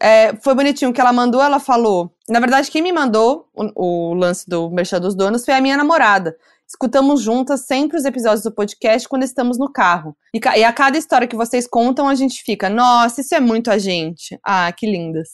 [0.00, 2.12] É, foi bonitinho que ela mandou, ela falou.
[2.28, 5.76] Na verdade, quem me mandou o, o lance do Merchan dos Donos foi a minha
[5.76, 6.36] namorada.
[6.68, 10.16] Escutamos juntas sempre os episódios do podcast quando estamos no carro.
[10.34, 13.70] E, e, a cada história que vocês contam, a gente fica, nossa, isso é muito
[13.70, 14.36] a gente.
[14.44, 15.28] Ah, que lindas.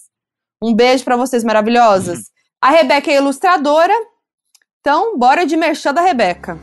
[0.63, 2.19] Um beijo para vocês maravilhosas.
[2.19, 2.25] Uhum.
[2.61, 3.95] A Rebeca é ilustradora,
[4.81, 6.59] então bora de merchan da Rebeca.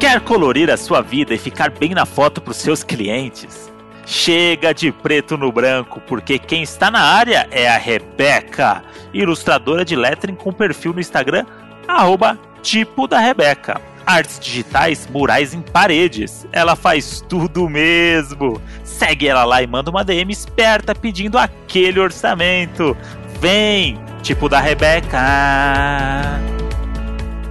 [0.00, 3.70] Quer colorir a sua vida e ficar bem na foto para os seus clientes?
[4.06, 8.82] Chega de preto no branco, porque quem está na área é a Rebeca,
[9.12, 11.44] ilustradora de lettering com perfil no Instagram,
[11.86, 13.80] arroba tipo da Rebeca.
[14.04, 16.46] Artes digitais, murais em paredes.
[16.52, 18.60] Ela faz tudo mesmo.
[18.84, 22.96] Segue ela lá e manda uma DM esperta pedindo aquele orçamento.
[23.40, 25.18] Vem, tipo da Rebeca.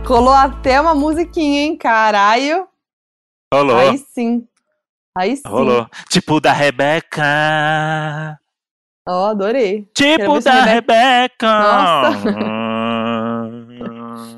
[0.05, 1.77] Colou até uma musiquinha, hein?
[1.77, 2.67] Caralho.
[3.53, 3.77] Rolou.
[3.77, 4.47] Aí sim.
[5.17, 5.43] Aí sim.
[5.47, 5.87] Rolou.
[6.09, 8.39] Tipo da Rebeca.
[9.07, 9.87] Ó, oh, adorei.
[9.93, 11.47] Tipo da Rebeca.
[11.47, 12.35] Nossa.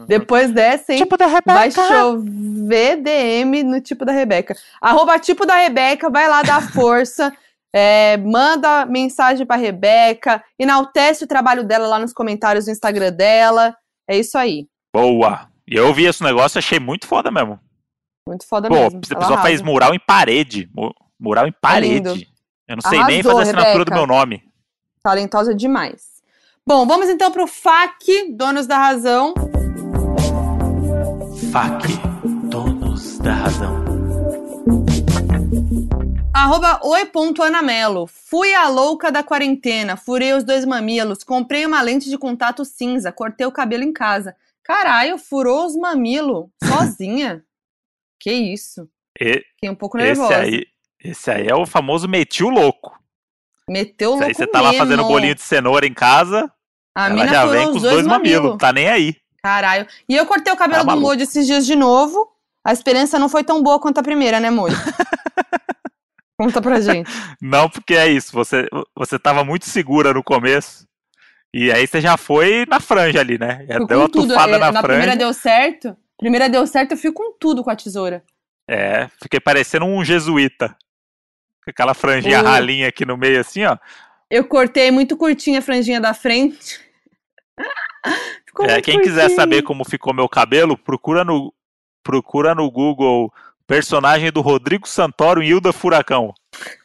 [0.07, 0.99] Depois dessa, hein?
[0.99, 1.53] Tipo da Rebeca.
[1.53, 4.55] Vai chover DM no tipo da Rebeca.
[4.81, 7.33] Arroba tipo da Rebeca, vai lá dar força.
[7.75, 10.43] é, manda mensagem pra Rebeca.
[10.57, 13.75] Enaltece o trabalho dela lá nos comentários do Instagram dela.
[14.07, 14.67] É isso aí.
[14.95, 15.49] Boa.
[15.67, 17.59] E eu vi esse negócio achei muito foda mesmo.
[18.27, 19.01] Muito foda Pô, mesmo.
[19.11, 20.69] a pessoa faz mural em parede.
[21.19, 22.27] Mural em parede.
[22.67, 23.91] eu não sei Arrasou, nem fazer a assinatura Rebeca.
[23.91, 24.43] do meu nome.
[25.03, 26.17] Talentosa demais.
[26.65, 29.33] Bom, vamos então pro FAQ, Donos da Razão.
[31.51, 31.87] FAQ,
[32.49, 33.85] Donos da Razão.
[36.33, 38.07] Arroba oi.anamelo.
[38.07, 43.11] Fui a louca da quarentena, furei os dois mamilos, comprei uma lente de contato cinza,
[43.11, 44.35] cortei o cabelo em casa.
[44.63, 47.43] Caralho, furou os mamilos sozinha?
[48.19, 48.87] que isso?
[49.19, 50.37] E, Fiquei um pouco esse, nervosa.
[50.37, 50.65] aí,
[51.03, 52.97] esse aí é o famoso meti o louco.
[53.69, 54.85] Meteu o Esse aí louco você tá lá mesmo.
[54.85, 56.51] fazendo bolinho de cenoura em casa,
[56.95, 58.39] A ela mina já vem com os dois, dois mamilos.
[58.41, 58.57] mamilos.
[58.57, 59.15] Tá nem aí.
[59.43, 59.87] Caralho.
[60.09, 60.97] E eu cortei o cabelo do.
[60.99, 62.31] Moody esses dias de novo.
[62.65, 64.75] A experiência não foi tão boa quanto a primeira, né, Moody?
[66.39, 67.09] Conta pra gente.
[67.41, 68.31] Não, porque é isso.
[68.33, 70.85] Você, você tava muito segura no começo.
[71.53, 73.65] E aí você já foi na franja ali, né?
[73.67, 74.27] Já deu uma tudo.
[74.27, 74.87] tufada É, na, na franja.
[74.99, 75.97] primeira deu certo.
[76.17, 78.23] Primeira deu certo, eu fui com tudo com a tesoura.
[78.69, 80.75] É, fiquei parecendo um jesuíta.
[81.67, 83.77] Aquela franjinha ralinha aqui no meio, assim, ó.
[84.29, 86.79] Eu cortei muito curtinha a franjinha da frente.
[88.61, 91.53] É, quem quiser saber como ficou meu cabelo, procura no,
[92.03, 93.31] procura no Google
[93.67, 96.33] personagem do Rodrigo Santoro e Hilda Furacão.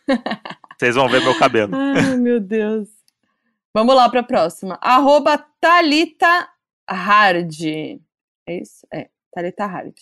[0.78, 1.74] Vocês vão ver meu cabelo.
[1.74, 2.88] Ai, meu Deus.
[3.72, 4.78] Vamos lá pra próxima.
[4.82, 6.48] Arroba Thalita
[6.90, 7.62] Hard.
[8.48, 8.86] É isso?
[8.92, 9.94] É, Thalita Hard.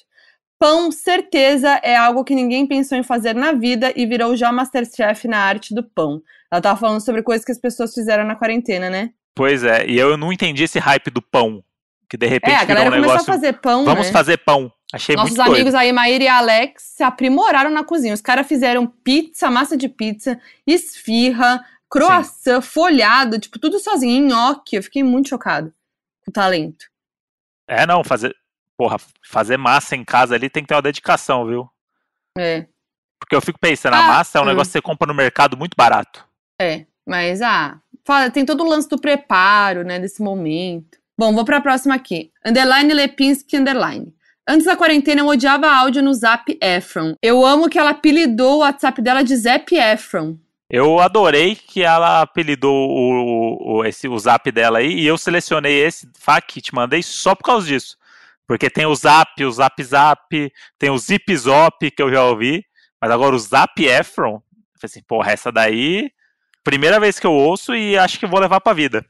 [0.58, 5.26] Pão, certeza, é algo que ninguém pensou em fazer na vida e virou já Masterchef
[5.26, 6.22] na arte do pão.
[6.50, 9.12] Ela tava falando sobre coisas que as pessoas fizeram na quarentena, né?
[9.34, 11.64] Pois é, e eu não entendi esse hype do pão.
[12.08, 13.30] Que de repente É, a galera um começou negócio.
[13.30, 14.12] a fazer pão, Vamos né?
[14.12, 14.72] fazer pão.
[14.92, 15.76] Achei Nossos muito amigos doido.
[15.76, 18.12] aí, Maíra e Alex, se aprimoraram na cozinha.
[18.12, 24.74] Os caras fizeram pizza, massa de pizza, esfirra, croissant, folhado, tipo, tudo sozinho, nhoque.
[24.76, 25.72] Eu fiquei muito chocado
[26.24, 26.86] com o talento.
[27.68, 28.34] É, não, fazer.
[28.76, 31.70] Porra, fazer massa em casa ali tem que ter uma dedicação, viu?
[32.36, 32.66] É,
[33.20, 34.48] Porque eu fico pensando, Ah, a massa é um hum.
[34.48, 36.26] negócio que você compra no mercado muito barato.
[36.60, 36.86] é.
[37.06, 37.80] Mas, ah,
[38.10, 40.98] fala- tem todo o lance do preparo, né, desse momento.
[41.16, 42.30] Bom, vou pra próxima aqui.
[42.44, 44.12] Underline Lepinski, underline.
[44.48, 47.14] Antes da quarentena, eu odiava áudio no Zap Efron.
[47.22, 50.36] Eu amo que ela apelidou o WhatsApp dela de Zap Efron.
[50.68, 55.84] Eu adorei que ela apelidou o, o, esse, o zap dela aí e eu selecionei
[55.84, 57.96] esse FAQ, te mandei só por causa disso.
[58.46, 62.64] Porque tem o Zap, o Zap Zap, tem o Zip Zop, que eu já ouvi,
[63.00, 64.40] mas agora o Zap Efron, eu
[64.80, 66.10] falei assim, porra, essa daí,
[66.64, 69.04] primeira vez que eu ouço e acho que vou levar pra vida.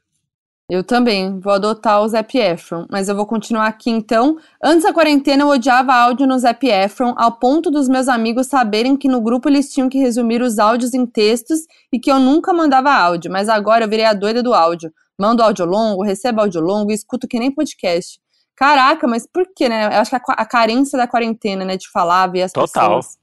[0.70, 4.38] Eu também vou adotar o Zap Efron, mas eu vou continuar aqui então.
[4.62, 8.96] Antes da quarentena eu odiava áudio no Zap Efron, ao ponto dos meus amigos saberem
[8.96, 11.62] que no grupo eles tinham que resumir os áudios em textos
[11.92, 14.92] e que eu nunca mandava áudio, mas agora eu virei a doida do áudio.
[15.18, 18.20] Mando áudio longo, recebo áudio longo e escuto que nem podcast.
[18.54, 19.86] Caraca, mas por que, né?
[19.86, 22.98] Eu acho que a, a carência da quarentena, né, de falar, ver as Total.
[22.98, 23.19] pessoas.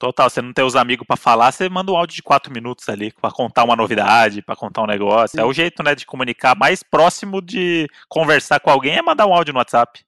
[0.00, 2.88] Total, você não tem os amigos pra falar, você manda um áudio de quatro minutos
[2.88, 5.38] ali pra contar uma novidade, pra contar um negócio.
[5.38, 9.34] É o jeito, né, de comunicar mais próximo de conversar com alguém é mandar um
[9.34, 10.00] áudio no WhatsApp.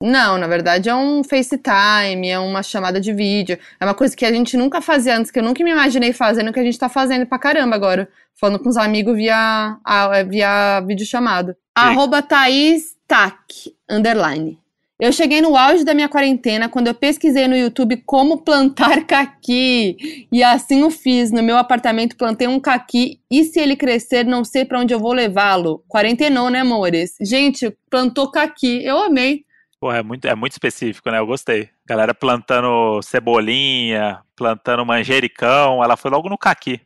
[0.00, 3.58] Não, na verdade é um FaceTime, é uma chamada de vídeo.
[3.80, 6.52] É uma coisa que a gente nunca fazia antes, que eu nunca me imaginei fazendo,
[6.52, 8.08] que a gente tá fazendo pra caramba agora.
[8.38, 9.76] Falando com os amigos via,
[10.28, 11.56] via videochamada.
[11.74, 14.60] Arroba Thaís Tac, underline.
[14.98, 20.28] Eu cheguei no auge da minha quarentena quando eu pesquisei no YouTube como plantar caqui.
[20.30, 21.32] E assim o fiz.
[21.32, 25.00] No meu apartamento plantei um caqui e se ele crescer, não sei para onde eu
[25.00, 25.84] vou levá-lo.
[25.88, 27.16] Quarentenou, né, amores?
[27.20, 28.84] Gente, plantou caqui.
[28.84, 29.44] Eu amei.
[29.80, 31.18] Pô, é muito, é muito específico, né?
[31.18, 31.68] Eu gostei.
[31.84, 35.82] Galera plantando cebolinha, plantando manjericão.
[35.82, 36.80] Ela foi logo no caqui.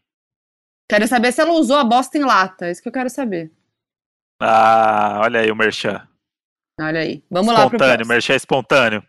[0.89, 2.67] Quero saber se ela usou a bosta em lata.
[2.67, 3.53] É isso que eu quero saber.
[4.41, 6.08] Ah, olha aí o merchan.
[6.81, 7.23] Olha aí.
[7.31, 8.09] Vamos espontâneo, lá próximo.
[8.09, 9.03] Merchan espontâneo.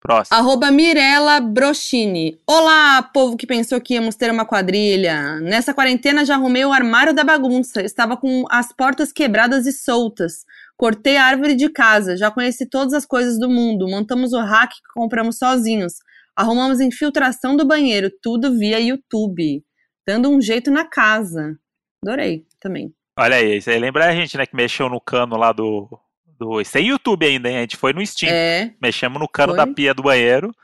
[0.00, 0.38] Próximo.
[0.38, 2.38] Arroba Mirella Brochini.
[2.46, 5.40] Olá, povo que pensou que íamos ter uma quadrilha.
[5.40, 7.82] Nessa quarentena já arrumei o armário da bagunça.
[7.82, 10.44] Estava com as portas quebradas e soltas.
[10.76, 12.16] Cortei a árvore de casa.
[12.16, 13.88] Já conheci todas as coisas do mundo.
[13.88, 15.94] Montamos o hack que compramos sozinhos.
[16.34, 18.10] Arrumamos infiltração do banheiro.
[18.22, 19.62] Tudo via YouTube.
[20.06, 21.58] Dando um jeito na casa.
[22.02, 22.94] Adorei também.
[23.18, 25.88] Olha aí, isso aí lembra a gente, né, que mexeu no cano lá do,
[26.38, 26.62] do.
[26.64, 27.58] Sem YouTube ainda, hein?
[27.58, 28.32] A gente foi no Steam.
[28.32, 28.72] É.
[28.80, 29.64] Mexemos no cano Foi.
[29.64, 30.54] da pia do banheiro.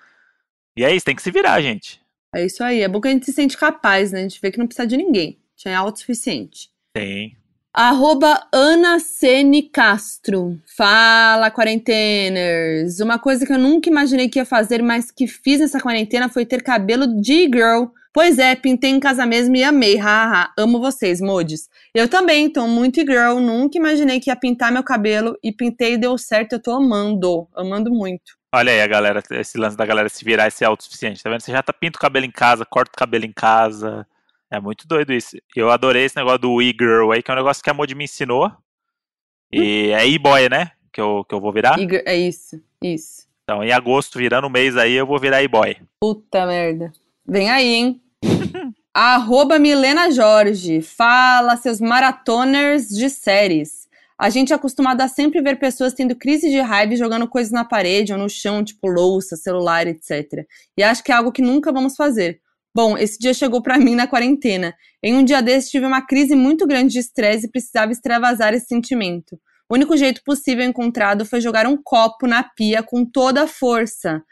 [0.76, 2.00] E é isso, tem que se virar, gente.
[2.34, 2.80] É isso aí.
[2.80, 4.20] É bom que a gente se sente capaz, né?
[4.20, 5.38] A gente vê que não precisa de ninguém.
[5.38, 6.70] A gente é autossuficiente.
[6.94, 7.36] Tem.
[7.74, 10.60] Arroba Ana Cene Castro.
[10.76, 13.00] Fala, quarenteners.
[13.00, 16.44] Uma coisa que eu nunca imaginei que ia fazer, mas que fiz nessa quarentena foi
[16.44, 17.86] ter cabelo de girl.
[18.12, 19.96] Pois é, pintei em casa mesmo e amei.
[19.96, 21.70] Haha, amo vocês, modes.
[21.94, 23.38] Eu também, tô muito girl.
[23.40, 26.52] Nunca imaginei que ia pintar meu cabelo e pintei e deu certo.
[26.52, 27.48] Eu tô amando.
[27.56, 28.36] Amando muito.
[28.54, 31.40] Olha aí a galera, esse lance da galera se virar e ser autossuficiente, tá vendo?
[31.40, 34.06] Você já tá pinta o cabelo em casa, corta o cabelo em casa.
[34.50, 35.38] É muito doido isso.
[35.56, 38.04] Eu adorei esse negócio do e-girl aí, que é um negócio que a Modi me
[38.04, 38.52] ensinou.
[39.50, 40.72] E é e-boy, né?
[40.92, 41.78] Que eu, que eu vou virar.
[42.04, 43.26] É isso, isso.
[43.44, 45.78] Então, em agosto, virando o mês aí, eu vou virar e-boy.
[45.98, 46.92] Puta merda.
[47.26, 48.02] Vem aí, hein?
[48.92, 50.82] Arroba Milena Jorge.
[50.82, 53.88] Fala, seus maratoners de séries.
[54.18, 57.52] A gente é acostumado a sempre ver pessoas tendo crise de raiva e jogando coisas
[57.52, 60.46] na parede ou no chão, tipo louça, celular, etc.
[60.76, 62.40] E acho que é algo que nunca vamos fazer.
[62.74, 64.74] Bom, esse dia chegou pra mim na quarentena.
[65.02, 68.66] Em um dia desses tive uma crise muito grande de estresse e precisava extravasar esse
[68.66, 69.38] sentimento.
[69.68, 74.22] O único jeito possível encontrado foi jogar um copo na pia com toda a força.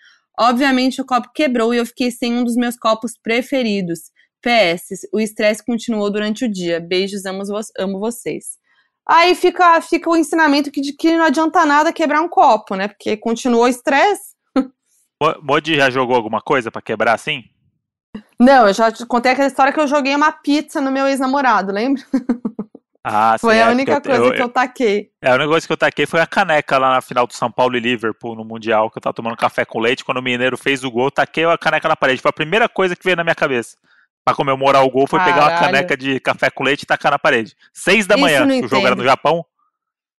[0.40, 4.10] Obviamente o copo quebrou e eu fiquei sem um dos meus copos preferidos.
[4.42, 6.80] PS, o estresse continuou durante o dia.
[6.80, 8.58] Beijos, amo, vo- amo vocês.
[9.06, 12.88] Aí fica, fica o ensinamento que, de que não adianta nada quebrar um copo, né?
[12.88, 14.34] Porque continuou o estresse.
[14.56, 17.42] Mo- Modi já jogou alguma coisa pra quebrar assim?
[18.40, 21.70] Não, eu já te contei aquela história que eu joguei uma pizza no meu ex-namorado,
[21.72, 22.02] lembra?
[23.02, 23.46] Ah, sim.
[23.46, 25.10] Foi é, a porque única eu- coisa eu- que eu taquei.
[25.22, 27.76] É, o negócio que eu taquei foi a caneca lá na final do São Paulo
[27.76, 30.04] e Liverpool no Mundial, que eu tava tomando café com leite.
[30.04, 32.20] Quando o Mineiro fez o gol, eu taquei a caneca na parede.
[32.20, 33.76] Foi a primeira coisa que veio na minha cabeça.
[34.22, 35.64] Pra comemorar o gol, foi pegar uma Caralho.
[35.66, 37.56] caneca de café com leite e tacar na parede.
[37.72, 39.44] Seis da Isso manhã, o jogo era no Japão.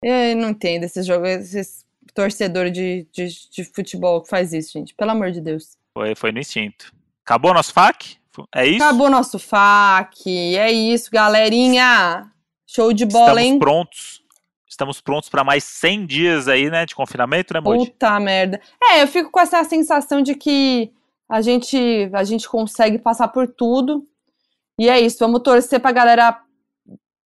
[0.03, 1.85] Eu não entendo esses jogos, esses
[2.15, 4.95] torcedor de, de, de futebol que faz isso, gente.
[4.95, 5.77] Pelo amor de Deus.
[5.93, 6.91] Foi, foi no instinto.
[7.23, 8.17] Acabou nosso FAQ?
[8.55, 8.83] É isso?
[8.83, 10.27] Acabou nosso FAQ.
[10.57, 12.30] É isso, galerinha.
[12.73, 13.59] Show de bola, Estamos hein?
[13.59, 14.21] prontos.
[14.67, 17.91] Estamos prontos pra mais 100 dias aí, né, de confinamento, né, Modi?
[17.91, 18.61] Puta merda.
[18.81, 20.91] É, eu fico com essa sensação de que
[21.27, 24.05] a gente, a gente consegue passar por tudo.
[24.79, 26.39] E é isso, vamos torcer pra galera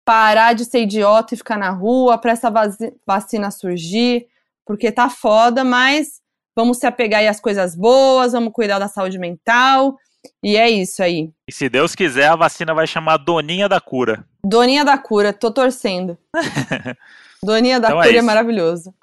[0.04, 4.28] parar de ser idiota e ficar na rua, pra essa vaci- vacina surgir,
[4.66, 6.22] porque tá foda, mas
[6.56, 9.96] vamos se apegar aí às coisas boas, vamos cuidar da saúde mental.
[10.44, 11.30] E é isso aí.
[11.48, 14.26] E se Deus quiser, a vacina vai chamar Doninha da Cura.
[14.44, 16.18] Doninha da cura, tô torcendo.
[17.44, 18.26] Doninha da Então é cura é, isso.
[18.26, 18.94] maravilhoso.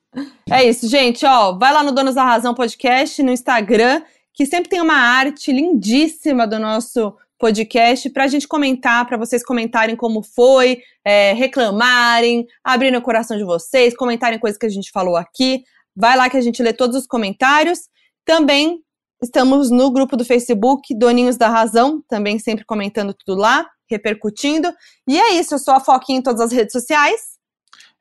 [0.50, 4.02] É isso, gente, ó, vai lá no Donos da Razão podcast no Instagram,
[4.34, 9.96] que sempre tem uma arte lindíssima do nosso podcast pra gente comentar, pra vocês comentarem
[9.96, 15.16] como foi, é, reclamarem, abrirem o coração de vocês, comentarem coisas que a gente falou
[15.16, 15.64] aqui.
[15.96, 17.88] Vai lá que a gente lê todos os comentários.
[18.24, 18.80] Também
[19.22, 24.72] estamos no grupo do Facebook Doninhos da Razão, também sempre comentando tudo lá, repercutindo.
[25.08, 27.32] E é isso, eu sou a Foquinha em todas as redes sociais.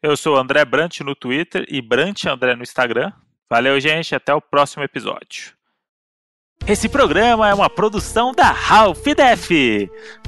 [0.01, 3.11] Eu sou André Brant no Twitter e Brant André no Instagram.
[3.47, 4.15] Valeu, gente.
[4.15, 5.53] Até o próximo episódio.
[6.65, 9.49] Esse programa é uma produção da Ralph Def.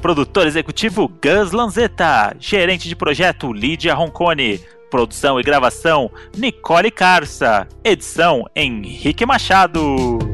[0.00, 2.36] Produtor executivo Gus Lanzetta.
[2.38, 4.60] Gerente de projeto Lídia Roncone.
[4.90, 7.66] Produção e gravação Nicole Carça.
[7.82, 10.33] Edição Henrique Machado.